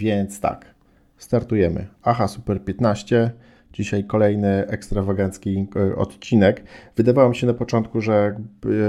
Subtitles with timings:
[0.00, 0.74] więc tak,
[1.18, 1.86] startujemy.
[2.02, 3.30] Aha, Super 15.
[3.72, 6.62] Dzisiaj kolejny ekstrawagancki e, odcinek.
[6.96, 8.36] Wydawało mi się na początku, że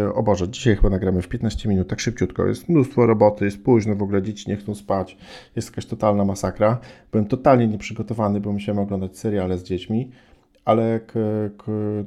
[0.06, 2.48] e, o Boże, dzisiaj chyba nagramy w 15 minut, tak szybciutko.
[2.48, 5.18] Jest mnóstwo roboty, jest późno, w ogóle dzieci nie chcą spać.
[5.56, 6.80] Jest jakaś totalna masakra.
[7.12, 10.12] Byłem totalnie nieprzygotowany, bo musiałem oglądać seriale z dziećmi,
[10.66, 11.00] ale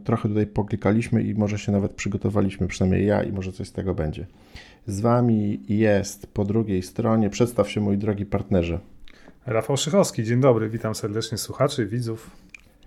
[0.04, 3.94] trochę tutaj poklikaliśmy i może się nawet przygotowaliśmy, przynajmniej ja, i może coś z tego
[3.94, 4.26] będzie.
[4.86, 8.78] Z Wami jest po drugiej stronie, przedstaw się mój drogi partnerze.
[9.46, 12.30] Rafał Szychowski, dzień dobry, witam serdecznie słuchaczy, widzów.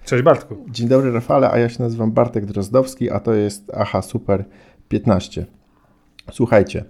[0.06, 0.56] Cześć Bartku.
[0.70, 4.46] Dzień dobry Rafale, a ja się nazywam Bartek Drozdowski, a to jest Aha Super
[4.90, 5.46] 15.
[6.32, 6.86] Słuchajcie,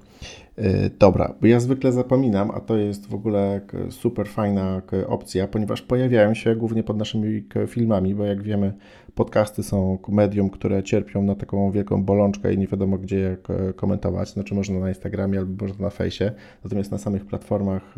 [0.58, 0.66] yy,
[1.00, 6.34] dobra, bo ja zwykle zapominam, a to jest w ogóle super fajna opcja, ponieważ pojawiają
[6.34, 8.74] się głównie pod naszymi filmami, bo jak wiemy,
[9.18, 13.38] podcasty są medium, które cierpią na taką wielką bolączkę i nie wiadomo gdzie je
[13.76, 14.30] komentować.
[14.30, 16.32] Znaczy można na Instagramie albo można na fejsie,
[16.64, 17.96] natomiast na samych platformach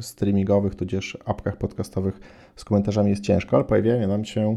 [0.00, 2.20] streamingowych, tudzież apkach podcastowych
[2.56, 4.56] z komentarzami jest ciężko, ale pojawiają nam się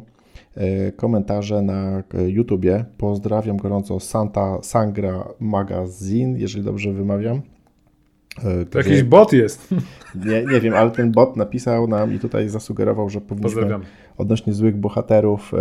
[0.56, 2.86] e, komentarze na YouTubie.
[2.98, 7.55] Pozdrawiam gorąco Santa Sangra Magazine, jeżeli dobrze wymawiam.
[8.44, 9.68] E, to jakiś bot jest.
[10.26, 13.82] Nie, nie wiem, ale ten bot napisał nam i tutaj zasugerował, że powinniśmy Pozdrawiam.
[14.18, 15.52] odnośnie złych bohaterów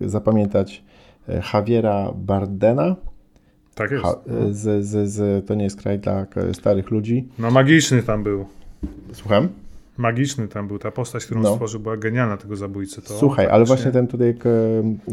[0.00, 0.84] e, zapamiętać
[1.54, 2.96] Javiera Bardena.
[3.74, 4.04] Tak jest.
[4.04, 4.14] Ha,
[4.50, 7.28] z, z, z, to nie jest kraj dla starych ludzi.
[7.38, 8.44] No magiczny tam był.
[9.12, 9.48] Słucham?
[9.96, 11.52] Magiczny tam był, ta postać, którą no.
[11.52, 13.02] stworzył, była genialna tego zabójcy.
[13.02, 14.34] To Słuchaj, ale właśnie ten tutaj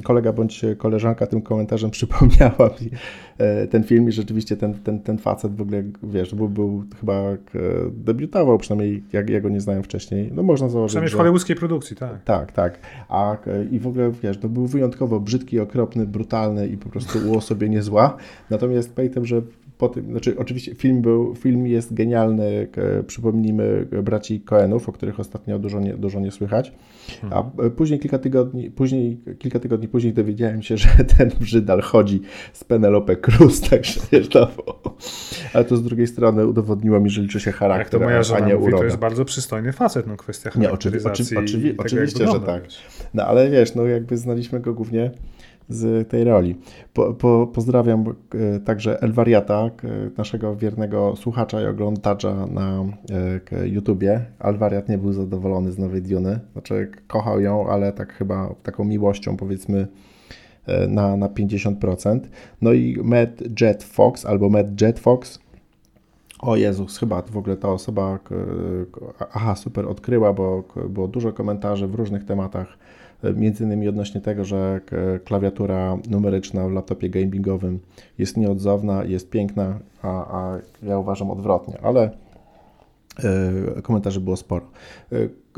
[0.04, 2.90] kolega bądź koleżanka tym komentarzem przypomniała mi
[3.38, 7.24] e, ten film i rzeczywiście ten, ten, ten facet w ogóle, wiesz, był, był chyba
[7.92, 10.32] debiutował, przynajmniej jak ja go nie znałem wcześniej.
[10.34, 12.24] No można założyć, Przynajmniej w hollywoodzkiej produkcji, tak.
[12.24, 12.80] Tak, tak.
[13.10, 13.38] A
[13.72, 18.18] i w ogóle, wiesz, to był wyjątkowo brzydki, okropny, brutalny i po prostu uosobienie zła.
[18.50, 19.42] Natomiast pamiętam, że
[19.80, 22.68] po tym, znaczy oczywiście film był, film jest genialny,
[23.08, 26.74] przypomnijmy braci Coenów, o których ostatnio dużo nie, dużo nie słychać,
[27.30, 27.72] a hmm.
[27.72, 32.22] później kilka tygodni, później, kilka tygodni później dowiedziałem się, że ten Brzydal chodzi
[32.54, 34.02] z Penelope Cruz, także
[34.36, 34.48] no,
[35.54, 38.46] ale to z drugiej strony udowodniło mi, że liczy się charakter, Jak to moja żona
[38.46, 38.78] a nie mówi, uroda.
[38.78, 42.64] to jest bardzo przystojny facet, no kwestia Nie, oczywi oczy oczywi oczywiście, że tak.
[43.14, 45.12] No ale wiesz, no jakby znaliśmy go głównie
[45.70, 46.56] z tej roli.
[46.94, 48.04] Po, po, pozdrawiam
[48.56, 49.70] e, także Elwariata,
[50.18, 52.84] naszego wiernego słuchacza i oglądacza na
[53.52, 54.26] e, YouTubie.
[54.40, 59.38] Alwariat nie był zadowolony z nowej Diony, znaczy kochał ją, ale tak chyba taką miłością
[59.38, 59.88] powiedzmy
[60.66, 62.20] e, na, na 50%.
[62.62, 65.40] No i Matt Jet Fox albo Matt Jet Fox
[66.42, 68.20] o Jezus, chyba w ogóle ta osoba,
[69.34, 72.78] aha, super odkryła, bo było dużo komentarzy w różnych tematach
[73.36, 74.82] między innymi odnośnie tego, że
[75.26, 77.80] klawiatura numeryczna w laptopie gamingowym
[78.18, 82.12] jest nieodzowna, jest piękna, a, a ja uważam odwrotnie, ale
[83.78, 84.66] e, komentarzy było sporo.
[85.12, 85.16] E,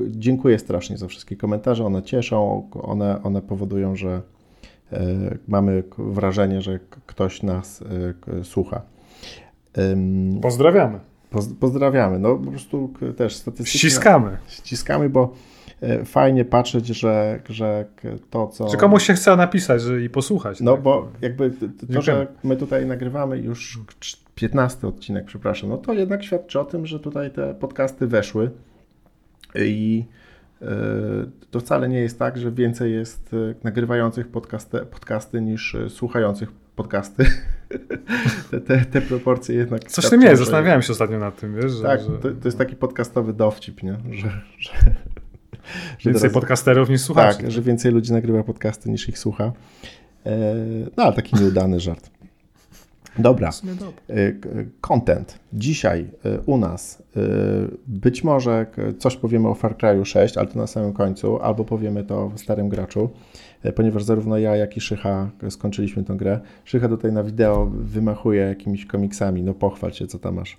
[0.10, 4.22] dziękuję strasznie za wszystkie komentarze, one cieszą, one, one powodują, że
[4.94, 5.02] e,
[5.48, 7.84] mamy wrażenie, że ktoś nas
[8.44, 8.82] słucha.
[10.42, 11.00] Pozdrawiamy.
[11.60, 12.20] Pozdrawiamy.
[12.20, 13.80] No po prostu też statystycznie.
[13.80, 14.38] Ściskamy.
[14.48, 15.34] Ściskamy, bo
[16.06, 17.86] fajnie patrzeć, że, że
[18.30, 18.68] to, co...
[18.68, 20.62] Czy komuś się chce napisać że, i posłuchać.
[20.62, 20.82] No tak?
[20.82, 21.52] bo jakby
[21.94, 23.80] to, że my tutaj nagrywamy już
[24.36, 28.52] 15 odcinek, przepraszam, no to jednak świadczy o tym, że tutaj te podcasty weszły
[29.56, 30.06] i
[30.62, 30.68] e,
[31.52, 37.26] to wcale nie jest tak, że więcej jest e, nagrywających podcasty, podcasty niż słuchających podcasty.
[38.52, 39.84] te, te, te, proporcje jednak.
[39.84, 41.72] Coś tym jest, zastanawiałem się ostatnio nad tym, wiesz?
[41.72, 42.08] Że, tak, że...
[42.08, 43.98] To, to, jest taki podcastowy dowcip, nie?
[44.12, 44.72] Że, że,
[46.06, 47.38] więcej teraz, podcasterów niż słuchaczy.
[47.38, 49.52] Tak, że więcej ludzi nagrywa podcasty niż ich słucha.
[50.26, 50.56] E,
[50.98, 52.10] no, ale taki nieudany żart.
[53.20, 53.50] Dobra.
[54.10, 54.14] E,
[54.82, 55.40] content.
[55.54, 57.04] Dzisiaj e, u nas
[57.88, 58.66] być może
[59.00, 62.40] coś powiemy o Far Cry 6, ale to na samym końcu, albo powiemy to w
[62.40, 63.10] starym graczu,
[63.76, 66.40] ponieważ zarówno ja, jak i Szycha skończyliśmy tę grę.
[66.66, 69.44] Szycha tutaj na wideo wymachuje jakimiś komiksami.
[69.44, 70.58] No pochwal się, co tam masz.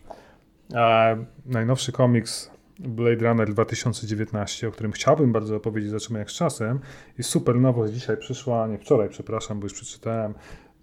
[0.75, 1.17] A,
[1.47, 6.81] najnowszy komiks Blade Runner 2019, o którym chciałbym bardzo opowiedzieć, zaczynamy jak z czasem.
[7.19, 10.35] Jest super nowość, dzisiaj przyszła, nie wczoraj, przepraszam, bo już przeczytałem.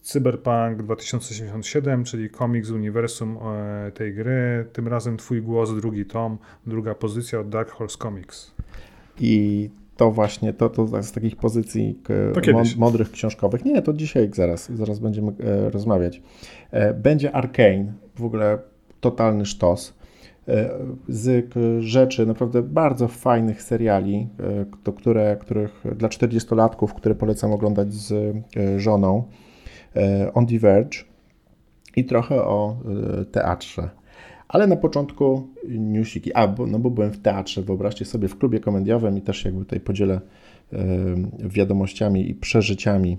[0.01, 4.65] Cyberpunk 2077, czyli komiks uniwersum e, tej gry.
[4.73, 6.37] Tym razem Twój głos, drugi tom,
[6.67, 8.51] druga pozycja od Dark Horse Comics.
[9.19, 11.99] I to właśnie, to, to z takich pozycji
[12.77, 13.65] mądrych książkowych.
[13.65, 16.21] Nie, to dzisiaj zaraz, zaraz będziemy e, rozmawiać.
[16.71, 18.59] E, będzie Arcane, w ogóle
[18.99, 19.98] totalny sztos.
[20.49, 20.69] E,
[21.07, 24.27] z rzeczy naprawdę bardzo fajnych seriali,
[24.83, 29.23] do e, które, których dla 40-latków, które polecam oglądać z e, żoną,
[30.33, 30.97] On the Verge
[31.95, 32.77] i trochę o
[33.31, 33.89] teatrze.
[34.47, 38.59] Ale na początku newsiki, a bo, no bo byłem w teatrze, wyobraźcie sobie, w klubie
[38.59, 40.21] komediowym i też jakby tutaj podzielę
[41.39, 43.17] wiadomościami i przeżyciami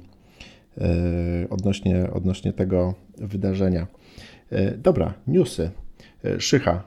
[1.51, 3.87] odnośnie, odnośnie tego wydarzenia.
[4.79, 5.71] Dobra, newsy.
[6.39, 6.83] Szycha,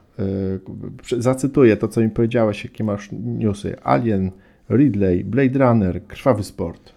[1.18, 3.76] zacytuję to, co mi powiedziałeś, jakie masz newsy.
[3.84, 4.32] Alien,
[4.70, 6.94] Ridley, Blade Runner, Krwawy Sport.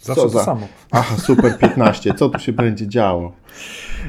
[0.00, 0.44] Zawsze Co to za...
[0.44, 0.68] samo.
[0.90, 2.14] Aha, super 15.
[2.14, 3.32] Co tu się będzie działo?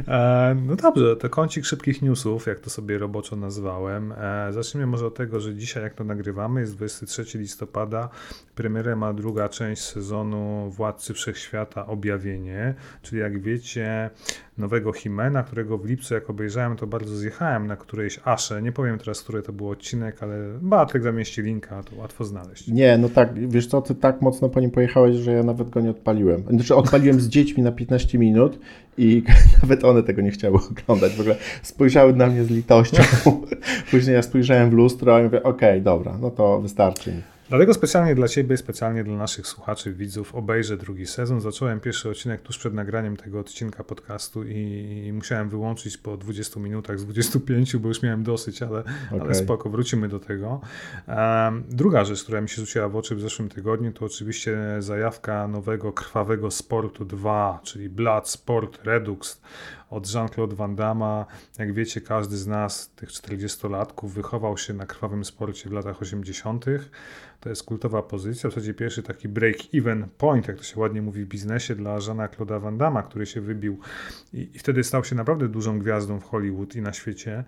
[0.07, 4.11] E, no dobrze, to kącik szybkich newsów, jak to sobie roboczo nazwałem.
[4.17, 8.09] E, zacznijmy może od tego, że dzisiaj, jak to nagrywamy, jest 23 listopada.
[8.55, 14.09] Premierę ma druga część sezonu Władcy Wszechświata Objawienie, czyli jak wiecie,
[14.57, 18.61] nowego Himena, którego w lipcu, jak obejrzałem, to bardzo zjechałem na którejś Asze.
[18.61, 22.67] Nie powiem teraz, który to był odcinek, ale Bartek zamieści linka, to łatwo znaleźć.
[22.67, 25.81] Nie, no tak, wiesz co, ty tak mocno po nim pojechałeś, że ja nawet go
[25.81, 26.43] nie odpaliłem.
[26.49, 28.59] Znaczy, odpaliłem z dziećmi na 15 minut
[28.97, 29.23] i
[29.61, 31.13] nawet one tego nie chciały oglądać.
[31.13, 33.03] W ogóle spojrzały na mnie z litością.
[33.91, 37.32] Później ja spojrzałem w lustro i mówię, okej, okay, dobra, no to wystarczy mi.
[37.49, 41.41] Dlatego specjalnie dla Ciebie, specjalnie dla naszych słuchaczy, widzów obejrzę drugi sezon.
[41.41, 46.99] Zacząłem pierwszy odcinek tuż przed nagraniem tego odcinka podcastu i musiałem wyłączyć po 20 minutach
[46.99, 49.21] z 25, bo już miałem dosyć, ale, okay.
[49.21, 50.61] ale spoko, wrócimy do tego.
[51.07, 55.47] Um, druga rzecz, która mi się rzuciła w oczy w zeszłym tygodniu, to oczywiście zajawka
[55.47, 59.41] nowego Krwawego Sportu 2, czyli Blood Sport Redux
[59.93, 61.25] od Jean-Claude Van Damme.
[61.59, 66.65] Jak wiecie, każdy z nas, tych 40-latków, wychował się na krwawym sporcie w latach 80.
[67.39, 71.25] To jest kultowa pozycja, w zasadzie pierwszy taki break-even point, jak to się ładnie mówi
[71.25, 73.79] w biznesie, dla Jeana-Claude'a Van Damme, który się wybił
[74.33, 77.43] i, i wtedy stał się naprawdę dużą gwiazdą w Hollywood i na świecie.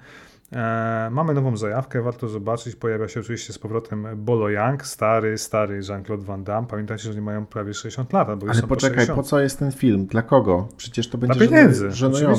[0.54, 2.76] E, mamy nową zajawkę, warto zobaczyć.
[2.76, 6.68] Pojawia się oczywiście z powrotem Bolo Young, stary, stary Jean-Claude Van Damme.
[6.68, 9.72] Pamiętajcie, że oni mają prawie 60 lat, bo Ale poczekaj, po, po co jest ten
[9.72, 10.06] film?
[10.06, 10.68] Dla kogo?
[10.78, 12.35] Przecież to będzie pieniędzy, żenujące.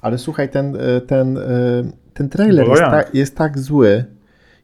[0.00, 1.42] Ale słuchaj, ten, e, ten, e,
[2.14, 4.04] ten trailer jest, ta, jest tak zły,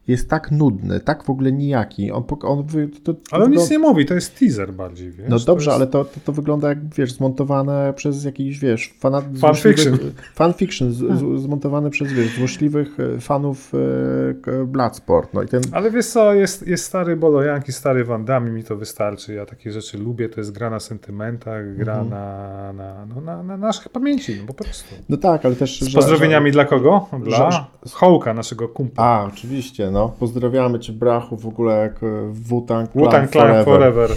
[0.07, 2.11] jest tak nudny, tak w ogóle nijaki.
[2.11, 2.67] On, on,
[3.03, 5.29] to, to ale on nic nie mówi, to jest teaser bardziej, wiesz?
[5.29, 5.75] No dobrze, jest...
[5.75, 9.25] ale to, to, to, wygląda jak, wiesz, zmontowane przez jakiś, wiesz, fanat...
[9.39, 9.97] Fanfiction.
[10.35, 15.33] Fanfiction, z, z, zmontowane przez, wiesz, złośliwych e, fanów e, Bloodsport.
[15.33, 15.61] No i ten...
[15.71, 19.33] Ale wiesz co, jest, jest stary Bolojanki, stary Van Damme, mi to wystarczy.
[19.33, 22.09] Ja takie rzeczy lubię, to jest gra na sentymentach, gra mhm.
[22.09, 24.95] na, na, no, na, na naszych pamięci, no po prostu.
[25.09, 25.81] No tak, ale też...
[25.81, 27.07] Z że, pozdrowieniami że, dla kogo?
[27.23, 29.03] Dla Hołka, naszego kumpla.
[29.03, 33.65] A, oczywiście, no, pozdrawiamy Cię Brachu, w ogóle jak e, Wu-Tang Clan, Wu-Tang Clan Forever.
[33.65, 34.09] forever.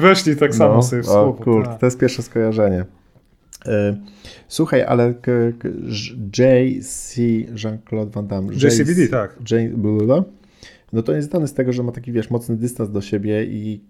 [0.00, 1.32] weszli tak samo no, sobie w słowo.
[1.32, 1.80] Kurde, tak.
[1.80, 2.84] to jest pierwsze skojarzenie.
[3.66, 3.96] E,
[4.48, 5.14] słuchaj, ale
[6.38, 7.18] JC
[7.64, 8.54] Jean-Claude Van Damme.
[8.54, 9.36] JCVD, tak.
[9.50, 9.72] J,
[10.92, 13.80] no to jest znany z tego, że ma taki, wiesz, mocny dystans do siebie i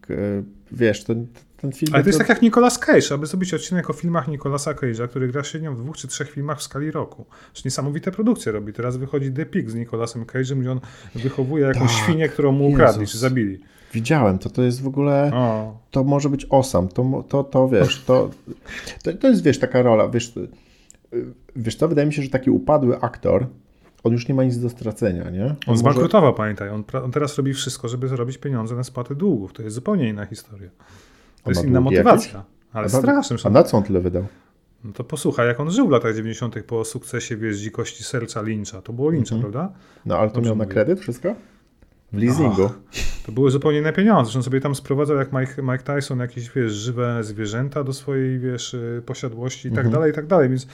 [0.72, 1.14] wiesz, to,
[1.56, 1.94] ten film...
[1.94, 5.28] Ale to jest tak jak Nicolas Cage, aby zrobić odcinek o filmach Nicolasa Cage'a, który
[5.28, 7.26] gra średnio w dwóch czy trzech filmach w skali roku.
[7.54, 8.72] Że niesamowite produkcje robi.
[8.72, 10.80] Teraz wychodzi The Pig z Nicolasem Cage'em, gdzie on
[11.14, 12.02] wychowuje jakąś tak.
[12.04, 13.60] świnię, którą mu ukradli czy zabili.
[13.92, 15.78] Widziałem, to to jest w ogóle, o.
[15.90, 18.30] to może być osam, to, to, to wiesz, to,
[19.02, 20.32] to, to jest, wiesz, taka rola, wiesz,
[21.56, 23.46] wiesz to wydaje mi się, że taki upadły aktor,
[24.04, 25.44] on już nie ma nic do stracenia, nie?
[25.44, 26.36] On, on zbankrutował, może...
[26.36, 26.68] pamiętaj.
[26.68, 29.52] On, on, teraz robi wszystko, żeby zarobić pieniądze na spłatę długów.
[29.52, 30.70] To jest zupełnie inna historia.
[31.46, 32.32] To jest inna motywacja.
[32.32, 32.50] Jakieś?
[32.72, 33.38] Ale strasznym.
[33.44, 34.26] A na co on tyle wydał?
[34.84, 36.56] No to posłuchaj, jak on żył w latach 90.
[36.66, 38.82] po sukcesie wiesz, dzikości serca Lyncha.
[38.82, 39.52] To było Lyncha, mhm.
[39.52, 39.74] prawda?
[40.06, 41.34] No ale to Dobrze miał na kredyt wszystko?
[42.12, 42.64] W leasingu.
[42.64, 42.78] Och,
[43.26, 44.32] to były zupełnie inne pieniądze.
[44.36, 48.74] On sobie tam sprowadzał jak Mike, Mike Tyson jakieś wiesz, żywe zwierzęta do swojej wiesz,
[48.74, 49.94] y, posiadłości i tak mhm.
[49.94, 50.48] dalej, i tak dalej.
[50.48, 50.66] Więc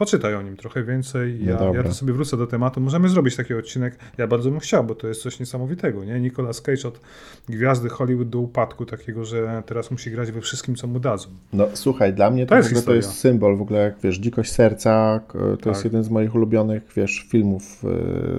[0.00, 1.40] poczytaj o nim trochę więcej.
[1.42, 2.80] No ja, ja to sobie wrócę do tematu.
[2.80, 3.98] Możemy zrobić taki odcinek.
[4.18, 6.04] Ja bardzo bym chciał, bo to jest coś niesamowitego.
[6.04, 6.20] Nie?
[6.20, 7.00] Nicolas Cage od
[7.48, 11.28] gwiazdy Hollywood do upadku, takiego, że teraz musi grać we wszystkim, co mu dadzą.
[11.52, 14.52] No słuchaj, dla mnie to, to, jest, to jest symbol w ogóle, jak wiesz, Dzikość
[14.52, 15.66] Serca, to tak.
[15.66, 17.84] jest jeden z moich ulubionych, wiesz, filmów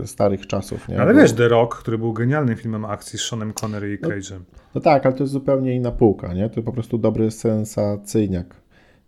[0.03, 0.88] y, starych czasów.
[0.88, 1.01] Nie?
[1.01, 1.20] Ale bo...
[1.20, 4.39] wiesz, The Rock, który był genialnym filmem akcji z Seanem Connery i no, Cage'em.
[4.39, 6.50] No, no tak, ale to jest zupełnie inna półka, nie?
[6.50, 8.61] To po prostu dobry sensacyjniak.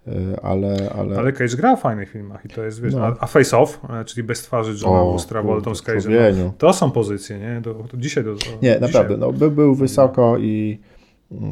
[0.08, 1.18] Y, ale, ale...
[1.20, 3.16] Ale Cage gra w fajnych filmach i to jest, wiesz, no.
[3.20, 7.40] a Face Off, e, czyli Bez twarzy Johna z Travoltą z Cage'em, to są pozycje,
[7.40, 7.62] nie?
[7.62, 8.82] Do, do dzisiaj do, do Nie, dzisiaj.
[8.82, 10.80] naprawdę, no, by był wysoko i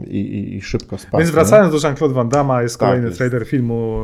[0.07, 1.17] i, i, szybko spadł.
[1.17, 3.17] Więc wracając do Jean-Claude Van Damme, jest tak, kolejny jest.
[3.17, 4.03] trailer filmu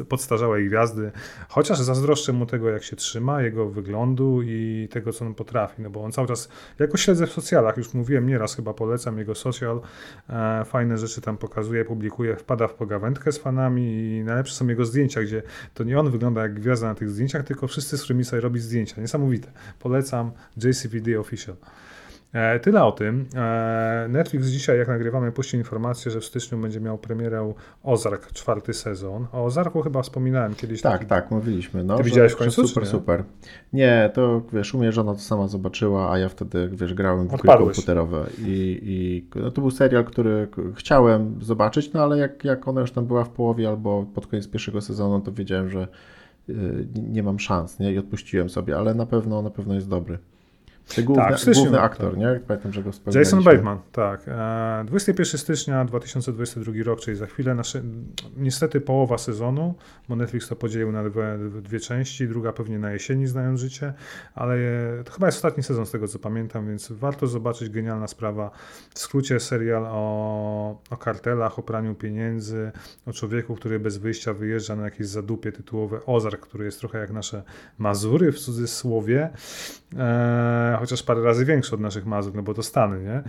[0.00, 1.12] e, podstarzałej gwiazdy,
[1.48, 5.90] chociaż zazdroszczę mu tego, jak się trzyma, jego wyglądu i tego, co on potrafi, no
[5.90, 9.80] bo on cały czas, jako śledzę w socjalach, już mówiłem nieraz, chyba polecam jego social,
[10.28, 14.84] e, fajne rzeczy tam pokazuje, publikuje, wpada w pogawędkę z fanami i najlepsze są jego
[14.84, 15.42] zdjęcia, gdzie
[15.74, 18.60] to nie on wygląda jak gwiazda na tych zdjęciach, tylko wszyscy, z którymi sobie robi
[18.60, 19.00] zdjęcia.
[19.00, 19.48] Niesamowite.
[19.78, 21.56] Polecam JCVD Official.
[22.32, 23.26] E, tyle o tym.
[23.34, 27.52] E, Netflix dzisiaj, jak nagrywamy, puścił informację, że w styczniu będzie miał premierę
[27.82, 29.26] Ozark, czwarty sezon.
[29.32, 30.82] O Ozarku chyba wspominałem kiedyś.
[30.82, 31.06] Tak, taki...
[31.06, 31.84] tak, mówiliśmy.
[31.84, 32.68] No, Ty widziałeś w końcu?
[32.68, 33.24] Super, super.
[33.72, 37.36] Nie, to wiesz, u mnie żona to sama zobaczyła, a ja wtedy, wiesz, grałem w
[37.36, 42.68] gry komputerowe i, i no, to był serial, który chciałem zobaczyć, no ale jak, jak
[42.68, 45.88] ona już tam była w połowie albo pod koniec pierwszego sezonu, to wiedziałem, że
[46.48, 46.54] y,
[47.08, 47.92] nie mam szans, nie?
[47.92, 50.18] I odpuściłem sobie, ale na pewno, na pewno jest dobry.
[51.04, 52.20] Główny, tak, styczniu, główny aktor, tak.
[52.20, 52.40] nie?
[52.46, 54.26] Pamiętam, że go Jason Bateman, tak.
[54.84, 57.54] 21 e, stycznia 2022 rok, czyli za chwilę.
[57.54, 57.82] Nasze,
[58.36, 59.74] niestety połowa sezonu,
[60.08, 63.92] bo Netflix to podzielił na dwie, dwie części, druga pewnie na jesieni, znając życie,
[64.34, 64.56] ale
[65.04, 67.70] to chyba jest ostatni sezon z tego, co pamiętam, więc warto zobaczyć.
[67.70, 68.50] Genialna sprawa.
[68.94, 72.72] W skrócie serial o, o kartelach, o praniu pieniędzy,
[73.06, 77.10] o człowieku, który bez wyjścia wyjeżdża na jakieś zadupie tytułowe Ozark, który jest trochę jak
[77.10, 77.42] nasze
[77.78, 79.30] Mazury w cudzysłowie.
[79.98, 83.22] E, chociaż parę razy większy od naszych Mazur, no bo to Stany, nie?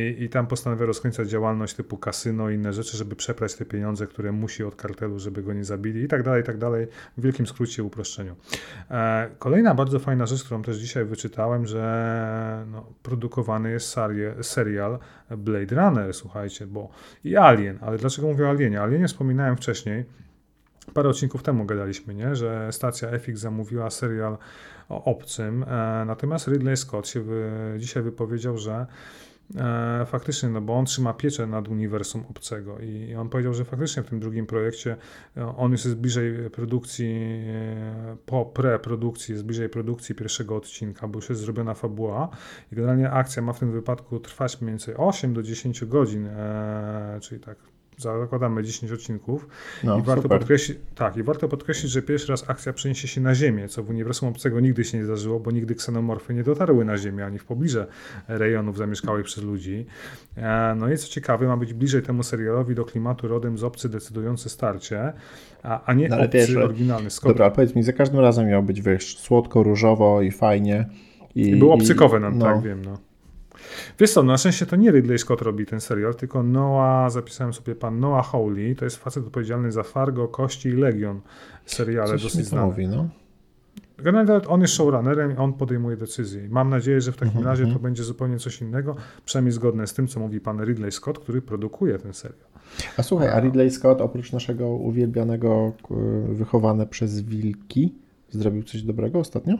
[0.00, 4.06] I, I tam postanawia rozkręcać działalność typu kasyno i inne rzeczy, żeby przeprać te pieniądze,
[4.06, 6.86] które musi od kartelu, żeby go nie zabili i tak dalej, i tak dalej.
[7.18, 8.36] W wielkim skrócie, uproszczeniu.
[8.90, 13.96] E, kolejna bardzo fajna rzecz, którą też dzisiaj wyczytałem, że no, produkowany jest
[14.42, 14.98] serial
[15.30, 16.90] Blade Runner, słuchajcie, bo
[17.24, 18.80] i Alien, ale dlaczego mówię o Alienie?
[18.80, 20.04] Alienie wspominałem wcześniej,
[20.94, 22.36] Parę odcinków temu gadaliśmy, nie?
[22.36, 24.38] że stacja FX zamówiła serial
[24.88, 28.86] obcym, e, natomiast Ridley Scott się wy, dzisiaj wypowiedział, że
[29.56, 34.02] e, faktycznie, no bo on trzyma pieczę nad uniwersum obcego i on powiedział, że faktycznie
[34.02, 34.96] w tym drugim projekcie
[35.36, 37.14] e, on już jest bliżej produkcji,
[37.48, 42.28] e, po preprodukcji, jest bliżej produkcji pierwszego odcinka, bo już jest zrobiona fabuła.
[42.72, 47.18] I generalnie akcja ma w tym wypadku trwać mniej więcej 8 do 10 godzin, e,
[47.22, 49.48] czyli tak zakładamy 10 odcinków
[49.84, 53.34] no, i warto podkreślić, tak, i warto podkreślić, że pierwszy raz akcja przeniesie się na
[53.34, 56.98] Ziemię, co w uniwersum obcego nigdy się nie zdarzyło, bo nigdy ksenomorfy nie dotarły na
[56.98, 57.86] Ziemię, ani w pobliże
[58.28, 59.86] rejonów zamieszkałych przez ludzi.
[60.36, 63.88] E, no i co ciekawe, ma być bliżej temu serialowi do klimatu rodem z obcy
[63.88, 65.12] decydujące starcie,
[65.62, 67.10] a, a nie no, obcy wiesz, oryginalny.
[67.10, 67.34] Skąd?
[67.34, 70.86] Dobra, ale powiedz mi, za każdym razem miał być, wiesz, słodko, różowo i fajnie.
[71.34, 72.98] I, I był obcykowy, no, no, tak wiem, no.
[74.00, 77.74] Wiesz co, na szczęście to nie Ridley Scott robi ten serial, tylko Noah, zapisałem sobie
[77.74, 81.20] pan Noah Hawley, to jest facet odpowiedzialny za Fargo, Kości i Legion,
[81.66, 82.66] seriale Coś dosyć znane.
[82.66, 83.08] Mówi, no.
[83.98, 86.48] Generalnie on jest showrunnerem i on podejmuje decyzje.
[86.48, 87.46] Mam nadzieję, że w takim mm -hmm.
[87.46, 87.82] razie to mhm.
[87.82, 91.98] będzie zupełnie coś innego, przynajmniej zgodne z tym, co mówi pan Ridley Scott, który produkuje
[91.98, 92.46] ten serial.
[92.96, 95.72] A słuchaj, a Ridley Scott oprócz naszego uwielbianego
[96.28, 97.94] wychowane przez wilki
[98.30, 99.58] zrobił coś dobrego ostatnio?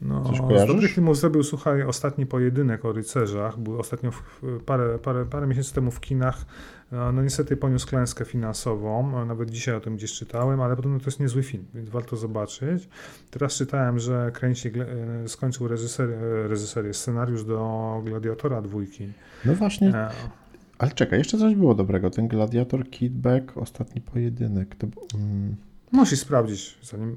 [0.00, 0.24] No,
[0.64, 3.58] z dobrych filmów zrobił, słuchaj, ostatni pojedynek o rycerzach.
[3.58, 6.44] Był ostatnio w, parę, parę, parę miesięcy temu w kinach.
[6.92, 9.24] No niestety poniósł klęskę finansową.
[9.24, 12.88] Nawet dzisiaj o tym gdzieś czytałem, ale podobno to jest niezły film, więc warto zobaczyć.
[13.30, 14.68] Teraz czytałem, że kręci,
[15.24, 19.12] e, skończył reżyser, e, reżyserię, scenariusz do Gladiatora dwójki.
[19.44, 19.88] No właśnie.
[19.88, 20.10] E...
[20.78, 22.10] Ale czekaj, jeszcze coś było dobrego.
[22.10, 24.74] Ten Gladiator, Kidback, ostatni pojedynek.
[24.74, 24.86] To...
[25.14, 25.56] Mm.
[25.92, 27.16] Musisz sprawdzić, zanim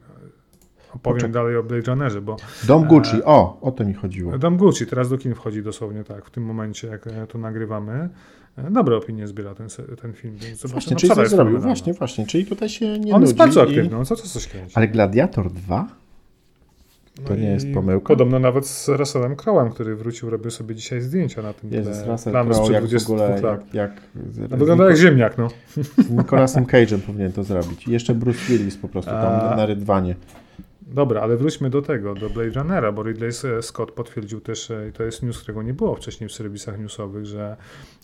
[0.96, 2.36] opowiem Poczek dalej o Blade Runnerze, bo...
[2.68, 4.38] Dom Gucci, e, o, o to mi chodziło.
[4.38, 8.10] Dom Gucci, teraz do kin wchodzi dosłownie tak, w tym momencie, jak e, to nagrywamy.
[8.58, 9.68] E, dobre opinie zbiera ten,
[10.02, 10.36] ten film.
[10.38, 13.90] Więc właśnie, czyli coś zrobił, właśnie, właśnie, czyli tutaj się nie On jest bardzo aktywny,
[13.98, 14.74] no co to coś kręci.
[14.76, 15.88] Ale Gladiator 2?
[17.26, 18.08] To no nie jest pomyłka?
[18.08, 22.34] Podobno nawet z Russellem Crowe'em, który wrócił, robił sobie dzisiaj zdjęcia na tym Jezus, Russell
[22.34, 23.92] Crowe, jak w ogóle, jak, jak
[24.50, 25.48] no, Wygląda jak ziemniak, no.
[25.98, 27.88] Z Nicolasem Cage'em powinien to zrobić.
[27.88, 29.56] I jeszcze Bruce Willis po prostu tam A...
[29.56, 30.16] na rydwanie.
[30.94, 33.32] Dobra, ale wróćmy do tego, do Blade Runnera, bo Ridley
[33.62, 37.26] Scott potwierdził też, e, i to jest news, którego nie było wcześniej w serwisach newsowych,
[37.26, 37.58] że,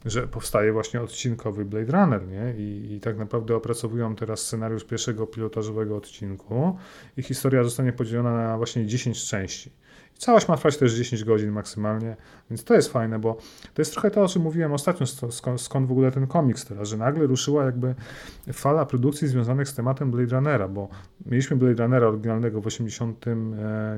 [0.06, 2.54] że powstaje właśnie odcinkowy Blade Runner, nie?
[2.58, 6.78] I, I tak naprawdę opracowują teraz scenariusz pierwszego pilotażowego odcinku
[7.18, 9.72] i historia zostanie podzielona na właśnie 10 części.
[10.18, 12.16] Całość ma trwać też 10 godzin maksymalnie,
[12.50, 13.38] więc to jest fajne, bo
[13.74, 16.90] to jest trochę to, o czym mówiłem ostatnio, skąd, skąd w ogóle ten komiks teraz,
[16.90, 17.96] że nagle ruszyła jakby
[18.54, 20.90] fala produkcji związanych z tematem Blade Runnera, bo
[21.26, 23.36] mieliśmy Blade Runnera oryginalnego w 80, e,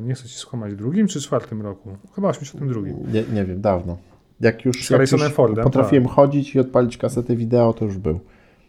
[0.01, 1.97] nie chcę ci skłamać, drugim czy czwartym roku?
[2.15, 2.81] Chyba 82.
[2.81, 3.97] Nie, nie wiem, dawno.
[4.39, 6.13] Jak już, jak już Fordem, potrafiłem tak.
[6.13, 8.19] chodzić i odpalić kasetę wideo, to już był.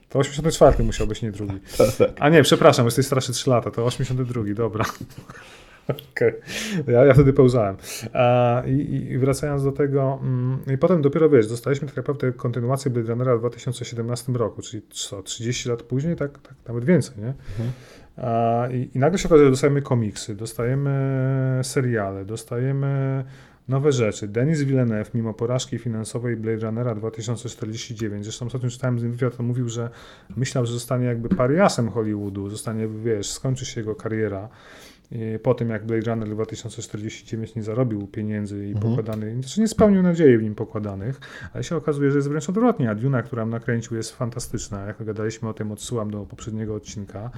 [0.09, 1.61] To 84 musiał być, nie drugi.
[1.99, 2.11] Tak.
[2.21, 4.85] A nie, przepraszam, jesteś starszy 3 lata, to 82, dobra.
[5.89, 6.41] Okay.
[6.87, 7.77] ja, ja wtedy pełzałem.
[8.67, 13.09] i, I, wracając do tego, mm, i potem dopiero wiesz, dostaliśmy tak naprawdę kontynuację Blade
[13.09, 17.35] Runnera w 2017 roku, czyli co, 30 lat później, tak, tak nawet więcej, nie?
[17.59, 17.73] Mhm.
[18.73, 23.25] I, I nagle się okazuje, że dostajemy komiksy, dostajemy seriale, dostajemy
[23.69, 24.29] nowe rzeczy.
[24.29, 29.47] Denis Villeneuve, mimo porażki finansowej Blade Runnera 2049, zresztą ostatnio czytałem z nim wywiad, on
[29.47, 29.91] mówił, że
[30.37, 34.49] myślał, że zostanie jakby pariasem Hollywoodu, zostanie, wiesz, skończy się jego kariera
[35.43, 38.89] po tym jak Blade Runner 2049 nie zarobił pieniędzy i mhm.
[38.89, 41.21] pokładanych, znaczy nie spełnił nadziei w nim pokładanych,
[41.55, 44.87] ale się okazuje, że jest wręcz odwrotnie, a Duna, która nakręcił jest fantastyczna.
[44.87, 47.31] Jak gadaliśmy o tym, odsyłam do poprzedniego odcinka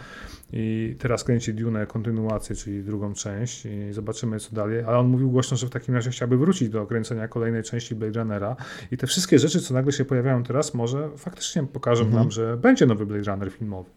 [0.53, 5.31] i teraz kręci Dune kontynuację, czyli drugą część i zobaczymy co dalej, ale on mówił
[5.31, 8.57] głośno, że w takim razie chciałby wrócić do kręcenia kolejnej części Blade Runnera
[8.93, 12.23] i te wszystkie rzeczy, co nagle się pojawiają teraz, może faktycznie pokażą mhm.
[12.23, 13.91] nam, że będzie nowy Blade Runner filmowy.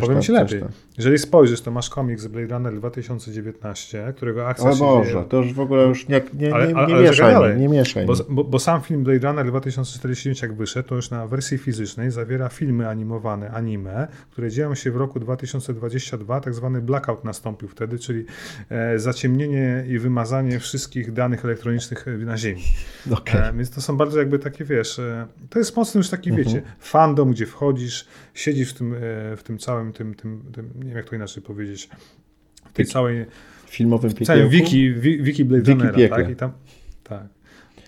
[0.00, 0.60] Powiem tam, Ci lepiej.
[0.60, 0.68] Tam.
[0.96, 5.60] Jeżeli spojrzysz, to masz komiks Blade Runner 2019, którego akcja o Boże, to już w
[5.60, 8.06] ogóle już nie, nie, nie, ale, nie, nie mieszaj, nie mieszaj.
[8.06, 12.10] Bo, bo, bo, sam film Blade Runner 2049 jak wyszedł, to już na wersji fizycznej
[12.10, 17.98] zawiera filmy animowane, anime, które dzieją się w roku 2022, tak zwany blackout nastąpił wtedy,
[17.98, 18.24] czyli
[18.70, 22.62] e, zaciemnienie i wymazanie wszystkich danych elektronicznych na Ziemi.
[23.12, 23.44] Okay.
[23.44, 26.48] E, więc to są bardzo jakby takie, wiesz, e, to jest mocno już taki, mhm.
[26.48, 28.98] wiecie, fandom, gdzie wchodzisz, siedzisz w tym, e,
[29.36, 31.88] w tym całym tym, tym, tym, nie wiem jak to inaczej powiedzieć,
[32.70, 33.26] w tej całej
[33.66, 34.26] filmowym piekiełku?
[34.26, 36.30] całym wiki, wiki Blade Runnera, tak?
[36.30, 36.52] I tam,
[37.04, 37.26] tak.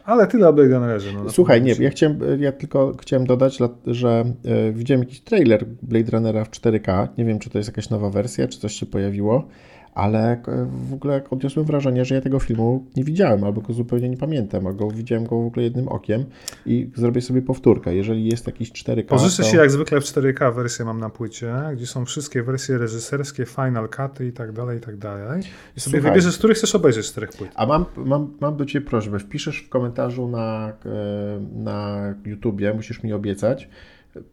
[0.05, 1.13] Ale tyle o Blade Runnerze.
[1.13, 6.11] No, Słuchaj, nie, ja, chciałem, ja tylko chciałem dodać, że e, widziałem jakiś trailer Blade
[6.11, 7.09] Runnera w 4K.
[7.19, 9.49] Nie wiem, czy to jest jakaś nowa wersja, czy coś się pojawiło
[9.95, 14.09] ale e, w ogóle odniosłem wrażenie, że ja tego filmu nie widziałem, albo go zupełnie
[14.09, 16.25] nie pamiętam, albo widziałem go w ogóle jednym okiem
[16.67, 17.95] i zrobię sobie powtórkę.
[17.95, 19.05] Jeżeli jest jakiś 4K.
[19.05, 19.49] Pożyczę to...
[19.49, 23.89] się jak zwykle w 4K wersję mam na płycie, gdzie są wszystkie wersje reżyserskie, final
[23.89, 25.41] cuty i tak dalej, i tak dalej.
[25.77, 27.51] I sobie Słuchaj, wybierzesz, z których chcesz obejrzeć z czterech płyt.
[27.55, 29.19] A mam, mam, mam do Ciebie prośbę.
[29.19, 33.69] Wpiszesz w komentarzu na, e, na YouTubie, musisz mi obiecać,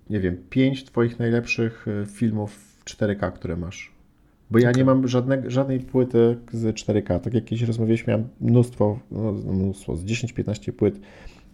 [0.09, 3.90] nie wiem, pięć Twoich najlepszych e, filmów w 4K, które masz.
[4.51, 4.77] Bo ja okay.
[4.79, 7.19] nie mam żadne, żadnej płyty z 4K.
[7.19, 10.99] Tak jak kiedyś rozmawialiśmy, miałem mnóstwo, no, mnóstwo z 10-15 płyt e,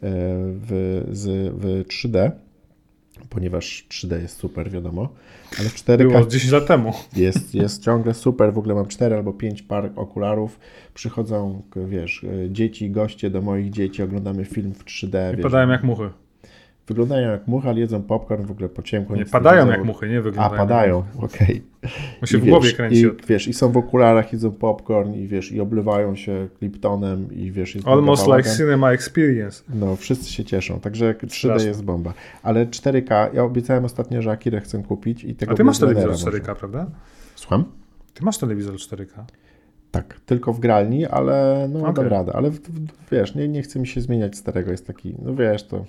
[0.01, 2.31] w, z, w 3D,
[3.29, 5.09] ponieważ 3D jest super, wiadomo,
[5.59, 5.97] ale w 4K...
[5.97, 6.93] Było 10 lat temu.
[7.15, 10.59] Jest, jest ciągle super, w ogóle mam 4 albo 5 par okularów,
[10.93, 15.33] przychodzą, wiesz, e, dzieci, goście do moich dzieci, oglądamy film w 3D.
[15.33, 16.09] I wiesz, padają jak muchy.
[16.87, 19.15] Wyglądają jak muchy, ale jedzą popcorn w ogóle po ciemku.
[19.15, 20.55] Nie, padają jak muchy, nie wyglądają.
[20.55, 21.63] A, padają, okej.
[22.19, 22.27] Okay.
[22.27, 23.01] się w głowie kręci.
[23.01, 27.51] I, wiesz, I są w okularach, jedzą popcorn i wiesz, i oblewają się Liptonem i
[27.51, 27.75] wiesz...
[27.75, 29.63] Jest Almost like cinema experience.
[29.73, 31.67] No, wszyscy się cieszą, także 3D Straszne.
[31.67, 32.13] jest bomba.
[32.43, 36.11] Ale 4K, ja obiecałem ostatnio, że Akirę chcę kupić i tego A ty masz telewizor
[36.11, 36.85] 4K, prawda?
[37.35, 37.63] Słucham?
[38.13, 39.23] Ty masz telewizor 4K?
[39.91, 41.93] Tak, tylko w gralni, ale no okay.
[41.93, 42.33] dam radę.
[42.35, 42.51] Ale
[43.11, 45.85] wiesz, nie, nie chce mi się zmieniać starego, jest taki, no wiesz, to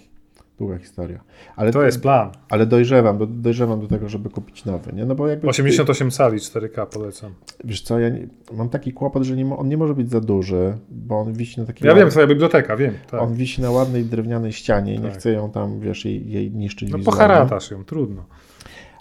[0.58, 1.20] Długa historia.
[1.56, 2.30] Ale to jest plan.
[2.48, 4.92] Ale dojrzewam, do, dojrzewam do tego, żeby kupić nowy.
[4.92, 5.04] Nie?
[5.04, 7.34] No bo jakby 88 cali 4K polecam.
[7.64, 10.78] Wiesz co, ja nie, mam taki kłopot, że nie, on nie może być za duży,
[10.90, 11.88] bo on wisi na takiej...
[11.88, 12.94] Ja wiem, twoja biblioteka, wiem.
[13.10, 13.22] Tak.
[13.22, 15.04] On wisi na ładnej drewnianej ścianie i tak.
[15.04, 18.24] nie chcę ją tam, wiesz, jej, jej niszczyć No poharatasz ją, trudno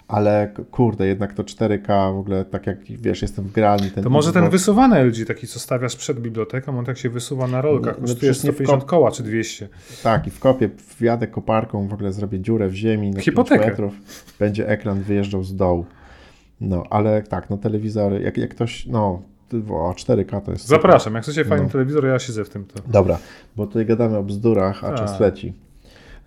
[0.08, 3.90] ale kurde, jednak to 4K w ogóle, tak jak wiesz, jestem w gralni.
[3.90, 7.46] Ten to może ten wysuwany LG, taki co stawiasz przed biblioteką, on tak się wysuwa
[7.46, 9.68] na rolkach, no, kosztuje 150 koła czy 200.
[10.02, 13.66] Tak, i w kopie wjadę koparką, w ogóle zrobię dziurę w ziemi na Hipotekę.
[13.66, 13.94] metrów,
[14.38, 15.86] będzie ekran wyjeżdżał z dołu.
[16.60, 19.22] No, ale tak, no telewizory, jak, jak ktoś, no,
[19.70, 20.66] o 4K to jest...
[20.66, 21.70] Zapraszam, jak chcecie fajny no.
[21.70, 22.64] telewizor, ja siedzę w tym.
[22.64, 22.82] To.
[22.86, 23.18] Dobra,
[23.56, 24.94] bo tutaj gadamy o bzdurach, a, a.
[24.94, 25.67] czas leci.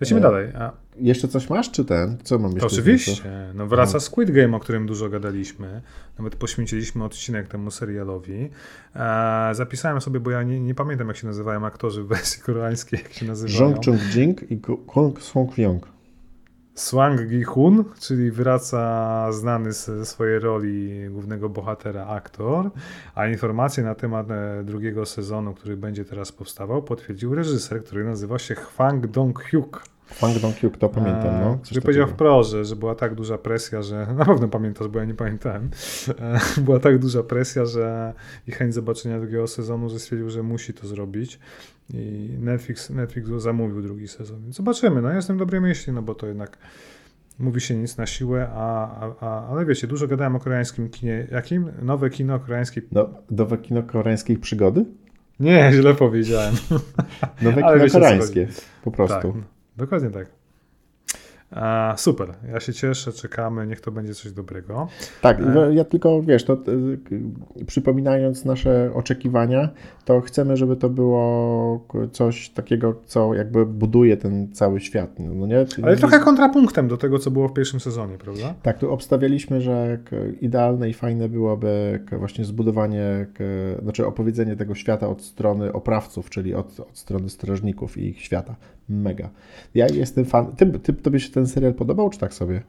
[0.02, 0.48] Lecimy e, dalej.
[0.58, 0.72] A...
[0.96, 2.18] Jeszcze coś masz, czy ten?
[2.22, 2.66] Co mam jeszcze?
[2.66, 3.52] Oczywiście.
[3.54, 4.00] No wraca no.
[4.00, 5.82] Squid Game, o którym dużo gadaliśmy.
[6.18, 8.50] Nawet poświęciliśmy odcinek temu serialowi.
[8.96, 13.00] E, zapisałem sobie, bo ja nie, nie, pamiętam, jak się nazywają aktorzy w wersji koreańskiej,
[13.02, 13.70] jak się nazywają.
[13.70, 15.92] Jong Chung Jing i Kwon Song Young.
[16.74, 22.70] Swang Gi-hun, czyli wraca znany ze swojej roli głównego bohatera aktor,
[23.14, 28.38] a informacje na temat e, drugiego sezonu, który będzie teraz powstawał, potwierdził reżyser, który nazywa
[28.38, 29.91] się Hwang Dong-hyuk.
[30.12, 31.58] Fang Dong Hyuk, to pamiętam, no.
[31.62, 35.04] Który powiedział wprost, że, że była tak duża presja, że na pewno pamiętasz, bo ja
[35.04, 35.70] nie pamiętałem.
[36.20, 38.12] E, była tak duża presja, że
[38.46, 41.38] i chęć zobaczenia drugiego sezonu, że stwierdził, że musi to zrobić.
[41.94, 44.52] I Netflix, Netflix zamówił drugi sezon.
[44.52, 45.02] Zobaczymy.
[45.02, 46.58] No ja jestem dobrej myśli, no bo to jednak
[47.38, 51.26] mówi się nic na siłę, a, a, a, ale wiecie, dużo gadałem o koreańskim kinie.
[51.30, 51.70] Jakim?
[51.82, 52.82] Nowe kino koreańskie.
[52.92, 54.84] No, nowe kino koreańskiej przygody?
[55.40, 56.54] Nie, źle powiedziałem.
[57.42, 58.48] Nowe kino koreańskie,
[58.84, 59.32] po prostu.
[59.32, 59.51] Tak.
[59.76, 60.42] Dokładnie tak.
[61.52, 64.88] A, super, ja się cieszę, czekamy, niech to będzie coś dobrego.
[65.20, 65.74] Tak, e...
[65.74, 66.98] ja tylko, wiesz, to y,
[67.66, 69.68] przypominając nasze oczekiwania,
[70.04, 75.66] to chcemy, żeby to było coś takiego, co jakby buduje ten cały świat, no nie?
[75.82, 78.54] Ale trochę kontrapunktem do tego, co było w pierwszym sezonie, prawda?
[78.62, 79.98] Tak, tu obstawialiśmy, że
[80.40, 83.26] idealne i fajne byłoby właśnie zbudowanie,
[83.82, 88.56] znaczy opowiedzenie tego świata od strony oprawców, czyli od, od strony strażników i ich świata.
[88.92, 89.30] Mega.
[89.74, 90.56] Ja jestem fan.
[90.56, 92.62] Ty, ty, tobie się ten serial podobał, czy tak sobie?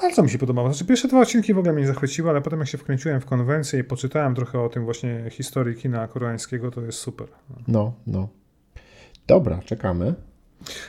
[0.00, 0.68] Bardzo mi się podobało.
[0.68, 3.80] Znaczy, pierwsze dwa odcinki w ogóle mnie zachwyciły, ale potem jak się wkręciłem w konwencję
[3.80, 7.26] i poczytałem trochę o tym właśnie historii kina koreańskiego, to jest super.
[7.68, 8.28] No, no.
[9.26, 10.14] Dobra, czekamy.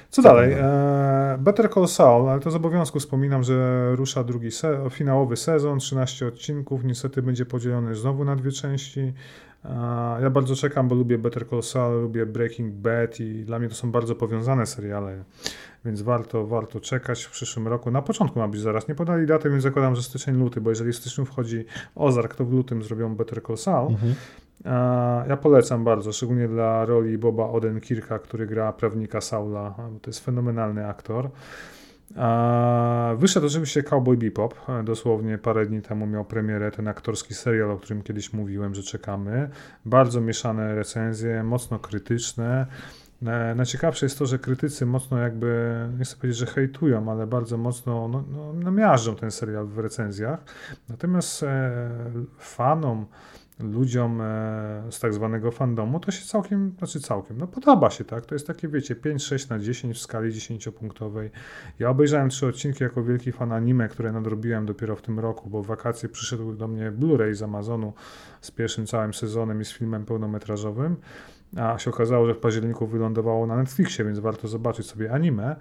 [0.10, 0.54] Co, dalej?
[0.54, 5.80] E, Better Call Saul, ale to z obowiązku wspominam, że rusza drugi se finałowy sezon,
[5.80, 9.14] 13 odcinków, niestety będzie podzielony znowu na dwie części.
[10.22, 13.76] Ja bardzo czekam, bo lubię Better Call Saul, lubię Breaking Bad i dla mnie to
[13.76, 15.24] są bardzo powiązane seriale,
[15.86, 17.92] więc warto, warto czekać w przyszłym roku.
[17.92, 20.92] Na początku ma być zaraz, nie podali daty, więc zakładam, że styczeń, luty, bo jeżeli
[20.92, 23.92] w styczniu wchodzi Ozark, to w lutym zrobią Better Call Saul.
[23.92, 24.16] Mhm.
[25.28, 30.88] Ja polecam bardzo, szczególnie dla roli Boba Odenkirka, który gra prawnika Saula, to jest fenomenalny
[30.88, 31.30] aktor.
[33.18, 34.56] Wyszedł oczywiście Cowboy Bebop.
[34.84, 39.50] Dosłownie parę dni temu miał premierę ten aktorski serial, o którym kiedyś mówiłem, że czekamy.
[39.86, 42.68] Bardzo mieszane recenzje, mocno krytyczne.
[43.56, 48.08] Najciekawsze jest to, że krytycy mocno jakby, nie chcę powiedzieć, że hejtują, ale bardzo mocno
[48.08, 48.24] no,
[48.72, 50.40] no, ten serial w recenzjach.
[50.90, 51.90] Natomiast e,
[52.38, 53.06] fanom
[53.60, 58.26] ludziom e, z tak zwanego fandomu, to się całkiem, znaczy całkiem, no podoba się, tak?
[58.26, 61.30] To jest takie, wiecie, 5-6 na 10 w skali 10-punktowej.
[61.80, 65.64] Ja obejrzałem trzy odcinki jako wielki fan anime, które nadrobiłem dopiero w tym roku, bo
[65.64, 67.94] w wakacje przyszedł do mnie Blu-ray z Amazonu
[68.42, 70.96] z pierwszym całym sezonem i z filmem pełnometrażowym
[71.56, 75.56] a się okazało, że w październiku wylądowało na Netflixie, więc warto zobaczyć sobie anime.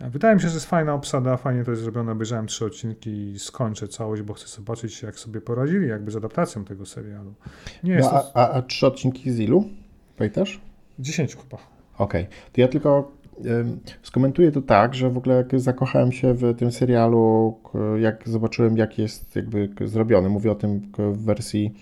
[0.00, 2.12] Wydaje mi się, że jest fajna obsada, fajnie to jest zrobione.
[2.12, 6.64] Obejrzałem trzy odcinki i skończę całość, bo chcę zobaczyć, jak sobie poradzili jakby z adaptacją
[6.64, 7.34] tego serialu.
[7.84, 9.64] Nie no, a, a, a, trzy odcinki z ilu?
[10.16, 10.60] Pamiętasz?
[10.98, 11.56] Dziesięciu chyba.
[11.98, 12.22] Okej.
[12.22, 12.36] Okay.
[12.52, 13.12] To ja tylko
[14.02, 17.56] skomentuję to tak, że w ogóle jak zakochałem się w tym serialu,
[17.98, 20.28] jak zobaczyłem, jak jest jakby zrobiony.
[20.28, 21.74] Mówię o tym w wersji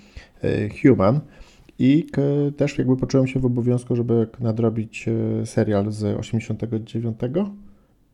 [0.42, 0.48] e,
[0.82, 1.20] Human
[1.78, 2.06] i
[2.56, 6.88] też jakby poczułem się w obowiązku, żeby nadrobić e, serial z 89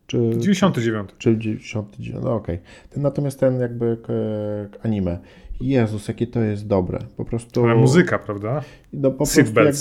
[0.07, 1.11] czy 99.
[1.19, 2.57] Czy 99, no okej.
[2.57, 3.03] Okay.
[3.03, 3.99] Natomiast ten jakby
[4.83, 5.19] anime.
[5.61, 6.99] Jezus, jakie to jest dobre.
[7.17, 7.65] Po prostu.
[7.65, 8.63] Ale muzyka, prawda?
[8.93, 9.73] No po prostu jakby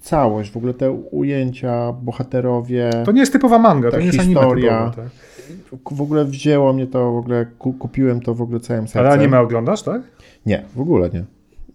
[0.00, 2.90] całość, w ogóle te ujęcia, bohaterowie.
[3.04, 4.78] To nie jest typowa manga, to nie jest historia.
[4.78, 5.08] Anime typowa,
[5.72, 5.96] tak?
[5.96, 9.00] W ogóle wzięło mnie to, w ogóle kupiłem to w ogóle całym sercem.
[9.00, 10.02] Ale anime oglądasz, tak?
[10.46, 11.24] Nie, w ogóle nie.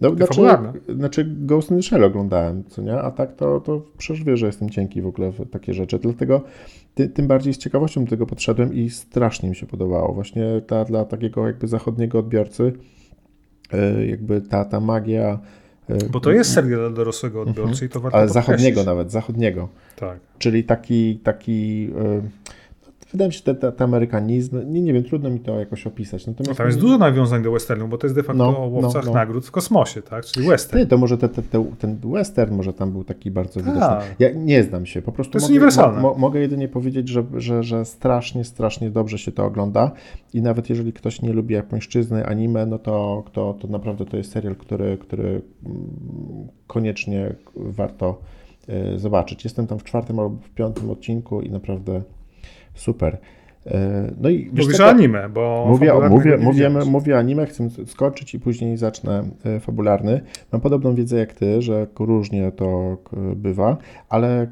[0.00, 0.42] No, znaczy,
[0.88, 2.98] znaczy Ghost in the Shell oglądałem, co nie?
[2.98, 5.98] A tak to, to przecież wie, że jestem cienki w ogóle w takie rzeczy.
[5.98, 6.42] Dlatego
[6.94, 10.14] ty, tym bardziej z ciekawością do tego podszedłem i strasznie mi się podobało.
[10.14, 12.72] Właśnie ta, dla takiego jakby zachodniego odbiorcy
[13.72, 15.38] yy, jakby ta, ta magia
[15.88, 17.86] yy, bo to jest serial dla dorosłego odbiorcy -huh.
[17.86, 19.68] i to warto Ale zachodniego nawet, zachodniego.
[19.96, 20.18] Tak.
[20.38, 22.22] Czyli taki, taki yy,
[23.12, 26.26] wydaje mi się, te, te, te amerykanizmy, nie, nie wiem, trudno mi to jakoś opisać.
[26.26, 28.66] Natomiast no tam jest dużo nawiązań do westernu, bo to jest de facto no, o
[28.66, 29.14] łowcach no, no.
[29.14, 30.24] nagród w kosmosie, tak?
[30.24, 30.82] Czyli western.
[30.82, 33.80] Ty, to może te, te, ten western może tam był taki bardzo widoczny.
[33.80, 34.14] Tak.
[34.18, 36.00] Ja nie znam się, po prostu to jest mogę, uniwersalne.
[36.00, 39.90] Mo, mogę jedynie powiedzieć, że, że, że strasznie, strasznie dobrze się to ogląda
[40.34, 44.32] i nawet jeżeli ktoś nie lubi japońszczyzny, anime, no to, to, to naprawdę to jest
[44.32, 48.20] serial, który, który mm, koniecznie warto
[48.68, 49.44] e, zobaczyć.
[49.44, 52.02] Jestem tam w czwartym albo w piątym odcinku i naprawdę
[52.76, 53.18] Super.
[53.66, 58.40] E, no i Mówisz o anime, bo mówię, mówię, mówię, mówię anime, chcę skończyć i
[58.40, 60.20] później zacznę e, fabularny.
[60.52, 62.96] Mam podobną wiedzę jak ty, że różnie to
[63.36, 63.76] bywa,
[64.08, 64.46] ale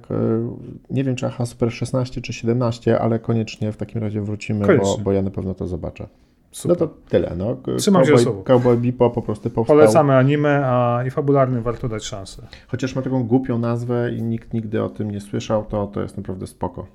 [0.90, 4.98] nie wiem czy aha Super 16 czy 17, ale koniecznie w takim razie wrócimy, bo,
[5.04, 6.06] bo ja na pewno to zobaczę.
[6.50, 6.80] Super.
[6.80, 7.32] No to tyle.
[7.36, 7.56] No.
[7.78, 8.42] Trzymam Cowboy, się.
[8.44, 9.76] Cowboy Bipo po prostu powstał.
[9.76, 12.42] Polecamy anime, a i fabularny warto dać szansę.
[12.68, 16.16] Chociaż ma taką głupią nazwę i nikt nigdy o tym nie słyszał, to to jest
[16.16, 16.86] naprawdę spoko.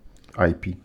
[0.52, 0.78] IP.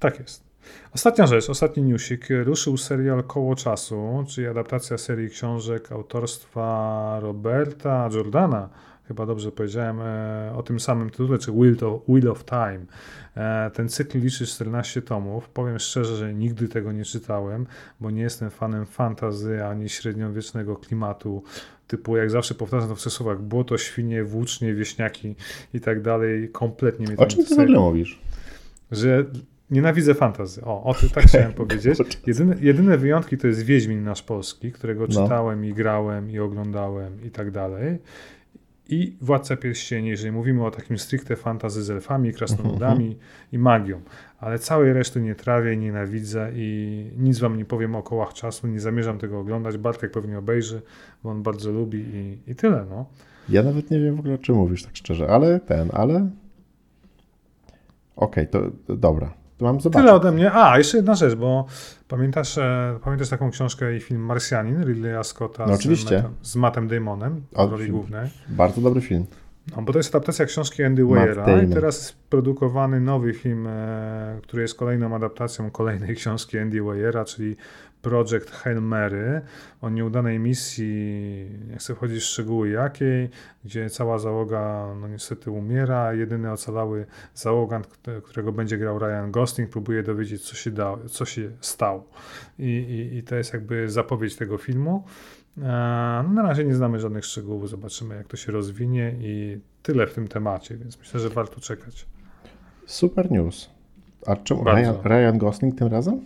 [0.00, 0.46] Tak jest.
[0.94, 2.28] Ostatnia rzecz, ostatni newsik.
[2.44, 8.68] Ruszył serial Koło Czasu, czyli adaptacja serii książek autorstwa Roberta Jordana.
[9.08, 12.86] Chyba dobrze powiedziałem e, o tym samym tytule, czy Wheel of, Wheel of Time.
[13.36, 15.48] E, ten cykl liczy 14 tomów.
[15.48, 17.66] Powiem szczerze, że nigdy tego nie czytałem,
[18.00, 21.42] bo nie jestem fanem fantazy ani średniowiecznego klimatu
[21.86, 25.34] typu, jak zawsze powtarzam to w słowach, błoto, świnie, włócznie, wieśniaki
[25.74, 26.48] i tak dalej.
[26.52, 28.20] Kompletnie mnie to O czym ty w ogóle mówisz?
[28.90, 29.24] Że
[29.70, 30.64] Nienawidzę fantazy.
[30.64, 31.98] O, o tym tak chciałem powiedzieć.
[32.26, 35.22] Jedyne, jedyne wyjątki to jest Wiedźmin nasz polski, którego no.
[35.22, 37.98] czytałem i grałem i oglądałem i tak dalej.
[38.88, 43.24] i Władca Pierścieni, jeżeli mówimy o takim stricte fantasy z elfami, krasnoludami mhm.
[43.52, 44.00] i magią.
[44.38, 48.80] Ale całej reszty nie trawię, nienawidzę i nic wam nie powiem o kołach czasu, nie
[48.80, 49.78] zamierzam tego oglądać.
[49.78, 50.82] Bartek pewnie obejrzy,
[51.24, 53.06] bo on bardzo lubi i, i tyle, no.
[53.48, 56.30] Ja nawet nie wiem w ogóle, o czym mówisz, tak szczerze, ale ten, ale...
[58.16, 59.45] Okej, okay, to dobra.
[59.60, 60.02] Mam zobaczyć.
[60.02, 60.52] Tyle ode mnie.
[60.52, 61.66] A, jeszcze jedna rzecz, bo
[62.08, 66.24] pamiętasz, e, pamiętasz taką książkę i film Marsjanin Ridleya Scotta no, oczywiście.
[66.42, 68.30] Z, z Mattem Damonem w roli głównej?
[68.48, 69.26] Bardzo dobry film.
[69.76, 74.38] No, bo to jest adaptacja książki Andy Weyera i teraz jest produkowany nowy film, e,
[74.42, 77.56] który jest kolejną adaptacją kolejnej książki Andy Weyera, czyli
[78.06, 79.40] Project Hail Mary
[79.80, 83.30] o nieudanej misji, nie chcę wchodzić w szczegóły jakiej,
[83.64, 87.86] gdzie cała załoga no niestety umiera, jedyny ocalały załogant,
[88.24, 92.08] którego będzie grał Ryan Gosling, próbuje dowiedzieć, co się, da, co się stało.
[92.58, 95.04] I, i, I to jest jakby zapowiedź tego filmu.
[95.58, 95.62] E,
[96.26, 100.14] no na razie nie znamy żadnych szczegółów, zobaczymy jak to się rozwinie i tyle w
[100.14, 102.06] tym temacie, więc myślę, że warto czekać.
[102.86, 103.70] Super news.
[104.26, 106.20] A czemu Ryan, Ryan Gosling tym razem?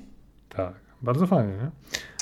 [0.49, 1.71] Tak, bardzo fajnie, nie?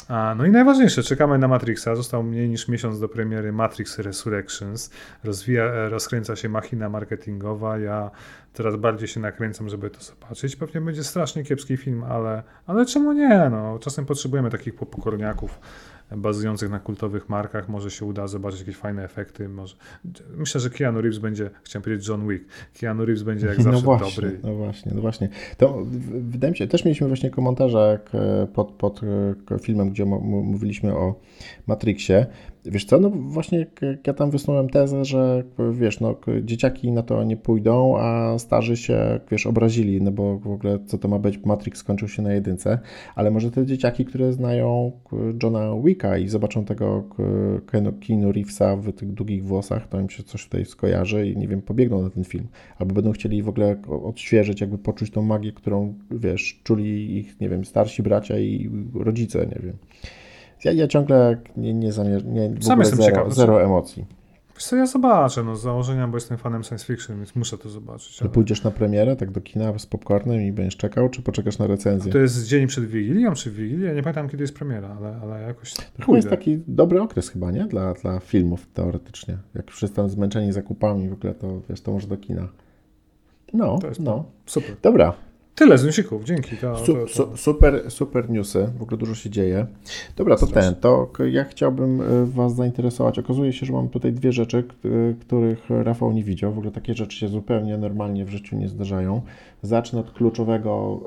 [0.08, 1.96] A, no i najważniejsze, czekamy na Matrixa.
[1.96, 4.90] Został mniej niż miesiąc do premiery Matrix Resurrections.
[5.24, 7.78] Rozwija, e, rozkręca się machina marketingowa.
[7.78, 8.10] Ja
[8.52, 10.56] teraz bardziej się nakręcam, żeby to zobaczyć.
[10.56, 13.48] Pewnie będzie strasznie kiepski film, ale, ale czemu nie?
[13.50, 15.60] No, czasem potrzebujemy takich pokorniaków
[16.16, 17.68] bazujących na kultowych markach.
[17.68, 19.48] Może się uda zobaczyć jakieś fajne efekty.
[19.48, 19.76] Może...
[20.36, 22.44] Myślę, że Keanu Reeves będzie, chciałem powiedzieć John Wick,
[22.80, 24.40] Keanu Reeves będzie jak no zawsze no właśnie, dobry.
[24.42, 25.28] No właśnie, no właśnie.
[25.56, 29.00] To wydaje mi się, też mieliśmy właśnie komentarze e, pod, pod
[29.50, 31.20] e, filmem, gdzie mówiliśmy o
[31.66, 32.26] Matrixie,
[32.70, 33.66] Wiesz co, no właśnie
[34.06, 39.20] ja tam wysunąłem tezę, że wiesz, no dzieciaki na to nie pójdą, a starzy się,
[39.30, 42.78] wiesz, obrazili, no bo w ogóle co to ma być, Matrix skończył się na jedynce,
[43.14, 44.92] ale może te dzieciaki, które znają
[45.42, 47.04] Johna Wicka i zobaczą tego
[48.06, 51.62] Keanu Reevesa w tych długich włosach, to im się coś tutaj skojarzy i nie wiem,
[51.62, 52.46] pobiegną na ten film,
[52.78, 57.48] albo będą chcieli w ogóle odświeżyć, jakby poczuć tą magię, którą, wiesz, czuli ich, nie
[57.48, 59.76] wiem, starsi bracia i rodzice, nie wiem.
[60.64, 64.04] Ja, ja ciągle nie, nie zamierzam, nie, Sam jestem zero, ciekaw, zero emocji.
[64.54, 67.68] Wiesz co, ja zobaczę, no z założenia, bo jestem fanem science fiction, więc muszę to
[67.68, 68.22] zobaczyć.
[68.22, 68.30] Ale...
[68.30, 72.10] Pójdziesz na premierę, tak do kina z popcornem i będziesz czekał, czy poczekasz na recenzję?
[72.10, 73.86] A to jest dzień przed Wigilią, czy Wigilią?
[73.86, 75.74] Ja nie pamiętam, kiedy jest premiera, ale, ale jakoś
[76.06, 77.66] To jest taki dobry okres chyba, nie?
[77.66, 79.36] Dla, dla filmów teoretycznie.
[79.54, 82.48] Jak wszyscy tam zmęczeni zakupami w ogóle, to wiesz, to może do kina.
[83.52, 84.24] No, no.
[84.46, 84.76] Super.
[84.82, 85.12] Dobra,
[85.58, 86.56] Tyle z newsików, dzięki.
[86.56, 87.36] To, su, to.
[87.36, 89.66] Super, super newsy, w ogóle dużo się dzieje.
[90.16, 93.18] Dobra, to ten, to ja chciałbym e, Was zainteresować.
[93.18, 94.64] Okazuje się, że mam tutaj dwie rzeczy,
[95.20, 96.52] których Rafał nie widział.
[96.52, 99.22] W ogóle takie rzeczy się zupełnie normalnie w życiu nie zdarzają.
[99.62, 101.00] Zacznę od kluczowego,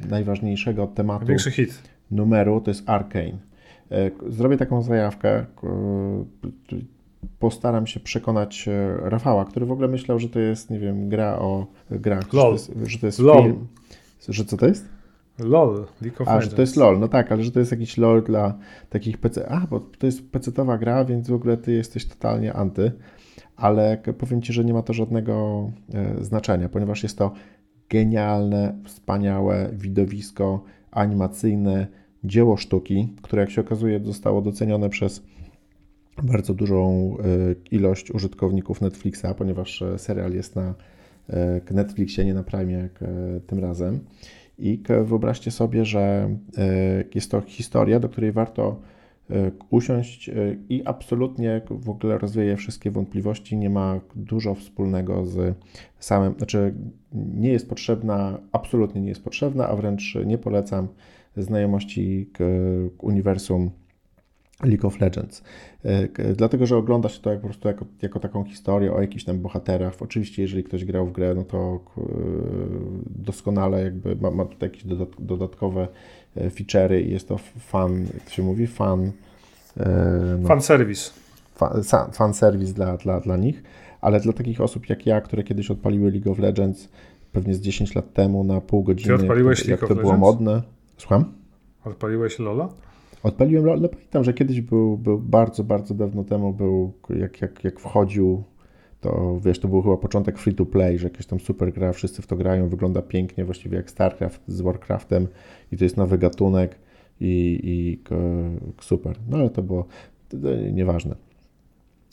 [0.00, 1.26] yy, najważniejszego tematu.
[1.26, 1.82] Większy hit.
[2.10, 3.38] Numeru, to jest Arkane.
[4.28, 5.46] Zrobię taką zajawkę.
[7.38, 11.38] Postaram się przekonać e, Rafała, który w ogóle myślał, że to jest, nie wiem, gra
[11.38, 12.58] o grach, LOL.
[12.58, 13.42] Że, to jest, że to jest LOL.
[13.42, 13.66] film.
[14.28, 14.88] Że co to jest?
[15.38, 17.98] LOL, League of A, że to jest LOL, no tak, ale że to jest jakiś
[17.98, 18.58] LOL dla
[18.90, 19.48] takich PC.
[19.48, 22.92] A, bo to jest PC-towa gra, więc w ogóle ty jesteś totalnie anty.
[23.56, 27.32] Ale powiem ci, że nie ma to żadnego e, znaczenia, ponieważ jest to
[27.90, 31.86] genialne, wspaniałe widowisko animacyjne,
[32.24, 35.22] dzieło sztuki, które jak się okazuje zostało docenione przez
[36.22, 37.24] bardzo dużą e,
[37.70, 40.74] ilość użytkowników Netflixa, ponieważ e, serial jest na
[41.28, 43.04] e, Netflixie, nie na Prime jak
[43.46, 44.00] tym razem.
[44.58, 46.36] I wyobraźcie sobie, że
[47.14, 48.80] jest to historia, do której warto
[49.70, 50.30] usiąść
[50.68, 53.56] i absolutnie w ogóle rozwieje wszystkie wątpliwości.
[53.56, 55.54] Nie ma dużo wspólnego z
[55.98, 56.74] samym, znaczy
[57.12, 60.88] nie jest potrzebna, absolutnie nie jest potrzebna, a wręcz nie polecam
[61.36, 62.30] znajomości
[62.98, 63.70] uniwersum
[64.64, 65.42] League of Legends.
[65.84, 69.24] E, dlatego, że ogląda się to jak, po prostu jako, jako taką historię o jakichś
[69.24, 69.94] tam bohaterach.
[70.00, 72.02] Oczywiście, jeżeli ktoś grał w grę, no to e,
[73.06, 74.84] doskonale jakby ma, ma tutaj jakieś
[75.18, 75.88] dodatkowe
[76.36, 79.12] e, feature'y i jest to fan, jak to się mówi, fan...
[80.40, 81.10] No, fan service.
[81.54, 83.62] Fan, fan service dla, dla, dla nich,
[84.00, 86.88] ale dla takich osób jak ja, które kiedyś odpaliły League of Legends
[87.32, 90.62] pewnie z 10 lat temu na pół godziny, jak, jak to było modne.
[90.96, 91.32] Słucham?
[91.84, 92.68] Odpaliłeś Lola?
[93.22, 97.80] Odpaliłem no pamiętam, że kiedyś był, był bardzo, bardzo dawno temu był, jak, jak, jak
[97.80, 98.42] wchodził,
[99.00, 102.22] to wiesz, to był chyba początek free to play, że jakieś tam super gra, wszyscy
[102.22, 105.28] w to grają, wygląda pięknie, właściwie jak StarCraft z Warcraftem
[105.72, 106.78] i to jest nowy gatunek
[107.20, 108.02] i, i
[108.80, 109.16] super.
[109.28, 109.86] No ale to było
[110.72, 111.14] nieważne.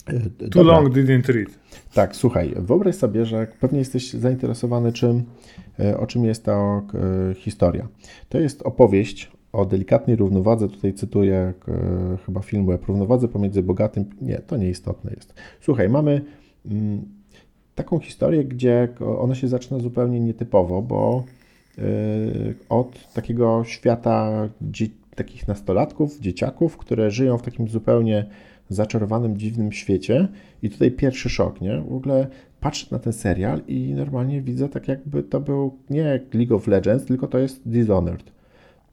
[0.08, 0.74] E, Too Dobra.
[0.74, 1.60] long didn't read.
[1.94, 5.24] Tak, słuchaj, wyobraź sobie, że pewnie jesteś zainteresowany czym,
[5.80, 6.82] e, o czym jest ta
[7.36, 7.88] historia.
[8.30, 14.06] To jest opowieść o delikatnej równowadze, tutaj cytuję e, chyba film web, równowadze pomiędzy bogatym,
[14.22, 15.34] nie, to nieistotne jest.
[15.62, 16.22] Słuchaj, mamy
[16.66, 17.06] mm,
[17.76, 18.88] taką historię, gdzie
[19.18, 21.24] ona się zaczyna zupełnie nietypowo, bo
[21.78, 21.82] e,
[22.70, 24.50] od takiego świata
[25.16, 28.26] takich nastolatków, dzieciaków, które żyją w takim zupełnie
[28.70, 30.28] zaczarowanym, dziwnym świecie.
[30.64, 31.82] I tutaj pierwszy szok, nie?
[31.82, 32.28] W ogóle
[32.60, 37.06] patrzę na ten serial i normalnie widzę tak jakby to był nie League of Legends,
[37.06, 38.35] tylko to jest Dishonored.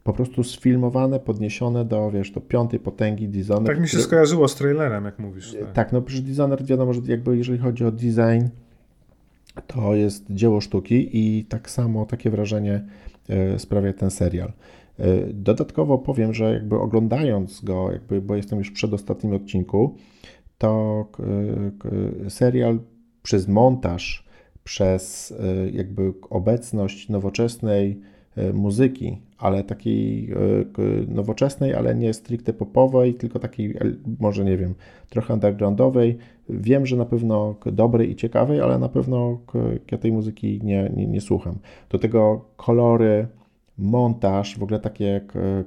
[0.04, 3.66] Po prostu sfilmowane, podniesione do, wiesz, do piątej potęgi Dishonored.
[3.66, 4.02] Tak mi się który...
[4.02, 5.52] skojarzyło z trailerem, jak mówisz.
[5.60, 8.48] Tak, tak no przecież Dishonored wiadomo, że jakby jeżeli chodzi o design,
[9.66, 12.84] to jest dzieło sztuki i tak samo takie wrażenie
[13.28, 14.52] e, sprawia ten serial.
[14.98, 19.96] E, dodatkowo powiem, że jakby oglądając go, jakby, bo jestem już w przedostatnim odcinku,
[20.58, 21.06] to
[22.28, 22.78] serial
[23.22, 24.24] przez montaż,
[24.64, 28.00] przez e, jakby obecność nowoczesnej
[28.36, 30.34] e, muzyki, ale takiej
[31.08, 33.76] nowoczesnej, ale nie stricte popowej, tylko takiej,
[34.20, 34.74] może nie wiem,
[35.10, 36.18] trochę undergroundowej.
[36.48, 39.40] Wiem, że na pewno dobrej i ciekawej, ale na pewno
[39.92, 41.58] ja tej muzyki nie, nie, nie słucham.
[41.90, 43.26] Do tego kolory,
[43.78, 45.64] montaż, w ogóle takie jak e,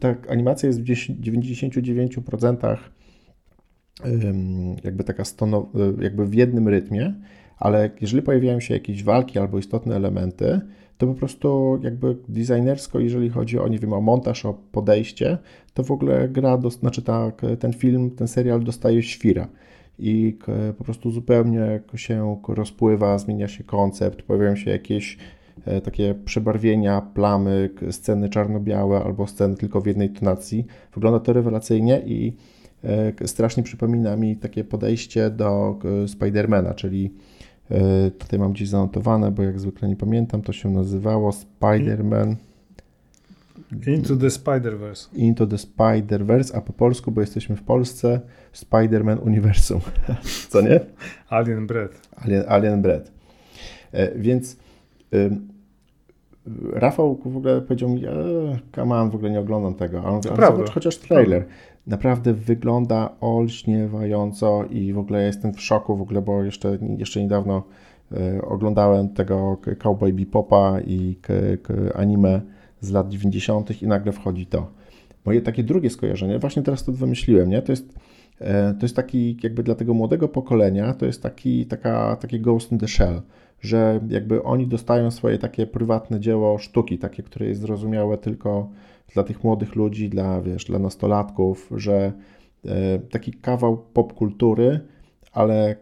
[0.00, 2.76] ta animacja jest w 99%
[4.84, 7.14] jakby taka stono, e, jakby w jednym rytmie,
[7.58, 10.60] ale jeżeli pojawiają się jakieś walki albo istotne elementy,
[11.00, 15.38] to po prostu jakby designersko, jeżeli chodzi o, nie wiem, o montaż, o podejście,
[15.74, 19.48] to w ogóle gra, do, znaczy ta, ten film, ten serial dostaje świra
[19.98, 20.38] i
[20.78, 25.18] po prostu zupełnie się rozpływa, zmienia się koncept, pojawiają się jakieś
[25.66, 30.66] E, takie przebarwienia, plamy, sceny czarno-białe albo sceny tylko w jednej tonacji.
[30.94, 32.36] Wygląda to rewelacyjnie i
[32.84, 37.14] e, strasznie przypomina mi takie podejście do Spidermana, czyli
[38.18, 42.36] tutaj mam gdzieś zanotowane, bo jak zwykle nie pamiętam, to się nazywało Spiderman.
[43.86, 45.08] Into the Spider-Verse.
[45.14, 48.20] Into the Spider-Verse, a po polsku, bo jesteśmy w Polsce,
[48.52, 49.80] Spider-Man Uniwersum.
[50.50, 50.80] Co nie?
[51.28, 52.08] Alien Bread.
[52.16, 53.12] Alien, Alien Bread.
[54.16, 54.56] Więc
[56.72, 60.02] Rafał w ogóle powiedział mi, e, on, w ogóle nie oglądam tego.
[60.02, 61.46] A on mówi, zobacz chociaż trailer.
[61.86, 67.62] Naprawdę wygląda olśniewająco i w ogóle jestem w szoku w ogóle, bo jeszcze, jeszcze niedawno
[68.12, 71.16] e, oglądałem tego Cowboy Bepopa i
[71.94, 72.40] anime
[72.80, 73.82] z lat 90.
[73.82, 74.70] i nagle wchodzi to.
[75.24, 77.62] Moje takie drugie skojarzenie, właśnie teraz to wymyśliłem, nie?
[77.62, 77.98] To jest,
[78.38, 82.72] e, to jest taki jakby dla tego młodego pokolenia, to jest taki, taka, taki Ghost
[82.72, 83.22] in the Shell
[83.60, 88.68] że jakby oni dostają swoje takie prywatne dzieło sztuki, takie, które jest zrozumiałe tylko
[89.14, 92.12] dla tych młodych ludzi, dla, wiesz, dla nastolatków, że
[92.64, 94.80] e, taki kawał popkultury,
[95.32, 95.76] ale e,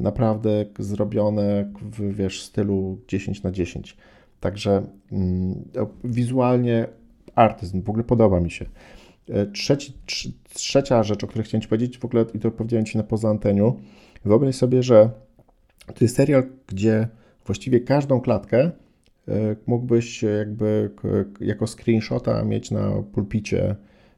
[0.00, 3.96] naprawdę zrobione w, wiesz, stylu 10 na 10.
[4.40, 5.64] Także mm,
[6.04, 6.86] wizualnie
[7.34, 8.66] artyzm, w ogóle podoba mi się.
[9.28, 9.92] E, trzeci,
[10.54, 13.28] trzecia rzecz, o której chciałem Ci powiedzieć, w ogóle i to powiedziałem Ci na poza
[13.28, 13.80] anteniu,
[14.24, 15.10] wyobraź sobie, że
[15.94, 17.08] to jest serial, gdzie
[17.46, 18.58] właściwie każdą klatkę
[19.28, 20.90] e, mógłbyś jakby
[21.40, 23.76] jako screenshota mieć na pulpicie,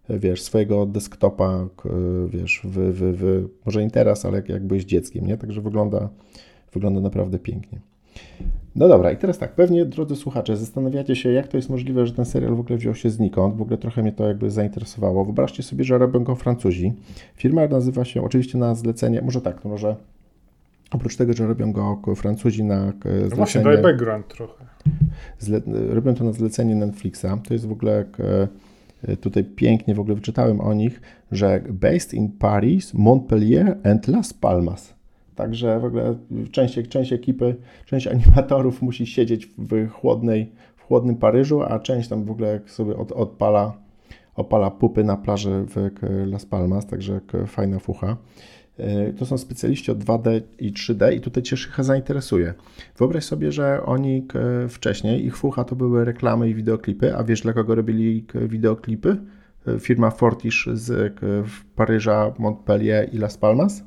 [0.09, 1.68] e, wiesz, swojego desktopa,
[2.28, 5.37] wiesz, w, w, w, może nie teraz, ale jakbyś dzieckiem, nie?
[5.37, 6.09] Także wygląda,
[6.72, 7.81] wygląda naprawdę pięknie.
[8.76, 12.12] No dobra, i teraz tak, pewnie drodzy słuchacze, zastanawiacie się, jak to jest możliwe, że
[12.12, 15.24] ten serial w ogóle wziął się znikąd, w ogóle trochę mnie to jakby zainteresowało.
[15.24, 16.92] Wyobraźcie sobie, że robią go Francuzi.
[17.37, 19.96] Firma nazywa się oczywiście na zlecenie, może tak, to może
[20.90, 23.29] Oprócz tego, że robią go Francuzi na e, zlecenie...
[23.31, 24.64] No właśnie, daj background trochę.
[25.38, 27.27] Zle, robią to na zlecenie Netflixa.
[27.48, 28.05] To jest w ogóle...
[28.18, 28.48] E,
[29.16, 31.01] tutaj pięknie w ogóle wyczytałem o nich,
[31.33, 34.94] że based in Paris, Montpellier and Las Palmas.
[35.35, 36.14] Także w ogóle
[36.51, 42.24] część, część ekipy, część animatorów musi siedzieć w, chłodnej, w chłodnym Paryżu, a część tam
[42.24, 43.72] w ogóle sobie od, odpala,
[44.35, 45.90] opala pupy na plaży w
[46.27, 48.16] Las Palmas, także fajna fucha.
[48.79, 52.55] E, to są specjaliści od 2D i 3D i tutaj Cię Szycha zainteresuje.
[52.97, 54.27] Wyobraź sobie, że oni
[54.69, 59.17] wcześniej, ich fucha to były reklamy i wideoklipy, a wiesz dla kogo robili wideoklipy?
[59.67, 61.14] E, firma Fortish z
[61.77, 63.85] Paryża, Montpellier i Las Palmas?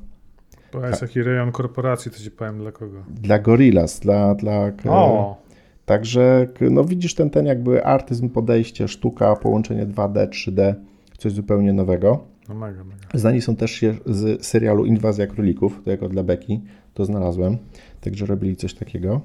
[0.72, 1.10] To jest tak.
[1.10, 3.04] taki rejon korporacji, to Ci powiem dla kogo.
[3.10, 4.36] Dla Gorillas, dla...
[4.36, 5.42] dla o.
[5.86, 10.74] Także no widzisz ten, ten jakby artyzm, podejście, sztuka, połączenie 2D, 3D,
[11.18, 12.31] coś zupełnie nowego.
[12.52, 13.08] No mega, mega.
[13.14, 16.62] Znani są też z serialu Inwazja Królików, to jako dla Beki,
[16.94, 17.58] to znalazłem,
[18.02, 19.22] także robili coś takiego.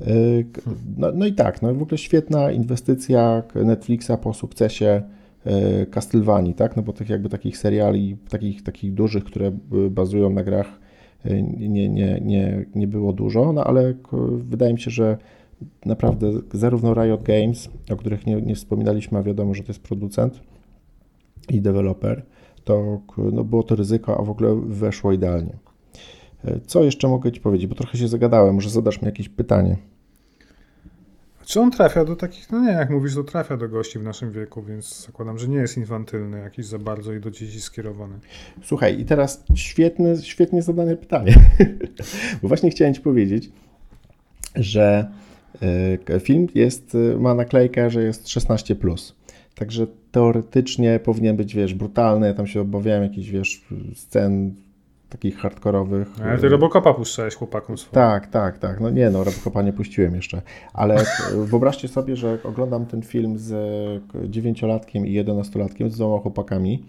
[0.00, 0.04] E,
[0.96, 5.02] no, no, i tak, no w ogóle świetna inwestycja Netflixa po sukcesie
[5.44, 9.52] e, Castlevanii, tak, no bo tych jakby takich seriali, takich, takich dużych, które
[9.90, 10.80] bazują na grach
[11.24, 13.94] e, nie, nie, nie, nie było dużo, no ale
[14.38, 15.18] wydaje mi się, że
[15.86, 20.40] naprawdę zarówno Riot Games, o których nie, nie wspominaliśmy, a wiadomo, że to jest producent
[21.50, 22.22] i deweloper,
[22.64, 25.56] to no, było to ryzyko, a w ogóle weszło idealnie.
[26.66, 29.76] Co jeszcze mogę Ci powiedzieć, bo trochę się zagadałem, może zadasz mi jakieś pytanie.
[31.44, 34.32] Czy on trafia do takich, no nie, jak mówisz, to trafia do gości w naszym
[34.32, 38.18] wieku, więc zakładam, że nie jest infantylny jakiś za bardzo i do dzieci skierowany.
[38.62, 41.34] Słuchaj, i teraz świetne, świetnie zadane pytanie,
[42.42, 43.50] bo właśnie chciałem Ci powiedzieć,
[44.54, 45.10] że
[46.08, 48.74] e, film jest, e, ma naklejkę, że jest 16+.
[48.74, 49.16] Plus.
[49.54, 52.34] Także teoretycznie powinien być, wiesz, brutalny.
[52.34, 54.54] Tam się obawiałem jakichś, wiesz, scen
[55.08, 56.08] takich hardkorowych.
[56.24, 57.94] Ale ty Robocopa puszczałeś chłopakom swoim.
[57.94, 58.80] Tak, tak, tak.
[58.80, 60.42] No nie, no Robocopa nie puściłem jeszcze.
[60.72, 61.04] Ale
[61.50, 63.52] wyobraźcie sobie, że oglądam ten film z
[64.30, 66.84] dziewięciolatkiem i jedenastolatkiem, z dwoma chłopakami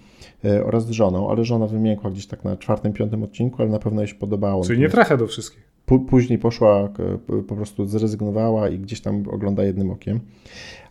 [0.46, 3.80] e, oraz z żoną, ale żona wymiękła gdzieś tak na czwartym, piątym odcinku, ale na
[3.80, 4.64] pewno jej się podobało.
[4.64, 5.76] Czyli nie trafia do wszystkich.
[6.10, 6.90] Później poszła,
[7.48, 10.20] po prostu zrezygnowała i gdzieś tam ogląda jednym okiem.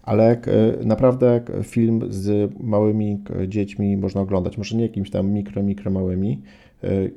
[0.05, 0.41] Ale
[0.85, 4.59] naprawdę film z małymi dziećmi można oglądać.
[4.59, 6.43] Może nie jakimiś tam mikro, mikro małymi,
[6.85, 7.09] E,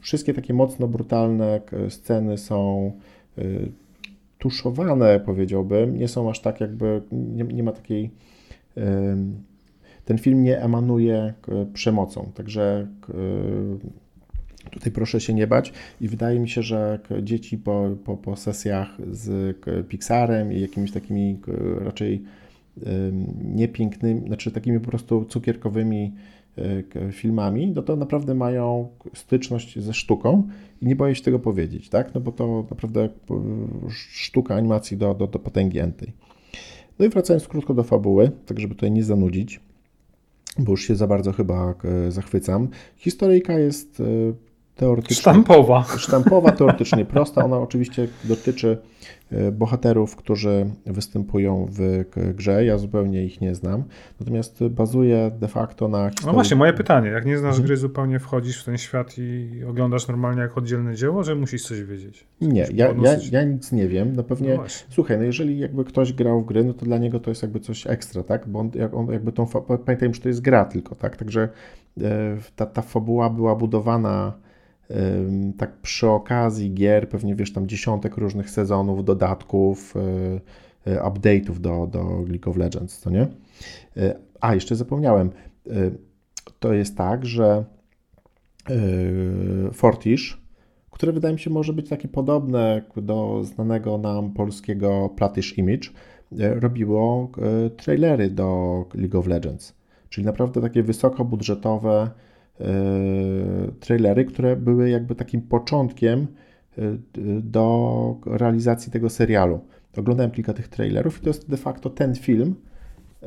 [0.00, 2.92] wszystkie takie mocno brutalne sceny są
[3.38, 3.42] e,
[4.38, 5.98] tuszowane, powiedziałbym.
[5.98, 8.10] Nie są aż tak jakby, nie, nie ma takiej.
[10.04, 11.34] Ten film nie emanuje
[11.72, 12.88] przemocą, także
[14.70, 18.96] tutaj proszę się nie bać i wydaje mi się, że dzieci po, po, po sesjach
[19.10, 19.56] z
[19.88, 21.38] Pixarem i jakimiś takimi
[21.78, 22.22] raczej
[23.44, 26.12] niepięknymi, znaczy takimi po prostu cukierkowymi
[26.58, 30.48] E, filmami, no to naprawdę mają styczność ze sztuką
[30.82, 32.14] i nie boję się tego powiedzieć, tak?
[32.14, 33.08] No bo to naprawdę e,
[33.90, 36.12] sztuka animacji do, do, do potęgi entej.
[36.98, 39.60] No i wracając krótko do fabuły, tak żeby tutaj nie zanudzić,
[40.58, 42.68] bo już się za bardzo chyba e, zachwycam.
[42.96, 44.02] Historyjka jest
[44.76, 45.16] teoretycznie...
[45.16, 45.84] Sztampowa.
[45.98, 47.44] Sztampowa, teoretycznie prosta.
[47.44, 48.78] Ona oczywiście dotyczy
[49.30, 52.04] e, bohaterów, którzy występują w
[52.34, 52.64] grze.
[52.64, 53.84] Ja zupełnie ich nie znam.
[54.20, 56.26] Natomiast bazuje de facto na historii...
[56.26, 57.10] No właśnie, moje pytanie.
[57.10, 57.66] Jak nie znasz mhm.
[57.66, 61.82] gry, zupełnie wchodzisz w ten świat i oglądasz normalnie jak oddzielne dzieło, że musisz coś
[61.82, 62.26] wiedzieć?
[62.40, 64.16] Nie, ja, ja, ja, nic nie wiem.
[64.16, 64.54] No pewnie...
[64.54, 67.42] No słuchaj, no jeżeli jakby ktoś grał w gry, no to dla niego to jest
[67.42, 68.48] jakby coś ekstra, tak?
[68.48, 69.46] Bo on, jak on jakby tą...
[69.84, 71.16] Pamiętajmy, że to jest gra tylko, tak?
[71.16, 71.48] Także
[72.00, 74.43] e, ta, ta fabuła była budowana
[75.58, 79.94] tak przy okazji gier, pewnie wiesz, tam dziesiątek różnych sezonów, dodatków,
[80.86, 83.26] e, e, update'ów do, do League of Legends, co nie?
[83.96, 85.30] E, a, jeszcze zapomniałem.
[86.60, 87.64] To jest tak, że
[89.72, 90.42] Fortish,
[90.90, 95.88] które wydaje mi się może być takie podobne do znanego nam polskiego Platish Image,
[96.32, 97.30] robiło
[97.76, 99.74] trailery do League of Legends.
[100.08, 102.10] Czyli naprawdę takie wysokobudżetowe E,
[103.80, 106.26] trailery, które były jakby takim początkiem
[106.78, 106.82] e,
[107.42, 109.60] do realizacji tego serialu.
[109.96, 112.54] Oglądałem kilka tych trailerów i to jest de facto ten film.
[113.22, 113.26] E,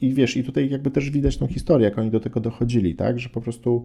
[0.00, 3.18] I wiesz, i tutaj jakby też widać tą historię, jak oni do tego dochodzili, tak,
[3.18, 3.84] że po prostu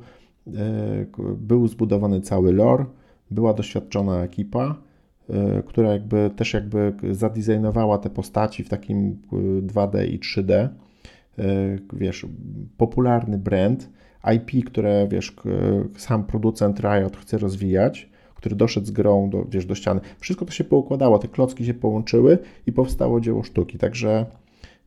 [1.38, 2.86] był zbudowany cały lore,
[3.32, 4.76] była doświadczona ekipa,
[5.66, 9.22] która jakby też jakby zadesignowała te postaci w takim
[9.62, 10.70] 2D i 3D.
[11.94, 12.26] Wiesz,
[12.78, 13.90] popularny brand,
[14.36, 15.36] IP, które wiesz,
[15.98, 20.02] sam producent Riot chce rozwijać, który doszedł z grą do, wiesz, do ściany.
[20.20, 24.26] Wszystko to się poukładało, te klocki się połączyły i powstało dzieło sztuki, także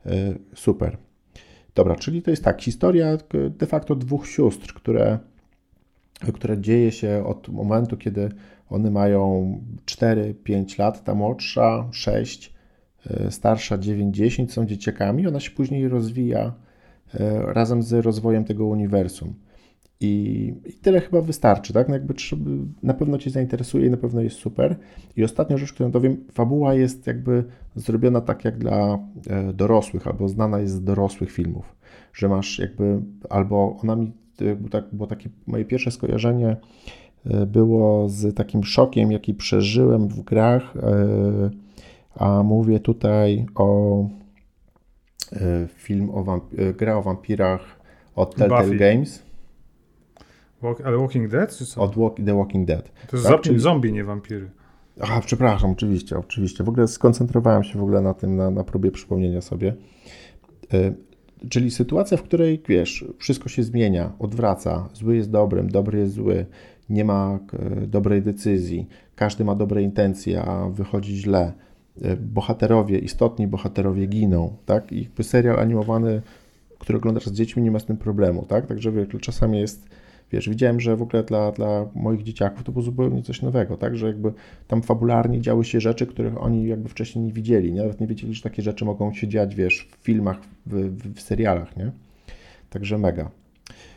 [0.05, 0.11] yy,
[0.55, 0.97] super.
[1.75, 3.17] Dobra, czyli to jest tak, historia
[3.49, 5.19] de facto dwóch sióstr, które,
[6.33, 8.29] które dzieje się od momentu, kiedy
[8.69, 12.53] one mają 4-5 lat, ta młodsza 6,
[13.09, 16.53] e, starsza 9-10, są dzieciakami, ona się później rozwija
[17.45, 19.33] razem z rozwojem tego uniwersum.
[20.01, 21.87] I, I, tyle chyba wystarczy, tak?
[21.87, 22.51] No jakby trzeba,
[22.83, 24.75] na pewno Cię zainteresuje i na pewno jest super.
[25.17, 27.43] I ostatnia rzecz, którą dowiem, fabuła jest jakby
[27.75, 31.75] zrobiona tak jak dla e, dorosłych, albo znana jest z dorosłych filmów,
[32.13, 36.57] że masz jakby, albo ona mi, e, tak, było takie moje pierwsze skojarzenie
[37.47, 40.73] było z takim szokiem, jaki przeżyłem w grach,
[42.15, 44.20] a mówię tutaj o E,
[45.67, 47.79] film o e, gra o wampirach
[48.15, 48.77] od Telltale Buffy.
[48.77, 49.23] Games.
[50.61, 51.81] Walk, ale Walking Dead czy co?
[51.81, 52.91] Od walk, The Walking Dead.
[53.07, 53.41] To jest tak?
[53.41, 53.59] Czyli...
[53.59, 54.49] zombie, nie wampiry.
[54.99, 56.63] Aha, przepraszam, oczywiście, oczywiście.
[56.63, 59.75] W ogóle skoncentrowałem się w ogóle na tym, na, na próbie przypomnienia sobie.
[60.73, 60.93] E,
[61.49, 66.45] czyli sytuacja, w której, wiesz, wszystko się zmienia, odwraca, zły jest dobrym, dobry jest zły,
[66.89, 67.39] nie ma
[67.87, 71.53] dobrej decyzji, każdy ma dobre intencje, a wychodzi źle
[72.19, 74.91] bohaterowie, istotni bohaterowie giną, tak?
[74.91, 76.21] I serial animowany,
[76.79, 78.67] który oglądasz z dziećmi, nie ma z tym problemu, tak?
[78.67, 78.91] Także
[79.21, 79.89] czasami jest
[80.31, 83.97] wiesz, widziałem, że w ogóle dla, dla moich dzieciaków to było zupełnie coś nowego, tak,
[83.97, 84.33] że jakby
[84.67, 87.81] tam fabularnie działy się rzeczy, których oni jakby wcześniej nie widzieli, nie?
[87.81, 91.21] nawet nie wiedzieli, że takie rzeczy mogą się dziać, wiesz, w filmach, w, w, w
[91.21, 91.91] serialach, nie?
[92.69, 93.31] Także mega.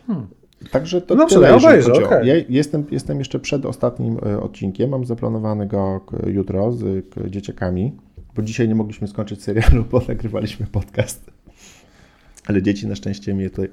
[0.06, 0.26] Hmm.
[0.70, 2.26] Także to no, tyle, obejrzę, okay.
[2.26, 7.92] ja jestem, jestem jeszcze przed ostatnim e, odcinkiem, mam zaplanowany go jutro z dzieciakami,
[8.36, 11.30] bo dzisiaj nie mogliśmy skończyć serialu, bo nagrywaliśmy podcast.
[12.46, 13.68] Ale dzieci na szczęście mnie tutaj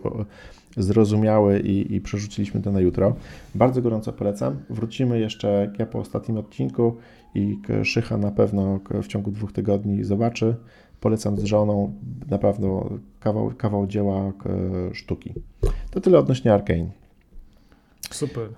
[0.77, 3.15] zrozumiały i, i przerzuciliśmy to na jutro.
[3.55, 4.59] Bardzo gorąco polecam.
[4.69, 6.97] Wrócimy jeszcze ja po ostatnim odcinku
[7.35, 10.55] i Szycha na pewno w ciągu dwóch tygodni zobaczy.
[11.01, 11.93] Polecam z żoną
[12.29, 12.89] na pewno
[13.19, 14.33] kawał, kawał dzieła
[14.93, 15.33] sztuki.
[15.91, 16.91] To tyle odnośnie Arkane.
[18.11, 18.49] Super.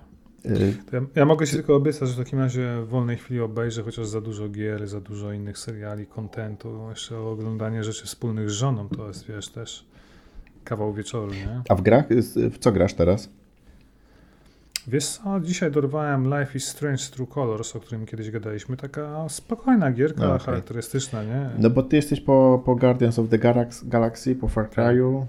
[0.46, 3.82] Y, ja, ja, mogę się tylko obiecać, że w takim razie w wolnej chwili obejrzę
[3.82, 8.88] chociaż za dużo gier, za dużo innych seriali, kontentu, jeszcze oglądanie rzeczy wspólnych z żoną,
[8.88, 9.86] to jest wiesz też
[10.64, 11.62] kawał wieczoru, nie?
[11.68, 12.04] A w grach,
[12.50, 13.30] w co grasz teraz?
[14.88, 18.76] Wiesz co, dzisiaj dorwałem Life is Strange True Colors, o którym kiedyś gadaliśmy.
[18.76, 20.38] Taka spokojna gierka, okay.
[20.38, 21.50] charakterystyczna, nie?
[21.58, 23.38] No bo ty jesteś po, po Guardians of the
[23.84, 25.26] Galaxy, po Far Cry'u,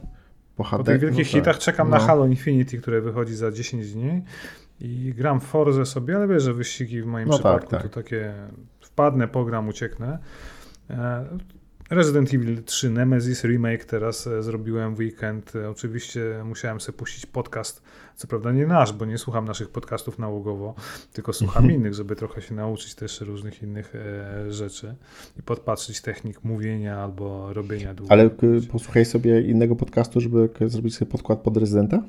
[0.55, 0.77] po HD.
[0.77, 1.97] Po tych wielkich no, hitach czekam no.
[1.97, 4.21] na Halo Infinity, które wychodzi za 10 dni
[4.79, 7.91] i gram Forze sobie, ale wiesz, że wyścigi w moim no tak, przypadku tak, tak.
[7.91, 8.33] to takie
[8.81, 10.19] wpadnę, pogram, ucieknę.
[11.89, 15.55] Resident Evil 3 Nemesis Remake teraz e, zrobiłem w weekend.
[15.55, 17.81] E, oczywiście musiałem sobie puścić podcast,
[18.15, 20.75] co prawda nie nasz, bo nie słucham naszych podcastów nałogowo,
[21.13, 24.95] tylko słucham innych, żeby trochę się nauczyć też różnych innych e, rzeczy
[25.39, 28.13] i podpatrzeć technik mówienia albo robienia długo.
[28.13, 28.29] Ale
[28.71, 32.03] posłuchaj sobie innego podcastu, żeby zrobić sobie podkład pod rezydenta?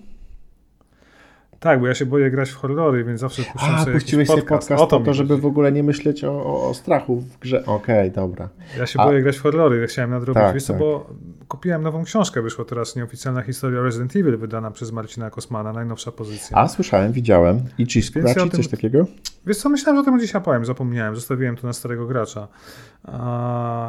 [1.61, 4.47] Tak, bo ja się boję grać w horrory, więc zawsze puszczam A, sobie puściłeś podcast.
[4.47, 7.39] sobie podcast o to, to żeby w ogóle nie myśleć o, o, o strachu w
[7.39, 7.65] grze.
[7.67, 8.49] Okej, okay, dobra.
[8.79, 9.05] Ja się A...
[9.05, 10.43] boję grać w horrory, ja chciałem nadrobić.
[10.43, 10.79] Tak, Wiesz tak.
[10.79, 11.11] bo
[11.49, 16.57] kupiłem nową książkę, wyszła teraz nieoficjalna historia Resident Evil, wydana przez Marcina Kosmana, najnowsza pozycja.
[16.57, 17.61] A, słyszałem, widziałem.
[17.79, 19.07] I czy ja coś takiego?
[19.47, 22.49] Wiesz co, myślałem, że o tym dzisiaj powiem, zapomniałem, zostawiłem to na starego gracza.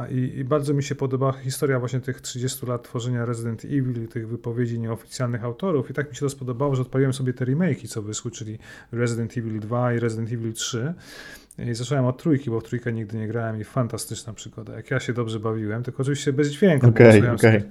[0.09, 4.27] I, I, bardzo mi się podoba historia właśnie tych 30 lat tworzenia Resident Evil, tych
[4.27, 8.01] wypowiedzi nieoficjalnych autorów i tak mi się to spodobało, że odpaliłem sobie te remake'i, co
[8.01, 8.59] wyszły, czyli
[8.91, 10.93] Resident Evil 2 i Resident Evil 3.
[11.57, 14.73] I zacząłem od trójki, bo w trójkę nigdy nie grałem i fantastyczna przygoda.
[14.73, 16.87] Jak ja się dobrze bawiłem, tylko oczywiście bez dźwięku.
[16.87, 17.63] Okay, okay.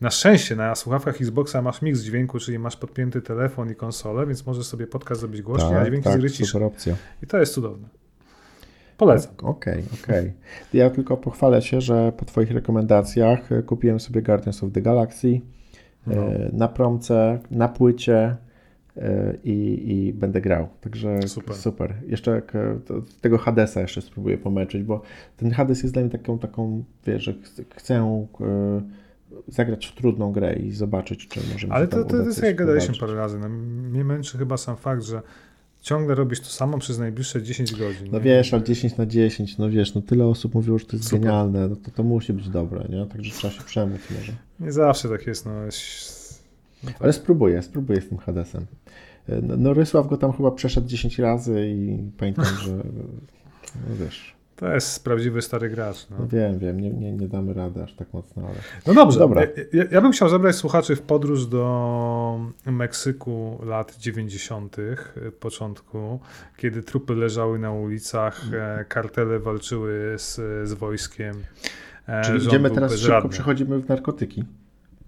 [0.00, 4.46] Na szczęście na słuchawkach Xboxa masz mix dźwięku, czyli masz podpięty telefon i konsolę, więc
[4.46, 6.14] możesz sobie podcast zrobić głośniej, tak, a dźwięk tak.
[7.22, 7.88] I to jest cudowne.
[8.98, 9.34] Polecam.
[9.42, 10.20] Okej, okay, okej.
[10.20, 10.32] Okay.
[10.72, 15.28] Ja tylko pochwalę się, że po Twoich rekomendacjach e, kupiłem sobie Guardians of the Galaxy
[15.28, 15.40] e,
[16.06, 16.22] no.
[16.52, 18.36] na promce, na płycie
[18.96, 20.68] e, i, i będę grał.
[20.80, 21.56] Także super.
[21.56, 21.94] super.
[22.06, 22.42] Jeszcze
[23.20, 25.02] tego Hadesa jeszcze spróbuję pomęczyć, bo
[25.36, 27.34] ten Hades jest dla mnie taką, taką wiesz, że
[27.76, 28.26] chcę
[29.48, 32.94] zagrać w trudną grę i zobaczyć, czy możemy Ale to, to, to jest jak gadaliśmy
[33.00, 33.38] parę razy.
[33.38, 35.22] No, mnie męczy chyba sam fakt, że
[35.80, 38.08] ciągle robisz to samo przez najbliższe 10 godzin.
[38.12, 38.24] No nie?
[38.24, 41.20] wiesz, ale 10 na 10, no wiesz, no tyle osób mówiło, że to jest Super.
[41.20, 43.06] genialne, no to, to musi być dobre, nie?
[43.06, 44.32] Także trzeba się przemóc może.
[44.60, 45.52] Nie zawsze tak jest, no.
[46.84, 47.02] no tak.
[47.02, 48.66] Ale spróbuję, spróbuję z tym Hadesem.
[49.28, 52.72] No, no Rysław go tam chyba przeszedł 10 razy i pamiętam, że
[53.88, 54.37] no wiesz...
[54.58, 56.06] To jest prawdziwy stary gracz.
[56.10, 56.16] No.
[56.20, 58.54] no wiem, wiem, nie, nie, nie damy rady aż tak mocno, ale...
[58.86, 59.42] No dobrze, Dobra.
[59.72, 64.76] Ja, ja, bym chciał zabrać słuchaczy w podróż do Meksyku lat 90.,
[65.40, 66.20] początku,
[66.56, 70.34] kiedy trupy leżały na ulicach, e, kartele walczyły z,
[70.68, 71.36] z wojskiem.
[72.06, 73.16] E, Czyli idziemy teraz bezradny.
[73.16, 74.44] szybko, przechodzimy w narkotyki.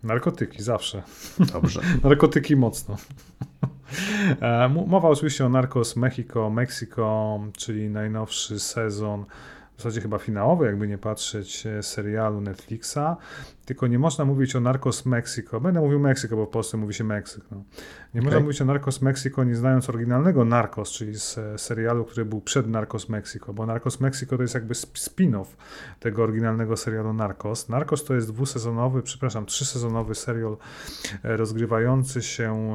[0.03, 1.03] Narkotyki, zawsze.
[1.53, 1.80] Dobrze.
[2.05, 2.96] narkotyki mocno.
[4.41, 9.24] E, mowa oczywiście o Narcos Mexico, Mexico, czyli najnowszy sezon
[9.81, 13.16] w zasadzie chyba finałowy, jakby nie patrzeć, e, serialu Netflixa.
[13.64, 15.61] Tylko nie można mówić o Narcos Mexico.
[15.61, 17.45] Będę mówił Meksyko, bo w Polsce mówi się Meksyk.
[17.51, 17.57] No.
[18.14, 18.22] Nie okay.
[18.22, 22.41] można mówić o Narcos Mexico nie znając oryginalnego Narcos, czyli z e, serialu, który był
[22.41, 25.47] przed Narcos Mexico, bo Narcos Mexico to jest jakby spin-off
[26.01, 27.68] tego oryginalnego serialu Narcos.
[27.68, 30.57] Narcos to jest dwusezonowy, przepraszam, trzysezonowy serial
[31.24, 32.70] e, rozgrywający się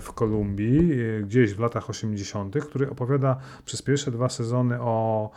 [0.00, 0.90] w Kolumbii,
[1.22, 5.30] gdzieś w latach 80., który opowiada przez pierwsze dwa sezony o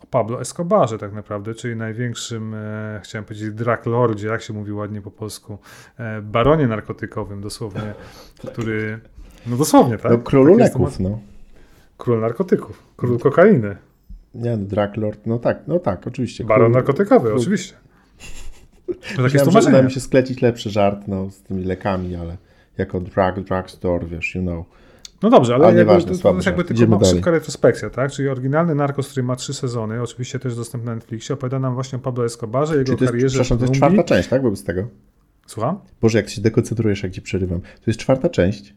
[0.00, 4.72] o Pablo Escobarze tak naprawdę, czyli największym, e, chciałem powiedzieć, drug lordzie, jak się mówi
[4.72, 5.58] ładnie po polsku,
[5.98, 7.94] e, baronie narkotykowym dosłownie,
[8.52, 9.00] który,
[9.46, 10.12] no dosłownie, tak?
[10.12, 11.18] No królu tak leków, no.
[11.98, 13.76] Król narkotyków, król kokainy.
[14.34, 16.44] Nie, no, drug lord, no tak, no tak, oczywiście.
[16.44, 17.40] Baron król, narkotykowy, król...
[17.40, 17.74] oczywiście.
[18.86, 22.36] To takie Myślałem, że mi się sklecić lepszy żart, no, z tymi lekami, ale
[22.78, 24.66] jako drug, drugstore, wiesz, you know.
[25.22, 28.12] No dobrze, ale, ale jakby, to, to jest jakby tylko Idziemy szybka retrospekcja, tak?
[28.12, 31.96] Czyli oryginalny Narcos, który ma trzy sezony, oczywiście też dostępny na Netflixie, opowiada nam właśnie
[31.96, 34.42] o Pablo Escobarze, jego Czyli to jest, karierze Przepraszam, to jest czwarta część, tak?
[34.42, 34.88] Wobec tego?
[35.46, 35.78] Słucham?
[36.00, 37.60] Boże, jak się dekoncentrujesz, jak ci przerywam.
[37.60, 38.74] To jest czwarta część?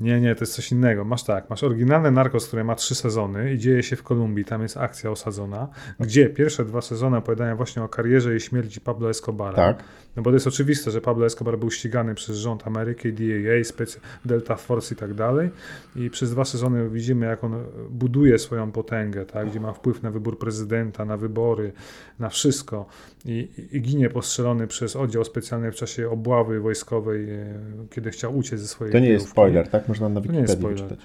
[0.00, 1.04] Nie, nie, to jest coś innego.
[1.04, 4.62] Masz tak, masz oryginalne Narcos, które ma trzy sezony i dzieje się w Kolumbii, tam
[4.62, 5.68] jest akcja osadzona,
[6.00, 9.56] gdzie pierwsze dwa sezony opowiadają właśnie o karierze i śmierci Pablo Escobara.
[9.56, 9.84] Tak.
[10.16, 14.00] No bo to jest oczywiste, że Pablo Escobar był ścigany przez rząd Ameryki, DEA, Specy,
[14.24, 15.50] Delta Force i tak dalej.
[15.96, 20.10] I przez dwa sezony widzimy, jak on buduje swoją potęgę, tak, gdzie ma wpływ na
[20.10, 21.72] wybór prezydenta, na wybory,
[22.18, 22.86] na wszystko.
[23.24, 27.54] I, i ginie postrzelony przez oddział specjalny w czasie obławy wojskowej, e,
[27.90, 29.88] kiedy chciał uciec ze swojej To nie jest spoiler, tak?
[29.88, 30.98] Można na Wikipedii to nie jest spoiler.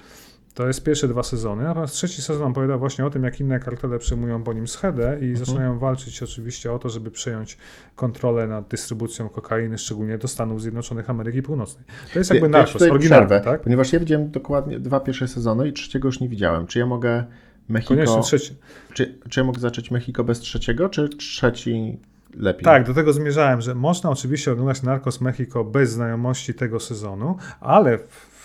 [0.54, 3.98] To jest pierwsze dwa sezony, natomiast trzeci sezon opowiada właśnie o tym, jak inne kartele
[3.98, 5.36] przejmują po nim schedę i mhm.
[5.36, 7.58] zaczynają walczyć oczywiście o to, żeby przejąć
[7.96, 11.84] kontrolę nad dystrybucją kokainy, szczególnie do Stanów Zjednoczonych Ameryki Północnej.
[12.12, 13.60] To jest jakby Narcos, oryginalny, tak?
[13.62, 16.66] Ponieważ ja widziałem dokładnie dwa pierwsze sezony i trzeciego już nie widziałem.
[16.66, 17.24] Czy ja mogę
[17.68, 17.94] Mexico...
[17.94, 18.54] Koniecznie trzeci.
[18.92, 21.98] Czy, czy ja mogę zacząć Mexico bez trzeciego, czy trzeci
[22.36, 22.64] lepiej.
[22.64, 27.98] Tak, do tego zmierzałem, że można oczywiście oglądać Narcos Mexico bez znajomości tego sezonu, ale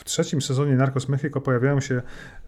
[0.08, 2.02] trzecim sezonie Narcos Mexico pojawiają się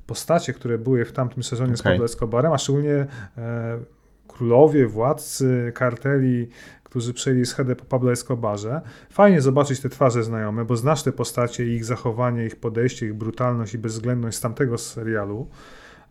[0.08, 1.78] postacie, które były w tamtym sezonie okay.
[1.78, 3.08] z Pablo Escobarem, a szczególnie
[3.38, 3.80] e,
[4.28, 6.50] królowie, władcy karteli,
[6.84, 8.82] którzy przejęli schedę po Pablo Escobarze.
[9.10, 13.74] Fajnie zobaczyć te twarze znajome, bo znasz te postacie, ich zachowanie, ich podejście, ich brutalność
[13.74, 15.48] i bezwzględność z tamtego serialu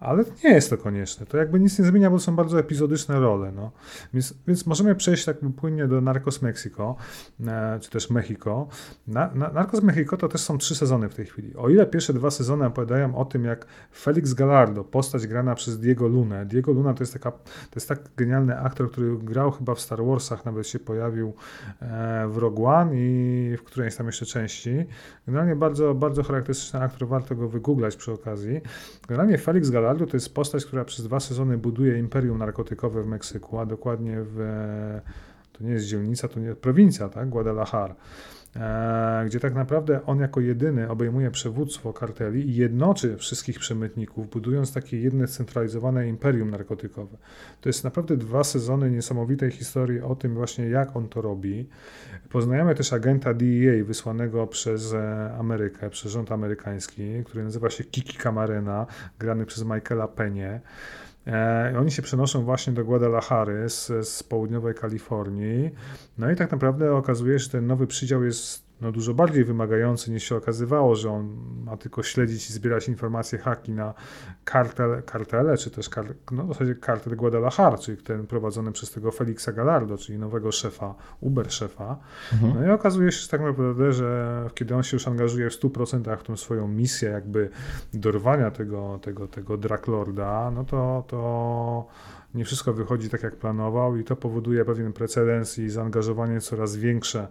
[0.01, 1.26] ale nie jest to konieczne.
[1.26, 3.53] To jakby nic nie zmienia, bo są bardzo epizodyczne role.
[3.53, 3.70] No.
[4.14, 6.96] Więc, więc możemy przejść tak płynnie do Narcos Mexico,
[7.46, 8.68] e, czy też Mexico.
[9.07, 11.57] Na, na, Narcos Mexico to też są trzy sezony w tej chwili.
[11.57, 16.09] O ile pierwsze dwa sezony opowiadają o tym, jak Felix Gallardo, postać grana przez Diego
[16.09, 16.44] Luna.
[16.44, 20.05] Diego Luna to jest, taka, to jest tak genialny aktor, który grał chyba w Star
[20.05, 21.34] Warsach, nawet się pojawił
[21.82, 24.86] e, w Rogue One i w którejś tam jeszcze części.
[25.26, 28.61] Generalnie bardzo, bardzo charakterystyczny aktor, warto go wygooglać przy okazji.
[29.09, 33.07] Generalnie Felix Gallardo Geraldo to jest postać, która przez dwa sezony buduje imperium narkotykowe w
[33.07, 34.39] Meksyku, a dokładnie w,
[35.53, 37.95] to nie jest dzielnica, to nie prowincja, tak, Guadalajara.
[38.57, 44.72] E, gdzie tak naprawdę on jako jedyny obejmuje przywództwo karteli i jednoczy wszystkich przemytników, budując
[44.72, 47.16] takie jedne centralizowane imperium narkotykowe.
[47.61, 51.68] To jest naprawdę dwa sezony niesamowitej historii o tym właśnie, jak on to robi.
[52.30, 58.18] Poznajemy też agenta DEA wysłanego przez e, Amerykę, przez rząd amerykański, który nazywa się Kiki
[58.18, 58.86] Camarena,
[59.18, 60.61] grany przez Michaela Penie.
[61.29, 65.70] E, oni się przenoszą właśnie do Guadalajary z, z południowej Kalifornii.
[66.18, 70.11] No i tak naprawdę okazuje się, że ten nowy przydział jest no, dużo bardziej wymagający
[70.11, 73.95] niż się okazywało, że on ma tylko śledzić i zbierać informacje haki na
[74.45, 79.11] kartel, kartele, czy też kar, no, w zasadzie kartel Guadalajara, czyli ten prowadzony przez tego
[79.11, 81.99] Felixa Gallardo, czyli nowego szefa, Uber szefa.
[82.33, 82.55] Mhm.
[82.55, 86.22] No i okazuje się tak naprawdę, że kiedy on się już angażuje w 100% w
[86.22, 87.51] tą swoją misję jakby
[87.95, 91.87] dorwania tego, tego, tego Draklorda, no to, to
[92.35, 97.29] nie wszystko wychodzi tak, jak planował, i to powoduje pewien precedens i zaangażowanie coraz większe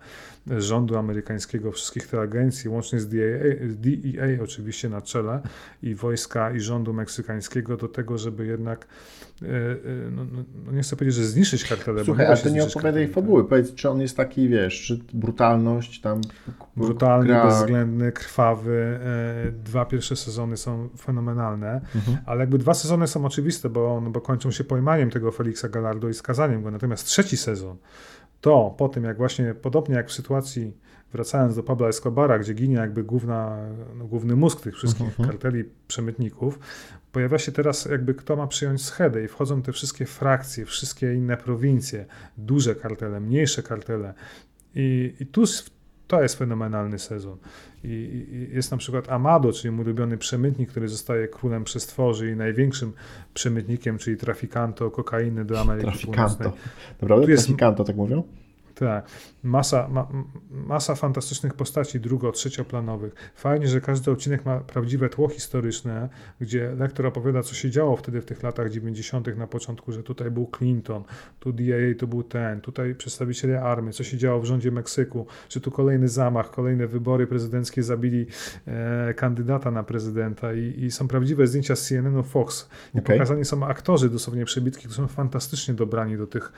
[0.58, 5.42] rządu amerykańskiego, wszystkich tych agencji, łącznie z DEA, DEA oczywiście na czele,
[5.84, 8.88] i wojska, i rządu meksykańskiego, do tego, żeby jednak,
[9.42, 9.78] e, e,
[10.12, 12.06] no, no, no nie chcę powiedzieć, że zniszczyć kartelę.
[12.06, 13.50] Słuchaj, ale to nie opowiadaj fabuły.
[13.50, 16.22] Powiedz, czy on jest taki, wiesz, czy brutalność tam.
[16.76, 17.46] Brutalny, gra...
[17.46, 19.00] bezwzględny, krwawy.
[19.48, 22.18] E, dwa pierwsze sezony są fenomenalne, mhm.
[22.26, 26.10] ale jakby dwa sezony są oczywiste, bo, no, bo kończą się pojmaniem tego Felixa Gallardo
[26.10, 26.72] i skazaniem go.
[26.72, 27.78] Natomiast trzeci sezon,
[28.42, 30.74] to po tym, jak właśnie, podobnie jak w sytuacji,
[31.14, 33.58] wracając do Pabla Escobara, gdzie ginie jakby główna,
[33.96, 35.28] no, główny mózg tych wszystkich uh-huh.
[35.28, 36.60] karteli przemytników,
[37.12, 41.38] pojawia się teraz jakby kto ma przyjąć schedę i wchodzą te wszystkie frakcje, wszystkie inne
[41.38, 42.06] prowincje,
[42.38, 44.14] duże kartele, mniejsze kartele.
[44.76, 45.44] I, i tu
[46.08, 47.38] to jest fenomenalny sezon.
[47.84, 52.36] I, I, jest na przykład Amado, czyli mój ulubiony przemytnik, który zostaje królem przestworzy i
[52.36, 52.94] największym
[53.34, 56.36] przemytnikiem, czyli trafikanto kokainy do Ameryki trafikanto.
[56.36, 56.64] Północnej.
[57.02, 57.32] Naprawdę?
[57.32, 58.24] Jest, trafikanto, tak mówią?
[58.80, 59.08] Tak,
[59.44, 60.08] masa, ma,
[60.52, 63.32] masa fantastycznych postaci drugo-, trzecioplanowych.
[63.36, 66.10] Fajnie, że każdy odcinek ma prawdziwe tło historyczne,
[66.42, 69.38] gdzie lektor opowiada, co się działo wtedy w tych latach 90.
[69.38, 71.04] na początku, że tutaj był Clinton,
[71.40, 75.62] tu DIA to był ten, tutaj przedstawiciele armii, co się działo w rządzie Meksyku, że
[75.62, 78.26] tu kolejny zamach, kolejne wybory prezydenckie zabili
[78.68, 82.70] e, kandydata na prezydenta i, i, są prawdziwe zdjęcia z CNN-u Fox.
[82.96, 83.16] I okay.
[83.16, 86.52] pokazani są aktorzy dosłownie przebitki, którzy są fantastycznie dobrani do tych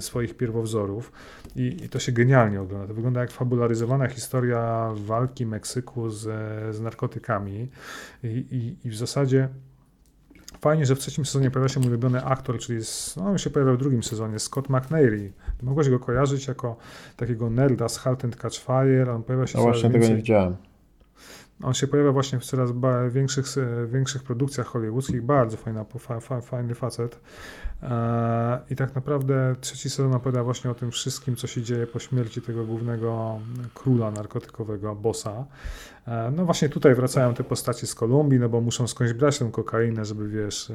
[0.00, 1.12] swoich pierwowzorów.
[1.56, 2.86] I, I, to się genialnie ogląda.
[2.86, 6.22] To wygląda jak fabularyzowana historia walki Meksyku z,
[6.76, 7.68] z narkotykami.
[8.22, 9.48] I, i, I, w zasadzie
[10.60, 13.50] fajnie, że w trzecim sezonie pojawia się mój ulubiony aktor, czyli jest, no, on się
[13.50, 15.32] pojawiał w drugim sezonie, Scott McNairy.
[15.62, 16.76] Mogłeś go kojarzyć jako
[17.16, 19.14] takiego nerda z Halt and Catch Fire.
[19.14, 20.56] On pojawia się no właśnie tego nie widziałem.
[21.62, 22.70] On się pojawia właśnie w coraz
[23.10, 23.46] większych,
[23.86, 25.22] większych produkcjach hollywoodzkich.
[25.22, 25.84] Bardzo fajna,
[26.40, 27.20] fajny facet.
[27.82, 31.98] E, I tak naprawdę trzeci sezon opowiada właśnie o tym wszystkim, co się dzieje po
[31.98, 33.40] śmierci tego głównego
[33.74, 35.44] króla narkotykowego, bossa.
[36.08, 39.48] E, no właśnie tutaj wracają te postacie z Kolumbii, no bo muszą skądś brać tę
[39.52, 40.74] kokainę, żeby wiesz, e,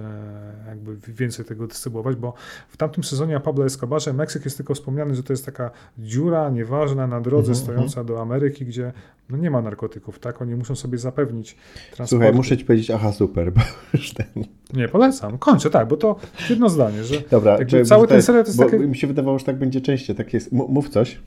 [0.68, 2.34] jakby więcej tego dystrybuować, bo
[2.70, 7.08] w tamtym sezonie Pablo Escobarze Meksyk jest tylko wspomniany, że to jest taka dziura nieważna
[7.08, 7.64] na drodze mm -hmm.
[7.64, 8.94] stojąca do Ameryki, gdzie
[9.30, 10.42] no nie ma narkotyków, tak?
[10.42, 11.56] Oni muszą sobie zapewnić
[11.86, 12.10] transport.
[12.10, 13.62] Słuchaj, muszę ci powiedzieć, aha, super, bo
[13.94, 14.28] już ten...
[14.74, 16.16] Nie, polecam, kończę, tak, bo to
[16.50, 18.80] jedno zdanie, że Dobra, cały ten serial to jest takie...
[18.80, 20.52] mi się wydawało, że tak będzie częściej, tak jest.
[20.52, 21.20] Mów coś.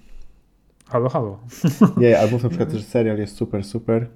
[0.88, 1.38] Halo, halo.
[1.96, 4.06] Nie, albo na przykład, że serial jest super, super.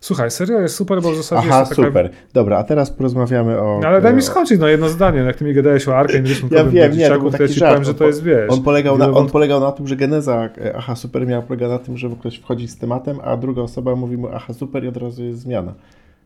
[0.00, 1.88] Słuchaj, serial jest super, bo w zasadzie Aha, jest taka...
[1.88, 2.10] super.
[2.32, 3.78] Dobra, a teraz porozmawiamy o...
[3.82, 6.28] No, ale daj mi skończyć, no jedno zdanie, no, jak ty mi gadałeś o Arkane
[6.50, 8.50] Ja wiem, nie, to ja ci powiem, że to jest, wiesz...
[8.50, 11.78] On polegał, na, on polegał na tym, że geneza e, Aha, super miała polega na
[11.78, 14.96] tym, że ktoś wchodzi z tematem, a druga osoba mówi mu Aha, super i od
[14.96, 15.74] razu jest zmiana.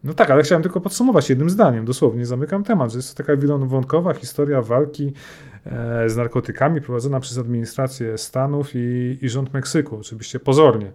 [0.05, 3.37] No tak, ale chciałem tylko podsumować jednym zdaniem, dosłownie zamykam temat, że jest to taka
[3.37, 5.13] wielowątkowa historia walki
[5.54, 5.54] e,
[6.07, 10.93] z narkotykami prowadzona przez administrację Stanów i, i rząd Meksyku, oczywiście pozornie.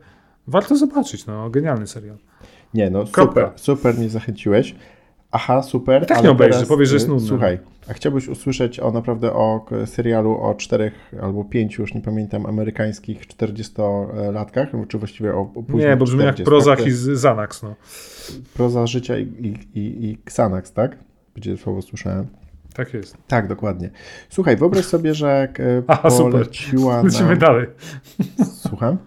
[0.48, 2.18] Warto zobaczyć, no genialny serial.
[2.74, 4.76] Nie, no super, super mnie zachęciłeś.
[5.32, 6.04] Aha, super.
[6.04, 7.28] I tak nie obejrzy, powiesz, że jest y, nudny.
[7.28, 7.60] Słuchaj,
[7.90, 13.28] a chciałbyś usłyszeć o naprawdę o serialu o czterech albo pięciu, już nie pamiętam, amerykańskich
[13.28, 17.76] 40-latkach, czy właściwie o, o Nie, bo brzmi jak Prozach i Xanax, no.
[18.54, 20.98] Proza życia i, i, i, i Xanax, tak?
[21.34, 22.28] Będzie słowo słyszałem.
[22.80, 23.18] Tak jest.
[23.28, 23.90] Tak, dokładnie.
[24.30, 25.54] Słuchaj, wyobraź sobie, że
[25.88, 27.12] Aha, poleciła super.
[27.12, 27.36] Lecimy na...
[27.36, 27.68] dalej.
[28.68, 28.98] Słucham?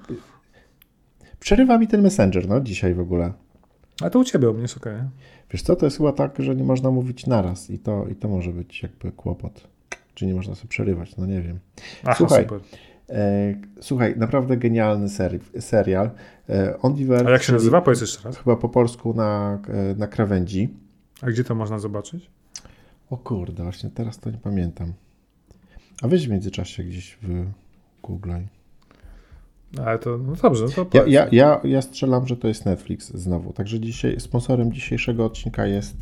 [1.41, 3.33] Przerywa mi ten Messenger, no, dzisiaj w ogóle.
[4.03, 4.95] A to u ciebie, u mnie jest okej.
[4.95, 5.09] Okay.
[5.51, 8.29] Wiesz co, to jest chyba tak, że nie można mówić naraz i to, i to
[8.29, 9.69] może być jakby kłopot.
[10.15, 11.59] Czy nie można sobie przerywać, no nie wiem.
[12.05, 12.61] Aha, słuchaj, super.
[13.11, 16.11] E, słuchaj, naprawdę genialny seri serial.
[16.49, 16.97] E, On
[17.27, 17.81] A jak się nazywa?
[17.81, 18.39] Powiedz jeszcze raz.
[18.39, 20.69] Chyba po polsku na, e, na krawędzi.
[21.23, 22.31] A gdzie to można zobaczyć?
[23.13, 24.93] O kurde, właśnie teraz to nie pamiętam.
[26.03, 27.47] A weź w międzyczasie gdzieś w
[28.03, 28.33] Google.
[29.85, 33.53] Ale to, no dobrze, to ja, ja, ja, ja strzelam, że to jest Netflix znowu.
[33.53, 35.97] Także dzisiaj, sponsorem dzisiejszego odcinka jest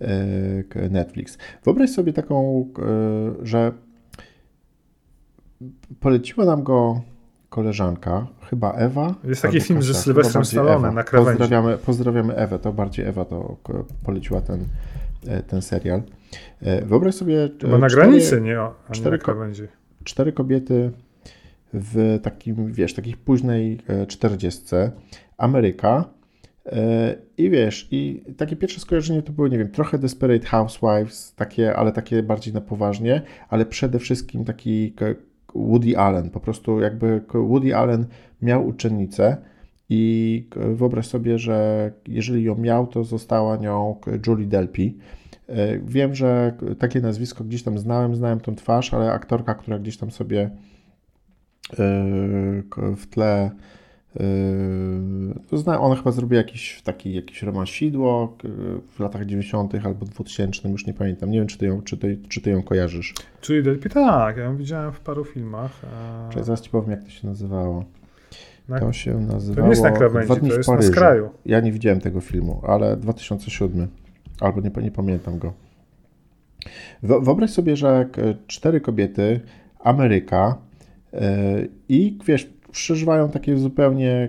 [0.00, 1.38] e, Netflix.
[1.64, 3.72] Wyobraź sobie taką, e, że
[6.00, 7.00] poleciła nam go
[7.48, 9.14] koleżanka, chyba Ewa.
[9.24, 11.38] Jest taki film ze Sylwestrem Stallone na krawędzi.
[11.38, 13.56] Pozdrawiamy, pozdrawiamy Ewę, to bardziej Ewa to
[14.04, 14.64] poleciła ten,
[15.26, 16.02] e, ten serial.
[16.82, 17.48] Wyobraź sobie...
[17.60, 18.58] Chyba na granicy, nie,
[18.90, 19.62] cztery, krawędzi.
[20.04, 20.90] Cztery kobiety
[21.72, 24.92] w takim, wiesz, takich późnej e, czterdziestce,
[25.38, 26.04] Ameryka.
[26.66, 31.76] E, I wiesz, i takie pierwsze skojarzenie to były, nie wiem, trochę Desperate Housewives, takie,
[31.76, 34.94] ale takie bardziej na poważnie, ale przede wszystkim taki
[35.54, 36.30] Woody Allen.
[36.30, 38.06] Po prostu jakby Woody Allen
[38.42, 39.36] miał uczennicę
[39.88, 44.92] i wyobraź sobie, że jeżeli ją miał, to została nią Julie Delpy.
[45.50, 49.96] E, wiem, że takie nazwisko gdzieś tam znałem, znałem tą twarz, ale aktorka, która gdzieś
[49.96, 50.50] tam sobie
[51.78, 53.50] Yy, w tle
[55.52, 58.36] Yy, ona chyba zrobiła jakiś taki jakiś romansidło
[58.88, 59.74] w latach 90.
[59.84, 61.30] albo 2000, już nie pamiętam.
[61.30, 63.14] Nie wiem, czy ty ją, czy ty, czy ty ją kojarzysz.
[63.40, 65.70] Czyli Delphi, tak, ja ją widziałem w paru filmach.
[65.94, 66.28] A...
[66.32, 67.84] Czyli zaraz ci powiem, jak to się nazywało.
[68.68, 68.80] Na...
[68.80, 69.56] To się nazywało...
[69.56, 71.30] To nie jest na krawędzi, to jest na skraju.
[71.46, 73.88] Ja nie widziałem tego filmu, ale 2007,
[74.40, 75.52] albo nie, nie pamiętam go.
[77.02, 78.08] Wyobraź sobie, że
[78.46, 79.40] cztery kobiety,
[79.78, 80.58] Ameryka,
[81.88, 84.28] i wiesz, przeżywają takie zupełnie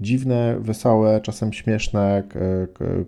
[0.00, 2.22] dziwne, wesołe, czasem śmieszne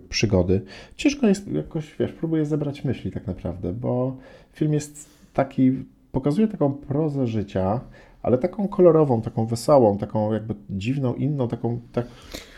[0.09, 0.61] przygody.
[0.95, 4.17] Ciężko jest jakoś, wiesz, próbuję zebrać myśli tak naprawdę, bo
[4.53, 5.71] film jest taki,
[6.11, 7.81] pokazuje taką prozę życia,
[8.23, 12.05] ale taką kolorową, taką wesołą, taką jakby dziwną, inną, taką tak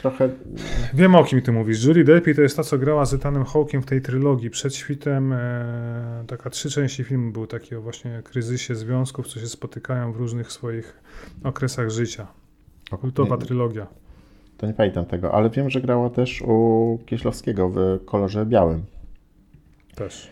[0.01, 0.29] trochę...
[0.93, 1.83] Wiem o kim ty mówisz.
[1.83, 4.49] Julie Delpy to jest ta, co grała z Ethanem Hawkiem w tej trylogii.
[4.49, 9.47] Przed świtem e, taka trzy części filmu był taki o właśnie kryzysie związków, co się
[9.47, 11.01] spotykają w różnych swoich
[11.43, 12.27] okresach życia.
[13.01, 13.87] Kultowa trylogia.
[14.57, 18.83] To nie pamiętam tego, ale wiem, że grała też u Kieślowskiego w kolorze białym.
[19.95, 20.31] Też.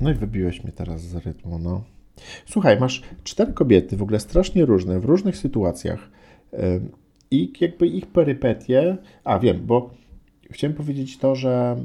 [0.00, 1.84] No i wybiłeś mnie teraz z rytmu, no.
[2.46, 6.10] Słuchaj, masz cztery kobiety, w ogóle strasznie różne, w różnych sytuacjach
[7.30, 9.90] i jakby ich perypetie, a wiem, bo
[10.50, 11.76] chciałem powiedzieć to, że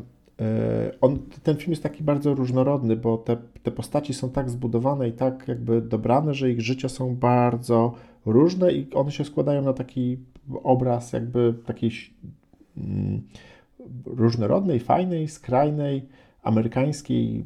[0.41, 5.09] e, on, ten film jest taki bardzo różnorodny, bo te, te postaci są tak zbudowane
[5.09, 7.93] i tak jakby dobrane, że ich życia są bardzo
[8.25, 10.17] różne i one się składają na taki
[10.63, 11.91] obraz jakby takiej
[12.77, 13.21] mm,
[14.05, 16.05] różnorodnej, fajnej, skrajnej,
[16.45, 17.45] amerykańskiej,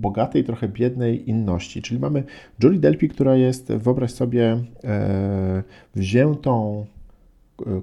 [0.00, 1.82] bogatej, trochę biednej inności.
[1.82, 2.24] Czyli mamy
[2.62, 5.62] Julie Delpy, która jest, wyobraź sobie, e,
[5.94, 6.86] wziętą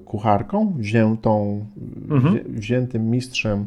[0.06, 1.66] kucharką, wziętą,
[2.10, 2.40] mhm.
[2.48, 3.66] wziętym mistrzem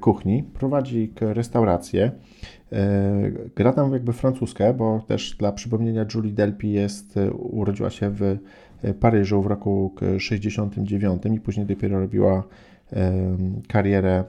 [0.00, 2.10] kuchni, prowadzi restaurację.
[3.56, 8.38] Gra tam jakby francuskę, bo też dla przypomnienia Julie Delpy jest, urodziła się w
[9.00, 12.42] Paryżu w roku 69 i później dopiero robiła
[13.68, 14.24] karierę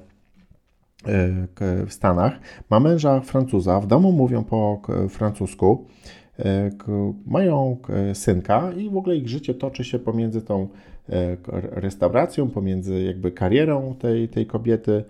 [1.85, 2.39] w Stanach.
[2.69, 5.85] Ma męża Francuza, w domu mówią po francusku,
[7.25, 7.77] mają
[8.13, 10.67] synka i w ogóle ich życie toczy się pomiędzy tą
[11.71, 15.03] restauracją, pomiędzy jakby karierą tej, tej kobiety,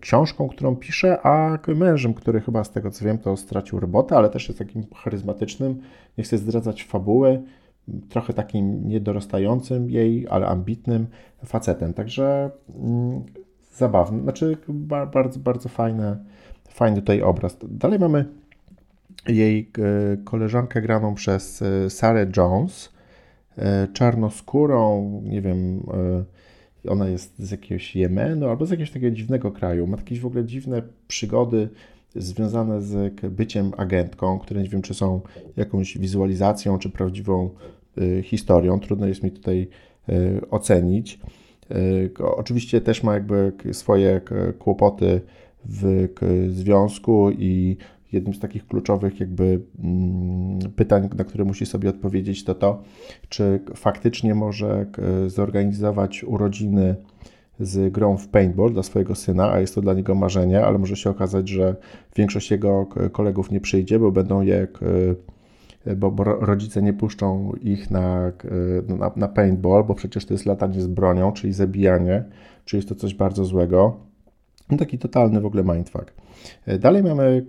[0.00, 4.28] książką, którą pisze, a mężem, który chyba z tego co wiem to stracił robotę, ale
[4.28, 5.80] też jest takim charyzmatycznym,
[6.18, 7.42] nie chcę zdradzać fabuły,
[8.08, 11.06] trochę takim niedorastającym jej, ale ambitnym
[11.44, 11.94] facetem.
[11.94, 12.50] Także
[13.80, 14.56] zabawny, znaczy
[15.12, 16.16] bardzo, bardzo fajny,
[16.68, 17.56] fajny tutaj obraz.
[17.62, 18.24] Dalej mamy
[19.28, 22.92] jej e, koleżankę graną przez e, Sarah Jones,
[23.58, 25.86] e, czarnoskórą, nie wiem,
[26.88, 29.86] ona jest z jakiegoś Jemenu albo z jakiegoś takiego dziwnego kraju.
[29.86, 31.68] Ma jakieś w ogóle dziwne przygody
[32.16, 35.20] związane z byciem agentką, które nie wiem, czy są
[35.56, 37.50] jakąś wizualizacją, czy prawdziwą
[38.22, 38.80] historią.
[38.80, 39.68] Trudno jest mi tutaj
[40.50, 41.20] ocenić.
[42.18, 44.20] Oczywiście też ma jakby swoje
[44.58, 45.20] kłopoty
[45.64, 46.08] w
[46.48, 47.76] związku i
[48.12, 52.82] jednym z takich kluczowych jakby mm, pytań, na które musi sobie odpowiedzieć, to to,
[53.28, 54.86] czy faktycznie może
[55.26, 56.96] zorganizować urodziny
[57.60, 60.96] z grą w paintball dla swojego syna, a jest to dla niego marzenie, ale może
[60.96, 61.76] się okazać, że
[62.16, 64.66] większość jego kolegów nie przyjdzie, bo będą je
[65.96, 68.32] bo, bo rodzice nie puszczą ich na,
[68.98, 72.24] na, na paintball, bo przecież to jest latanie z bronią, czyli zabijanie,
[72.64, 73.96] czyli jest to coś bardzo złego.
[74.70, 76.12] No taki totalny w ogóle mindfuck.
[76.66, 77.46] E, dalej mamy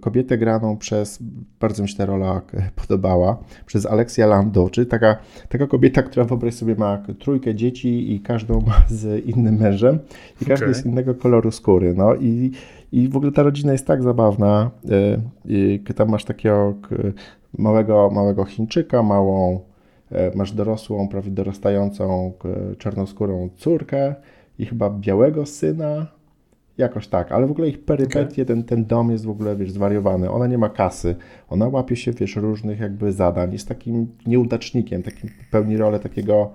[0.00, 1.18] kobietę graną przez,
[1.60, 2.42] bardzo mi się ta rola
[2.76, 5.16] podobała, przez Alexia Lando, czyli taka,
[5.48, 9.98] taka kobieta, która wyobraź sobie ma trójkę dzieci i każdą ma z innym mężem
[10.42, 10.68] i każdy okay.
[10.68, 11.94] jest innego koloru skóry.
[11.94, 12.50] No i,
[12.92, 14.70] i w ogóle ta rodzina jest tak zabawna.
[15.88, 16.74] E, tam masz takiego
[17.58, 19.60] małego, małego Chińczyka, małą,
[20.12, 22.32] e, masz dorosłą, prawie dorastającą
[22.78, 24.14] czarnoskórą córkę
[24.58, 26.06] i chyba białego syna,
[26.78, 28.44] Jakoś tak, ale w ogóle ich perypetie, okay.
[28.44, 30.30] ten, ten dom jest w ogóle, wiesz, zwariowany.
[30.30, 31.16] Ona nie ma kasy,
[31.48, 36.50] ona łapie się, wiesz, różnych jakby zadań, jest takim nieudacznikiem, takim pełni rolę takiego,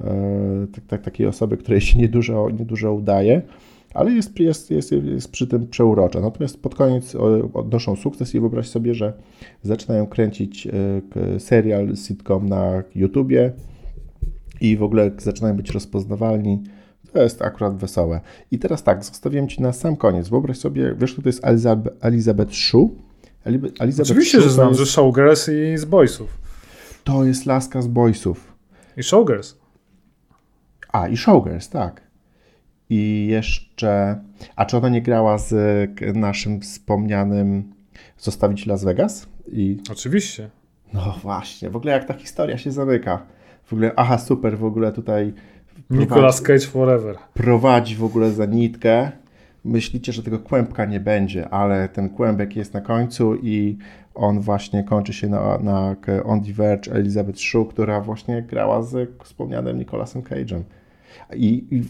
[0.00, 3.42] e, tak, tak, takiej osoby, której się niedużo, niedużo udaje,
[3.96, 6.20] ale jest, jest, jest, jest przy tym przeurocza.
[6.20, 7.14] Natomiast pod koniec
[7.54, 9.12] odnoszą sukces i wyobraź sobie, że
[9.62, 13.52] zaczynają kręcić e, serial, sitcom na YouTubie
[14.60, 16.62] i w ogóle zaczynają być rozpoznawalni
[17.16, 18.20] to jest akurat wesołe.
[18.50, 20.28] I teraz tak, zostawiłem Ci na sam koniec.
[20.28, 21.42] Wyobraź sobie, wiesz, kto to jest
[22.00, 22.90] Elizabeth, Shue?
[23.44, 24.80] Elizabeth Oczywiście, że znam, jest...
[24.80, 26.38] że Showgirls i z Boysów.
[27.04, 28.54] To jest laska z Boysów.
[28.96, 29.56] I Showgirls.
[30.92, 32.05] A, i Showgirls, tak.
[32.90, 34.20] I jeszcze...
[34.56, 35.54] A czy ona nie grała z
[36.14, 37.72] naszym wspomnianym
[38.18, 39.28] Zostawić Las Vegas?
[39.52, 39.78] I...
[39.92, 40.50] Oczywiście.
[40.92, 43.26] No właśnie, w ogóle jak ta historia się zamyka.
[43.64, 45.32] W ogóle, aha, super, w ogóle tutaj
[45.90, 47.16] Nicolas Cage Forever.
[47.34, 49.12] Prowadzi w ogóle za nitkę.
[49.64, 53.78] Myślicie, że tego kłębka nie będzie, ale ten kłębek jest na końcu i
[54.14, 59.10] on właśnie kończy się na, na On the Verge Elizabeth Shue, która właśnie grała z
[59.24, 60.62] wspomnianym Nicolasem Cage'em.
[61.34, 61.82] I, I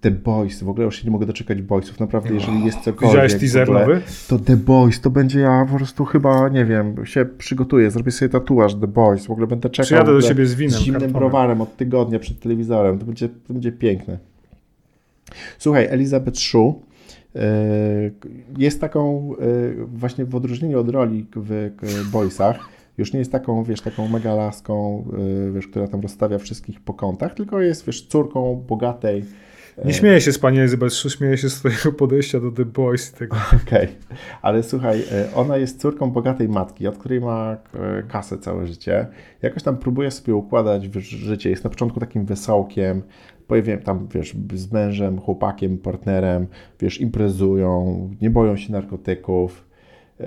[0.00, 3.10] The Boys, w ogóle już się nie mogę doczekać Boysów, naprawdę, jeżeli jest cokolwiek.
[3.10, 4.00] Widziałeś teaser ogóle, nowy?
[4.28, 8.28] To The Boys, to będzie ja po prostu chyba, nie wiem, się przygotuję, zrobię sobie
[8.28, 11.12] tatuaż The Boys, w ogóle będę czekał Przyjadę do siebie z winem, z zimnym kartonem.
[11.12, 14.18] browarem od tygodnia przed telewizorem, to będzie, to będzie piękne.
[15.58, 16.82] Słuchaj, Elizabeth Shue
[17.36, 17.40] e,
[18.58, 21.70] jest taką e, właśnie w odróżnieniu od roli w
[22.12, 22.58] Boysach,
[22.98, 25.04] już nie jest taką, wiesz, taką mega laską,
[25.48, 29.24] e, wiesz, która tam rozstawia wszystkich po kątach, tylko jest, wiesz, córką bogatej
[29.84, 33.14] nie śmieję się z pani Elizabeth śmieję się z twojego podejścia do The Boys.
[33.66, 33.88] Okej, okay.
[34.42, 39.06] ale słuchaj, e, ona jest córką bogatej matki, od której ma e, kasę całe życie.
[39.42, 41.50] Jakoś tam próbuje sobie układać życie.
[41.50, 43.02] Jest na początku takim wesołkiem,
[43.46, 46.46] powiem tam, wiesz, z mężem, chłopakiem, partnerem,
[46.80, 49.68] wiesz, imprezują, nie boją się narkotyków
[50.20, 50.26] e,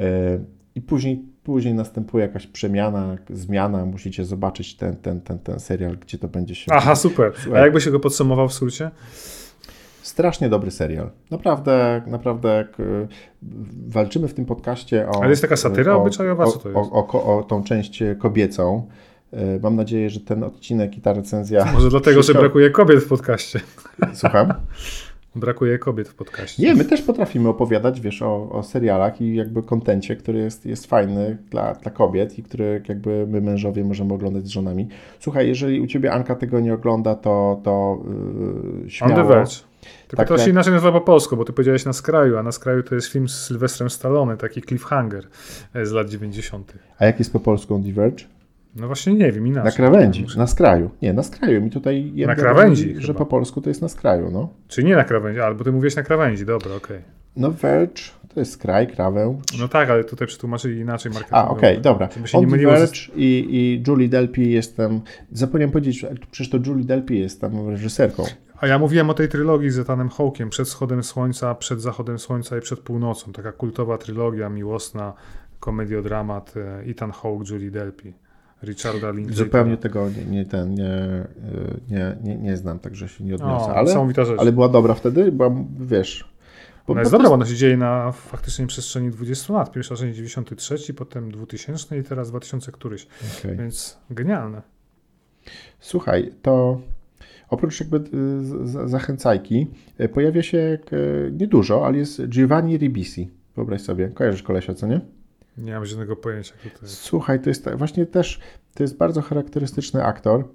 [0.75, 6.17] i później Później następuje jakaś przemiana, zmiana, musicie zobaczyć ten, ten, ten, ten serial, gdzie
[6.17, 6.71] to będzie się...
[6.71, 7.31] Aha, super.
[7.35, 7.61] Słuchaj.
[7.61, 8.91] A jakby się go podsumował w skrócie?
[10.17, 11.09] Strasznie dobry serial.
[11.31, 12.67] Naprawdę, naprawdę
[13.87, 15.21] walczymy w tym podcaście o...
[15.21, 16.91] Ale jest taka satyra o, obyczajowa, co to jest?
[16.91, 18.87] O, o, o tą część kobiecą.
[19.33, 21.65] E, mam nadzieję, że ten odcinek i ta recenzja...
[21.73, 23.59] Może dlatego, że brakuje kobiet w podcaście.
[24.13, 24.53] Słucham?
[25.35, 26.63] Brakuje kobiet w podcaście.
[26.63, 30.85] Nie, my też potrafimy opowiadać, wiesz, o, o serialach i jakby kontencie, który jest, jest
[30.85, 34.87] fajny dla, dla kobiet i który jakby my mężowie możemy oglądać z żonami.
[35.19, 37.97] Słuchaj, jeżeli u Ciebie Anka tego nie ogląda, to, to
[38.83, 39.15] yy, śmiało.
[39.15, 39.66] On the verge.
[40.07, 42.51] Tylko tak, to się inaczej nazywa po polsku, bo ty powiedziałeś na skraju, a na
[42.51, 45.27] skraju to jest film z Sylwestrem Stallone, taki cliffhanger
[45.73, 46.73] e, z lat 90.
[46.99, 48.25] A jak jest po polsku On the Verge?
[48.75, 49.65] No właśnie nie wiem, inaczej.
[49.65, 50.89] Na krawędzi, na skraju.
[51.01, 51.61] Nie, na skraju.
[51.61, 53.19] Mi tutaj na krawędzi, że chyba.
[53.19, 54.49] po polsku to jest na skraju, no.
[54.67, 56.97] Czyli nie na krawędzi, albo ty mówiłeś na krawędzi, dobra, okej.
[56.97, 57.01] Okay.
[57.35, 58.01] No Verge
[58.33, 59.59] to jest skraj, krawędź.
[59.59, 61.47] No tak, ale tutaj przetłumaczyli inaczej marketingowo.
[61.47, 62.09] A, okej, okay, dobra.
[62.33, 65.01] On Verge i, i Julie Delpy jestem,
[65.31, 68.23] zapomniałem powiedzieć, przecież to Julie Delpy jest tam reżyserką.
[68.59, 72.57] A ja mówiłem o tej trylogii z Etanem Hawkiem, przed wschodem słońca, przed zachodem słońca
[72.57, 73.31] i przed północą.
[73.33, 75.13] Taka kultowa trylogia miłosna,
[75.59, 78.13] komediodramat e, Ethan Hawke, Julie Delpy.
[78.63, 79.35] Richarda Lindsay.
[79.35, 81.27] Zupełnie tego nie, nie, ten, nie,
[81.89, 83.65] nie, nie, nie znam, także się nie odniosę.
[83.65, 83.93] O, ale,
[84.37, 86.37] ale była dobra wtedy, bo wiesz...
[86.87, 89.71] Bo, ona jest dobra, bo ona się dzieje na faktycznie przestrzeni 20 lat.
[89.71, 93.07] Pierwsza część 93, potem 2000 i teraz 2000 któryś.
[93.39, 93.55] Okay.
[93.55, 94.61] Więc genialne.
[95.79, 96.81] Słuchaj, to
[97.49, 99.67] oprócz jakby y, zachęcajki
[99.99, 103.29] y, pojawia się y, niedużo, ale jest Giovanni Ribisi.
[103.55, 105.01] Wyobraź sobie, kojarzysz kolesia, co nie?
[105.57, 106.95] Nie mam żadnego pojęcia, kto to jest.
[106.95, 108.39] Słuchaj, to jest właśnie też,
[108.73, 110.47] to jest bardzo charakterystyczny aktor.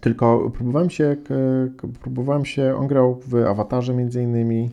[0.00, 1.16] Tylko próbowałem się,
[2.02, 4.70] próbowałem się, on grał w Awatarze między innymi,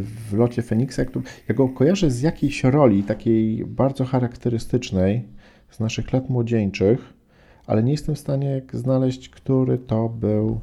[0.00, 1.02] w Locie Feniksa.
[1.48, 5.28] Ja go kojarzę z jakiejś roli takiej bardzo charakterystycznej
[5.70, 7.15] z naszych lat młodzieńczych,
[7.66, 10.60] ale nie jestem w stanie znaleźć, który to był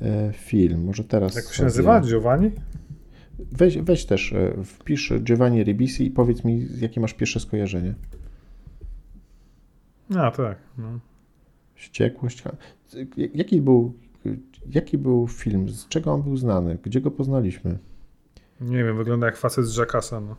[0.00, 0.84] e, film.
[0.84, 1.34] Może teraz.
[1.34, 2.00] Jak się nazywa?
[2.00, 2.50] Giovanni?
[3.52, 7.94] Weź, weź też, e, wpisz Giovanni Ribisi i powiedz mi, jakie masz pierwsze skojarzenie.
[10.16, 10.58] A, tak.
[10.78, 10.98] No.
[11.74, 12.42] Wściekłość.
[13.34, 13.94] Jaki był,
[14.70, 15.68] jaki był film?
[15.68, 16.78] Z czego on był znany?
[16.82, 17.78] Gdzie go poznaliśmy?
[18.60, 20.20] Nie wiem, wygląda jak facet z Jackasa.
[20.20, 20.36] No.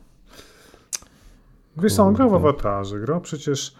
[1.77, 3.75] Wiesz on grał w awatarze, grał przecież...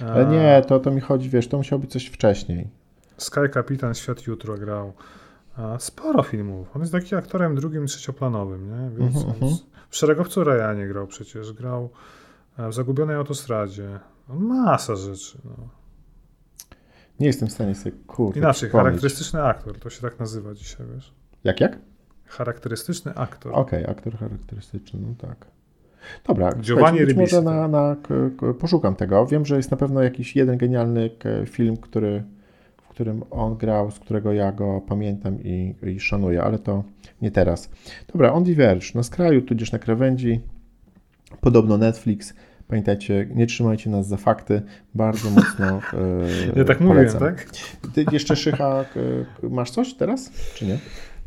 [0.00, 2.68] Ale nie, to, to mi chodzi, wiesz, to musiało być coś wcześniej.
[3.16, 4.92] Sky Kapitan Świat Jutro grał.
[5.78, 6.76] Sporo filmów.
[6.76, 8.90] On jest takim aktorem drugim, trzecioplanowym, nie?
[8.98, 9.56] Więc uh -huh.
[9.88, 11.90] w Szeregowcu Rejanie grał przecież, grał
[12.58, 14.00] e, w Zagubionej Autostradzie.
[14.28, 15.38] Masa rzeczy.
[15.44, 15.68] No.
[17.20, 21.14] Nie jestem w stanie sobie, kurde, Inaczej, charakterystyczny aktor, to się tak nazywa dzisiaj, wiesz?
[21.44, 21.78] Jak, jak?
[22.24, 23.52] Charakterystyczny aktor.
[23.54, 25.46] Okej, okay, aktor charakterystyczny, no tak.
[26.26, 27.96] Dobra, Giovanni Rybis, może na, na,
[28.58, 29.26] poszukam tego.
[29.26, 31.10] Wiem, że jest na pewno jakiś jeden genialny
[31.46, 32.22] film, który
[32.92, 36.84] którym on grał, z którego ja go pamiętam i, i szanuję, ale to
[37.22, 37.70] nie teraz.
[38.12, 40.40] Dobra, On Diverge, na skraju, tudzież na krawędzi,
[41.40, 42.34] podobno Netflix,
[42.68, 44.62] Pamiętajcie, nie trzymajcie nas za fakty.
[44.94, 45.80] Bardzo mocno.
[46.46, 47.46] Yy, ja tak mówię, tak?
[47.94, 48.84] Ty jeszcze Szycha,
[49.50, 50.78] masz coś teraz, czy nie?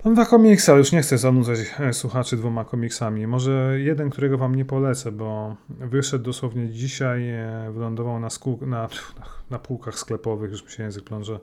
[0.05, 3.27] Mam dwa komiksy, ale już nie chcę zanudzać e, słuchaczy dwoma komiksami.
[3.27, 8.87] Może jeden, którego wam nie polecę, bo wyszedł dosłownie dzisiaj, e, wylądował na, skół, na,
[9.51, 11.39] na półkach sklepowych, już mi się język pląże.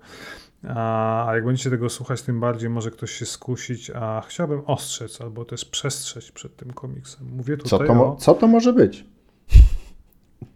[0.68, 5.20] A, a jak będziecie tego słuchać, tym bardziej może ktoś się skusić, a chciałbym ostrzec
[5.20, 7.26] albo też przestrzec przed tym komiksem.
[7.36, 8.16] Mówię tutaj co to, o...
[8.16, 9.04] co to może być?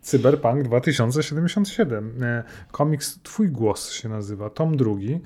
[0.02, 2.22] Cyberpunk 2077.
[2.22, 5.20] E, komiks Twój Głos się nazywa, tom drugi.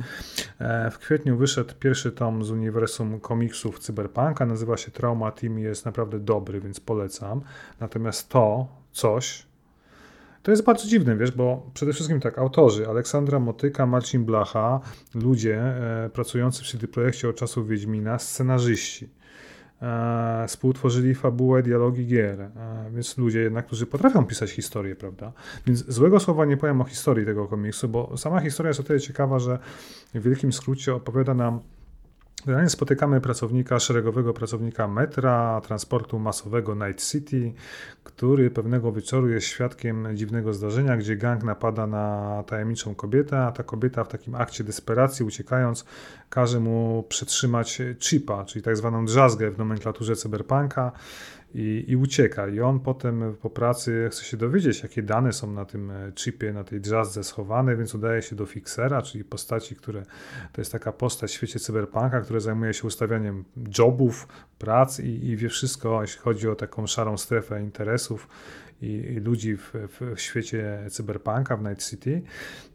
[0.58, 5.62] E, w kwietniu wyszedł pierwszy tom z uniwersum komiksów Cyberpunka, nazywa się Trauma Team i
[5.62, 7.40] jest naprawdę dobry, więc polecam.
[7.80, 9.46] Natomiast to coś,
[10.42, 14.80] to jest bardzo dziwne, wiesz, bo przede wszystkim tak, autorzy Aleksandra Motyka, Marcin Blacha,
[15.14, 19.19] ludzie e, pracujący przy tym projekcie od czasów Wiedźmina, scenarzyści
[19.82, 22.50] e, współtworzyli fabułę, dialogi gier, e,
[22.94, 25.32] więc ludzie jednak, którzy potrafią pisać historię, prawda?
[25.66, 29.00] Więc złego słowa nie powiem o historii tego komiksu, bo sama historia jest o tyle
[29.00, 29.58] ciekawa, że
[30.14, 31.60] w wielkim skrócie opowiada nam
[32.46, 37.52] Generalnie spotykamy pracownika, szeregowego pracownika metra, transportu masowego Night City,
[38.04, 43.62] który pewnego wieczoru jest świadkiem dziwnego zdarzenia, gdzie gang napada na tajemniczą kobietę, a ta
[43.62, 45.84] kobieta w takim akcie desperacji, uciekając,
[46.30, 50.92] każe mu przetrzymać chipa, czyli tak zwaną drzazgę w nomenklaturze cyberpunka
[51.54, 52.48] i, i ucieka.
[52.48, 56.52] I on potem po pracy chce się dowiedzieć, jakie dane są na tym e, chipie,
[56.52, 60.02] na tej jazzce schowane, więc udaje się do fixera, czyli postaci, które
[60.52, 63.44] to jest taka postać w świecie cyberpunka, która zajmuje się ustawianiem
[63.78, 64.28] jobów,
[64.58, 68.28] prac i, i wie wszystko, jeśli chodzi o taką szarą strefę interesów
[68.82, 72.22] i, ludzi w, w, świecie cyberpunka, w Night City.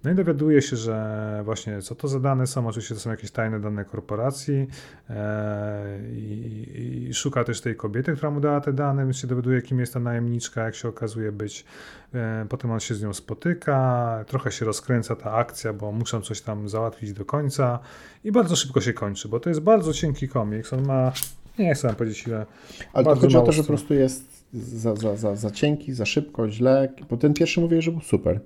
[0.03, 3.31] No i dowiaduje się, że właśnie co to za dane są, oczywiście to są jakieś
[3.31, 4.67] tajne dane korporacji
[5.09, 9.61] e, i, i, szuka też tej kobiety, która mu dała te dane, więc się dowiaduje,
[9.61, 11.65] kim jest ta najemniczka, jak się okazuje być.
[12.13, 16.41] E, potem on się z nią spotyka, trochę się rozkręca ta akcja, bo muszą coś
[16.41, 17.79] tam załatwić do końca
[18.23, 21.11] i bardzo szybko się kończy, bo to jest bardzo cienki komiks, on ma
[21.59, 22.45] nie chcę powiedzieć ile.
[22.93, 26.05] Ale to chodzi o to, że po prostu jest za, za, za, za cienki, za
[26.05, 28.39] szybko, źle, bo ten pierwszy mówię, że był super.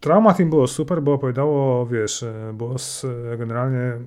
[0.00, 2.76] Trauma Team było super, bo opowiadało, wiesz, e, było
[3.38, 4.00] generalnie e,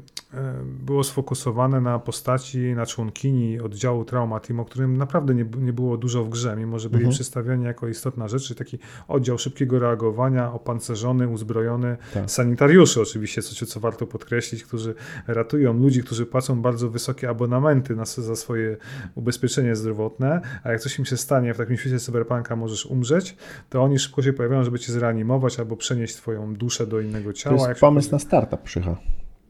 [0.64, 5.98] było sfokusowane na postaci, na członkini oddziału Trauma Team, o którym naprawdę nie, nie było
[5.98, 7.14] dużo w grze, mimo że byli mhm.
[7.14, 12.32] przedstawiani jako istotna rzecz, czyli taki oddział szybkiego reagowania, opancerzony, uzbrojony, tak.
[12.32, 14.96] sanitariuszy oczywiście, co, co warto podkreślić, którzy
[15.28, 18.78] ratują ludzi, którzy płacą bardzo wysokie abonamenty na, za swoje
[19.16, 23.38] ubezpieczenie zdrowotne, a jak coś im się stanie w takim świecie cyberpunka, możesz umrzeć,
[23.70, 27.58] to oni szybko się pojawiają, żeby cię zreanimować albo przenieść twoją duszę do innego ciała.
[27.58, 28.96] To jest pomysł na startup przycha.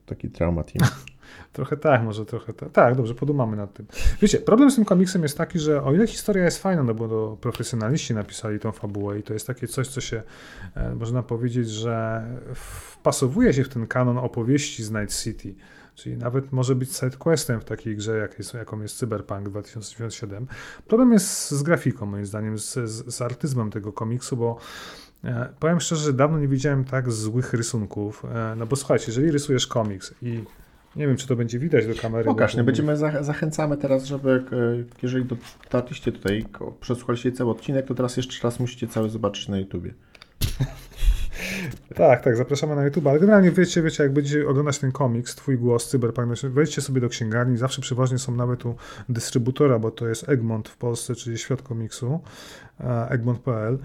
[0.06, 0.90] Taki trauma team.
[1.54, 2.72] trochę tak, może trochę tak.
[2.72, 3.86] Tak, dobrze, podumamy nad tym.
[4.22, 7.08] Wiecie, problem z tym komiksem jest taki, że o ile historia jest fajna, no bo
[7.08, 10.24] to profesjonaliści napisali tą fabułę i to jest takie coś, co się,
[10.76, 12.26] e, można powiedzieć, że
[12.56, 15.56] wpasowuje się w ten kanon opowieści z Night City.
[15.96, 20.48] Czyli nawet może być sidequestem w takiej grze, jak jest, jaką jest Cyberpunk 2077.
[20.88, 24.58] Problem jest z grafiką, moim zdaniem, z, z, z artyzmem tego komiksu, bo
[25.60, 28.26] powiem szczerze, że dawno nie widziałem tak złych rysunków.
[28.26, 30.44] E, no bo słuchajcie, jeżeli rysujesz komiks i
[30.96, 32.26] nie wiem, czy to będzie widać do kamery.
[32.26, 34.44] Pokaż, nie będziemy zachęcamy teraz, żeby
[35.04, 36.46] jeżeli dotarliście tutaj,
[36.80, 39.94] przesłuchaliście cały odcinek, to teraz jeszcze raz musicie cały zobaczyć na YouTubie.
[41.96, 45.58] tak, tak, zapraszamy na YouTube, ale generalnie wiecie, wiecie, jak będziecie oglądać ten komiks, twój
[45.58, 48.76] głos, Cyberpunk, wejdźcie sobie do księgarni, zawsze przeważnie są nawet u
[49.10, 52.20] dystrybutora, bo to jest Egmont w Polsce, czyli Świat Komiksu.
[52.80, 53.78] E, egmont.pl.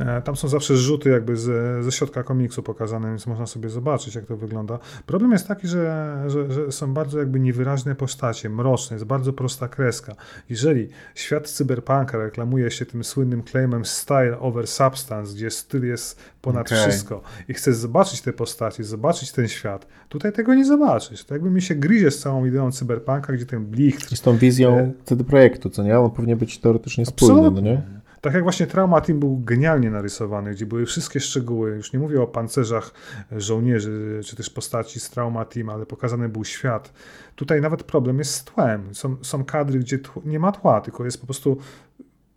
[0.00, 4.14] E, tam są zawsze zrzuty jakby ze, ze środka komiksu pokazane, więc można sobie zobaczyć,
[4.14, 4.78] jak to wygląda.
[5.06, 9.68] Problem jest taki, że, że, że, są bardzo jakby niewyraźne postacie, mroczne, jest bardzo prosta
[9.68, 10.14] kreska.
[10.48, 16.66] Jeżeli świat cyberpunka reklamuje się tym słynnym claimem style over substance, gdzie styl jest ponad
[16.66, 16.78] okay.
[16.78, 21.24] wszystko i chcesz zobaczyć te postacie, zobaczyć ten świat, tutaj tego nie zobaczysz.
[21.24, 24.12] To jakby mi się gryzie z całą ideą cyberpunka, gdzie ten blicht...
[24.12, 24.92] I z tą wizją e...
[25.04, 25.98] CD Projektu, co nie?
[25.98, 27.99] On powinien być teoretycznie spójny, no nie?
[28.20, 32.22] Tak jak właśnie Trauma Team był genialnie narysowany, gdzie były wszystkie szczegóły, już nie mówię
[32.22, 32.90] o pancerzach
[33.32, 36.92] żołnierzy, czy też postaci z Trauma Team, ale pokazany był świat.
[37.36, 38.94] Tutaj nawet problem jest z tłem.
[38.94, 41.58] Są, są kadry, gdzie nie ma tła, tylko jest po prostu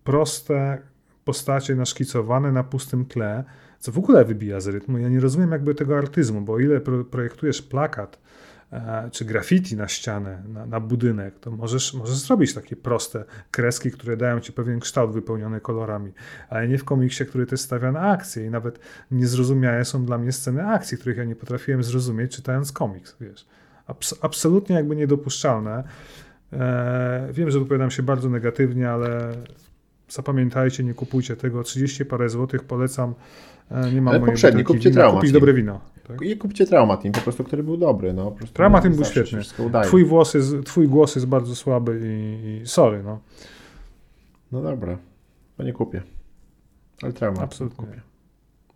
[0.03, 0.81] proste
[1.25, 3.43] postacie naszkicowane na pustym tle,
[3.79, 4.97] co w ogóle wybija z rytmu.
[4.97, 6.81] Ja nie rozumiem jakby tego artyzmu, bo ile
[7.11, 8.19] projektujesz plakat,
[9.11, 14.17] czy graffiti na ścianę, na, na, budynek, to możesz, możesz zrobić takie proste kreski, które
[14.17, 16.11] dają ci pewien kształt wypełniony kolorami,
[16.49, 18.79] ale nie w komiksie, który też stawia na akcję i nawet
[19.11, 23.45] niezrozumiałe są dla mnie sceny akcji, których ja nie potrafiłem zrozumieć czytając komiks, wiesz.
[23.87, 25.83] Abs absolutnie jakby niedopuszczalne.
[26.53, 29.31] E, wiem, że wypowiadam się bardzo negatywnie, ale
[30.13, 31.63] zapamiętajcie, nie kupujcie tego.
[31.63, 33.13] 30 parę złotych polecam.
[33.71, 35.79] E, nie mam ale mojej poprzedni, kupcie wina, kupić dobre wino.
[36.07, 36.21] Tak?
[36.21, 38.13] I kupcie Traumatin, po prostu, który był dobry.
[38.13, 39.41] No, Traumatin był świetny.
[39.83, 43.03] Twój, włos jest, twój głos jest bardzo słaby i, i sorry.
[43.03, 43.19] No.
[44.51, 44.97] no dobra,
[45.57, 46.01] to nie kupię.
[47.01, 47.85] Ale Traumatin Absolutnie.
[47.85, 48.12] kupię.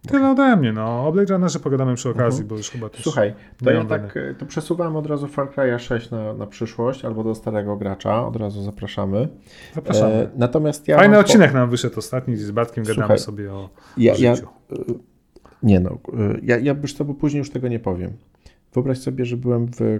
[0.08, 1.08] Tyle ode mnie, no.
[1.08, 2.48] O Blade Runnerze pogadamy przy okazji, mhm.
[2.48, 3.34] bo już chyba też Słuchaj,
[3.64, 7.36] to ja tak, to przesuwam od razu Far Cry 6 na, na przyszłość, albo do
[7.36, 9.28] starego gracza, od razu zapraszamy.
[9.76, 10.14] Zapraszamy.
[10.14, 14.14] E, natomiast ja Fajny odcinek nam wyszedł ostatni, z Batkiem, gadamy Słuchaj, sobie o, ja,
[14.14, 14.48] o życiu.
[14.70, 14.78] Ja,
[15.64, 18.14] nie no, y, ja, ja już to, bo później już tego nie powiem.
[18.74, 20.00] Wyobraź sobie, że byłem w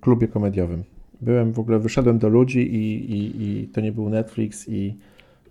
[0.00, 0.84] klubie komediowym.
[1.20, 4.96] Byłem w ogóle, wyszedłem do ludzi i, i, i to nie był Netflix i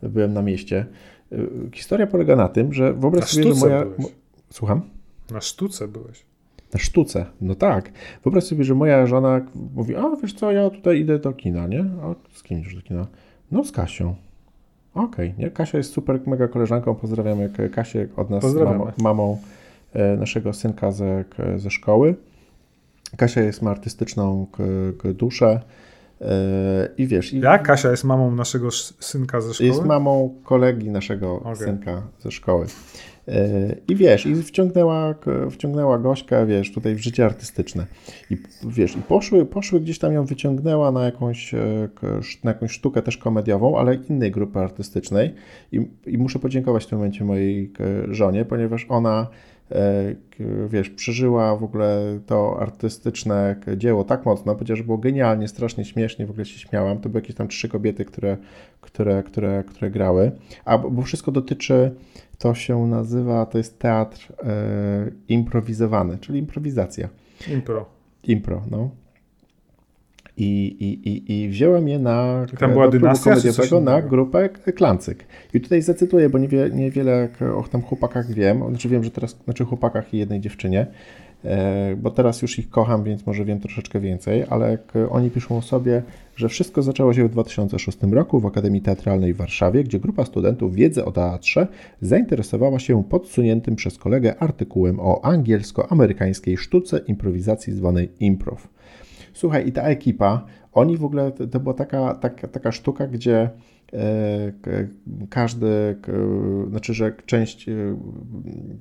[0.04, 0.86] byłem na mieście.
[1.34, 3.86] Y, historia polega na tym, że wyobraź na sobie, że moja...
[3.86, 4.14] Byłeś.
[4.50, 4.82] Słucham?
[5.32, 6.26] Na sztuce byłeś.
[6.74, 7.92] Na sztuce, no tak.
[8.24, 9.42] Wyobraź sobie, że moja żona
[9.76, 11.80] mówi, a wiesz co, ja tutaj idę do kina, nie?
[11.80, 13.08] A z kim już do kina?
[13.52, 14.16] No z Kasią.
[14.94, 19.38] Okej, okay, Kasia jest super mega koleżanką, pozdrawiamy Kasię od nas, mamą, mamą
[19.94, 21.24] e, naszego synka ze,
[21.56, 22.16] ze szkoły.
[23.18, 24.48] Kasia jest ma artystyczną
[25.16, 25.62] duszę
[26.98, 27.34] i wiesz...
[27.34, 27.64] I, Jak?
[27.64, 29.68] Kasia jest mamą naszego synka ze szkoły?
[29.68, 31.56] Jest mamą kolegi naszego okay.
[31.56, 32.66] synka ze szkoły.
[33.88, 35.16] I wiesz, i wciągnęła,
[35.52, 37.86] wciągnęła Gośkę, wiesz, tutaj w życie artystyczne.
[38.30, 41.90] I wiesz, i poszły, poszły gdzieś tam ją wyciągnęła na jakąś, e,
[42.44, 45.34] na jakąś sztukę też komediową, ale innej grupy artystycznej.
[45.72, 47.74] I, i muszę podziękować w tym momencie mojej
[48.10, 49.28] żonie, ponieważ ona
[50.68, 56.30] wiesz, przeżyła w ogóle to artystyczne dzieło tak mocno, chociaż było genialnie, strasznie śmiesznie, w
[56.30, 57.00] ogóle się śmiałam.
[57.00, 58.38] To były jakieś tam trzy kobiety, które,
[58.82, 60.32] które, które, które grały.
[60.66, 61.96] A bo wszystko dotyczy,
[62.38, 67.10] to się nazywa, to jest teatr e, improwizowany, czyli improwizacja.
[67.54, 67.86] Impro.
[68.24, 68.90] Impro, no.
[70.38, 73.36] I, i, i, i wziąłem je na, tam była dynastia,
[73.82, 75.26] na grupę Klancyk.
[75.54, 78.64] I tutaj zacytuję, bo niewie, niewiele o tam chłopakach wiem.
[78.70, 80.88] Znaczy wiem, że teraz, znaczy chłopakach i jednej dziewczynie,
[81.46, 84.78] e, bo teraz już ich kocham, więc może wiem troszeczkę więcej, ale
[85.10, 86.02] oni piszą o sobie,
[86.36, 90.76] że wszystko zaczęło się w 2006 roku w Akademii Teatralnej w Warszawie, gdzie grupa studentów
[90.76, 91.68] wiedzy o teatrze
[92.02, 98.68] zainteresowała się podsuniętym przez kolegę artykułem o angielsko-amerykańskiej sztuce improwizacji zwanej improv.
[99.42, 103.50] Słuchaj, i ta ekipa, oni w ogóle, to, była taka, taka, taka sztuka, gdzie
[103.94, 104.00] e,
[105.30, 106.00] każdy,
[106.70, 107.74] znaczy, że część e,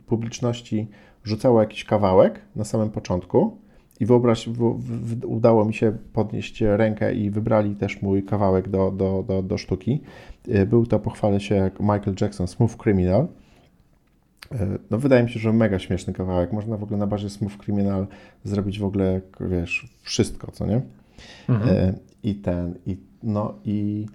[0.07, 0.89] publiczności
[1.25, 3.59] rzucała jakiś kawałek na samym początku
[4.01, 8.91] i wyobraź, w, w, udało mi się podnieść rękę i wybrali też mój kawałek do,
[8.91, 10.01] do, do, do sztuki.
[10.49, 13.29] E, był to, pochwalę się, Michael Jackson, Smooth Criminal.
[14.91, 16.53] No wydaje mi się, że mega śmieszny kawałek.
[16.53, 18.07] Można w ogóle na bazie Smooth Criminal
[18.45, 20.81] zrobić w ogóle, wiesz, wszystko, co nie?
[21.49, 21.77] Mhm.
[21.77, 24.07] E, I ten, i no i,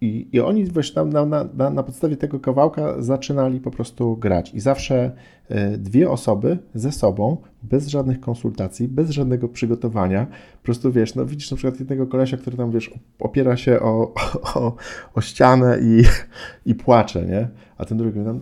[0.00, 4.54] i, i oni wiesz, na, na, na, na podstawie tego kawałka zaczynali po prostu grać.
[4.54, 5.12] I zawsze
[5.48, 10.26] e, dwie osoby ze sobą, bez żadnych konsultacji, bez żadnego przygotowania,
[10.60, 12.90] po prostu wiesz, no widzisz na przykład jednego kolesia, który tam wiesz,
[13.20, 14.14] opiera się o,
[14.54, 14.76] o,
[15.14, 16.02] o ścianę i,
[16.66, 17.48] i płacze, nie?
[17.78, 18.40] A ten drugi tam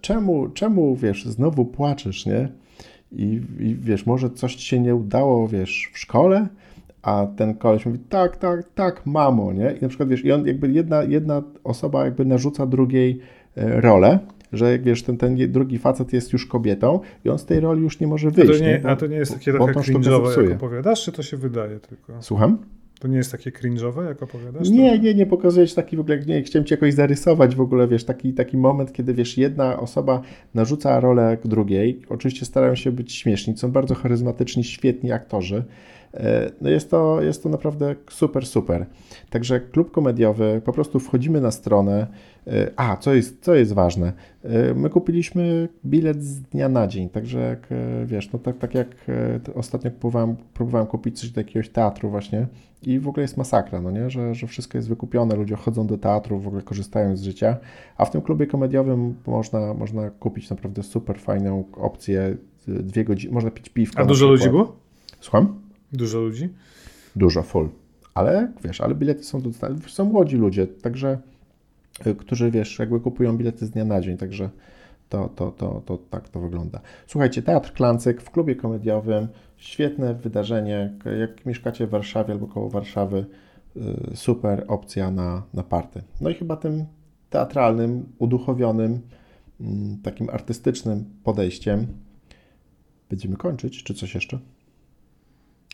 [0.00, 2.48] czemu, czemu, wiesz, znowu płaczesz, nie?
[3.12, 6.48] I, I, wiesz, może coś ci się nie udało, wiesz, w szkole,
[7.02, 9.74] a ten koleś mówi, tak, tak, tak, mamo, nie?
[9.78, 13.20] I na przykład, wiesz, i on jakby jedna, jedna osoba jakby narzuca drugiej
[13.56, 14.18] e, rolę,
[14.52, 17.82] że jak wiesz, ten, ten drugi facet jest już kobietą i on z tej roli
[17.82, 18.50] już nie może wyjść.
[18.50, 18.78] A to nie, nie?
[18.78, 22.22] Bo, a to nie jest takie trochę cringe'owe, jak opowiadasz, czy to się wydaje tylko?
[22.22, 22.58] Słucham?
[23.00, 24.70] To nie jest takie cringe'owe, jak opowiadasz?
[24.70, 28.04] Nie, nie, nie pokazujesz taki w ogóle, nie, chciałem ci jakoś zarysować w ogóle, wiesz,
[28.04, 30.22] taki, taki moment, kiedy, wiesz, jedna osoba
[30.54, 35.64] narzuca rolę drugiej, oczywiście starają się być śmieszni, są bardzo charyzmatyczni, świetni aktorzy,
[36.60, 38.86] no jest to, jest to naprawdę super, super.
[39.30, 42.06] Także klub komediowy, po prostu wchodzimy na stronę,
[42.46, 44.12] e, a, co jest, co jest ważne,
[44.42, 47.68] e, my kupiliśmy bilet z dnia na dzień, także jak,
[48.04, 48.88] wiesz, no tak, tak jak
[49.54, 52.46] ostatnio próbowałem, próbowałem kupić coś do jakiegoś teatru właśnie,
[52.82, 54.10] i w ogóle jest masakra, no nie?
[54.10, 57.56] Że, że wszystko jest wykupione, ludzie chodzą do teatru, w ogóle korzystają z życia,
[57.96, 62.36] a w tym klubie komediowym można, można kupić naprawdę super fajną opcję,
[62.66, 64.02] dwie godziny, można pić piwko.
[64.02, 64.76] A dużo ludzi było?
[65.20, 65.67] Słucham?
[65.92, 66.48] Dużo ludzi?
[67.16, 67.68] Dużo, full.
[68.14, 71.18] Ale wiesz, ale bilety są dostępne, są młodzi ludzie, także,
[72.06, 74.50] y, którzy wiesz, jakby kupują bilety z dnia na dzień, także
[75.08, 76.80] to, to, to, to tak to wygląda.
[77.06, 80.92] Słuchajcie, Teatr Klancyk w klubie komediowym, świetne wydarzenie.
[81.20, 83.26] Jak mieszkacie w Warszawie albo koło Warszawy,
[83.76, 86.02] y, super opcja na, na party.
[86.20, 86.84] No i chyba tym
[87.30, 89.00] teatralnym, uduchowionym,
[89.60, 91.86] mm, takim artystycznym podejściem
[93.10, 94.38] będziemy kończyć, czy coś jeszcze?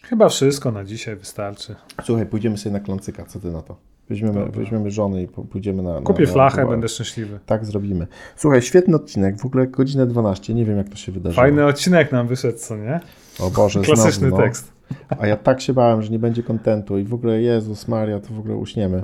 [0.09, 1.75] Chyba wszystko na dzisiaj wystarczy.
[2.05, 3.77] Słuchaj, pójdziemy sobie na klącyka, co ty na to?
[4.09, 6.01] Weźmiemy, weźmiemy żonę i pójdziemy na.
[6.01, 7.39] Kupię na, flachę, na będę szczęśliwy.
[7.47, 8.07] Tak zrobimy.
[8.37, 11.43] Słuchaj, świetny odcinek, w ogóle godzinę 12, nie wiem jak to się wydarzyło.
[11.43, 13.01] Fajny odcinek nam wyszedł, co nie?
[13.41, 14.43] O Boże, Klasyczny znowu, no.
[14.43, 14.73] tekst.
[15.19, 18.35] A ja tak się bałem, że nie będzie kontentu i w ogóle Jezus Maria, to
[18.35, 19.03] w ogóle uśniemy,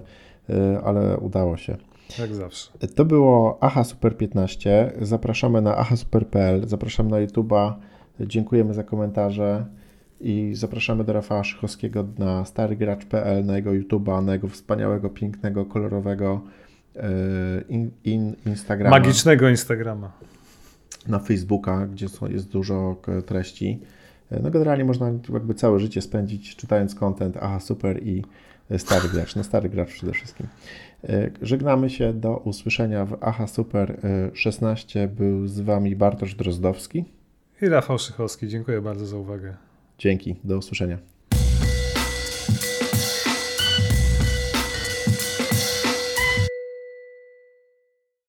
[0.50, 0.54] y,
[0.84, 1.76] ale udało się.
[2.18, 2.70] Jak zawsze.
[2.94, 4.92] To było Aha Super 15.
[5.00, 7.72] Zapraszamy na ahasuper.pl, zapraszamy na YouTube'a.
[8.20, 9.66] Dziękujemy za komentarze.
[10.20, 16.40] I zapraszamy do Rafała Szychowskiego na starygracz.pl, na jego YouTube'a, na jego wspaniałego, pięknego, kolorowego
[16.96, 17.10] e,
[17.68, 18.98] in, in, Instagrama.
[18.98, 20.12] Magicznego Instagrama.
[21.08, 23.80] Na Facebooka, gdzie są, jest dużo treści.
[24.30, 28.24] E, no generalnie można jakby całe życie spędzić czytając content, aha super i
[28.78, 30.46] stary gracz, no stary gracz przede wszystkim.
[31.04, 34.00] E, żegnamy się, do usłyszenia w Aha Super
[34.34, 35.08] 16.
[35.08, 37.04] Był z Wami Bartosz Drozdowski
[37.62, 38.48] i Rafał Szychowski.
[38.48, 39.69] Dziękuję bardzo za uwagę.
[40.00, 40.98] Dzięki, do usłyszenia.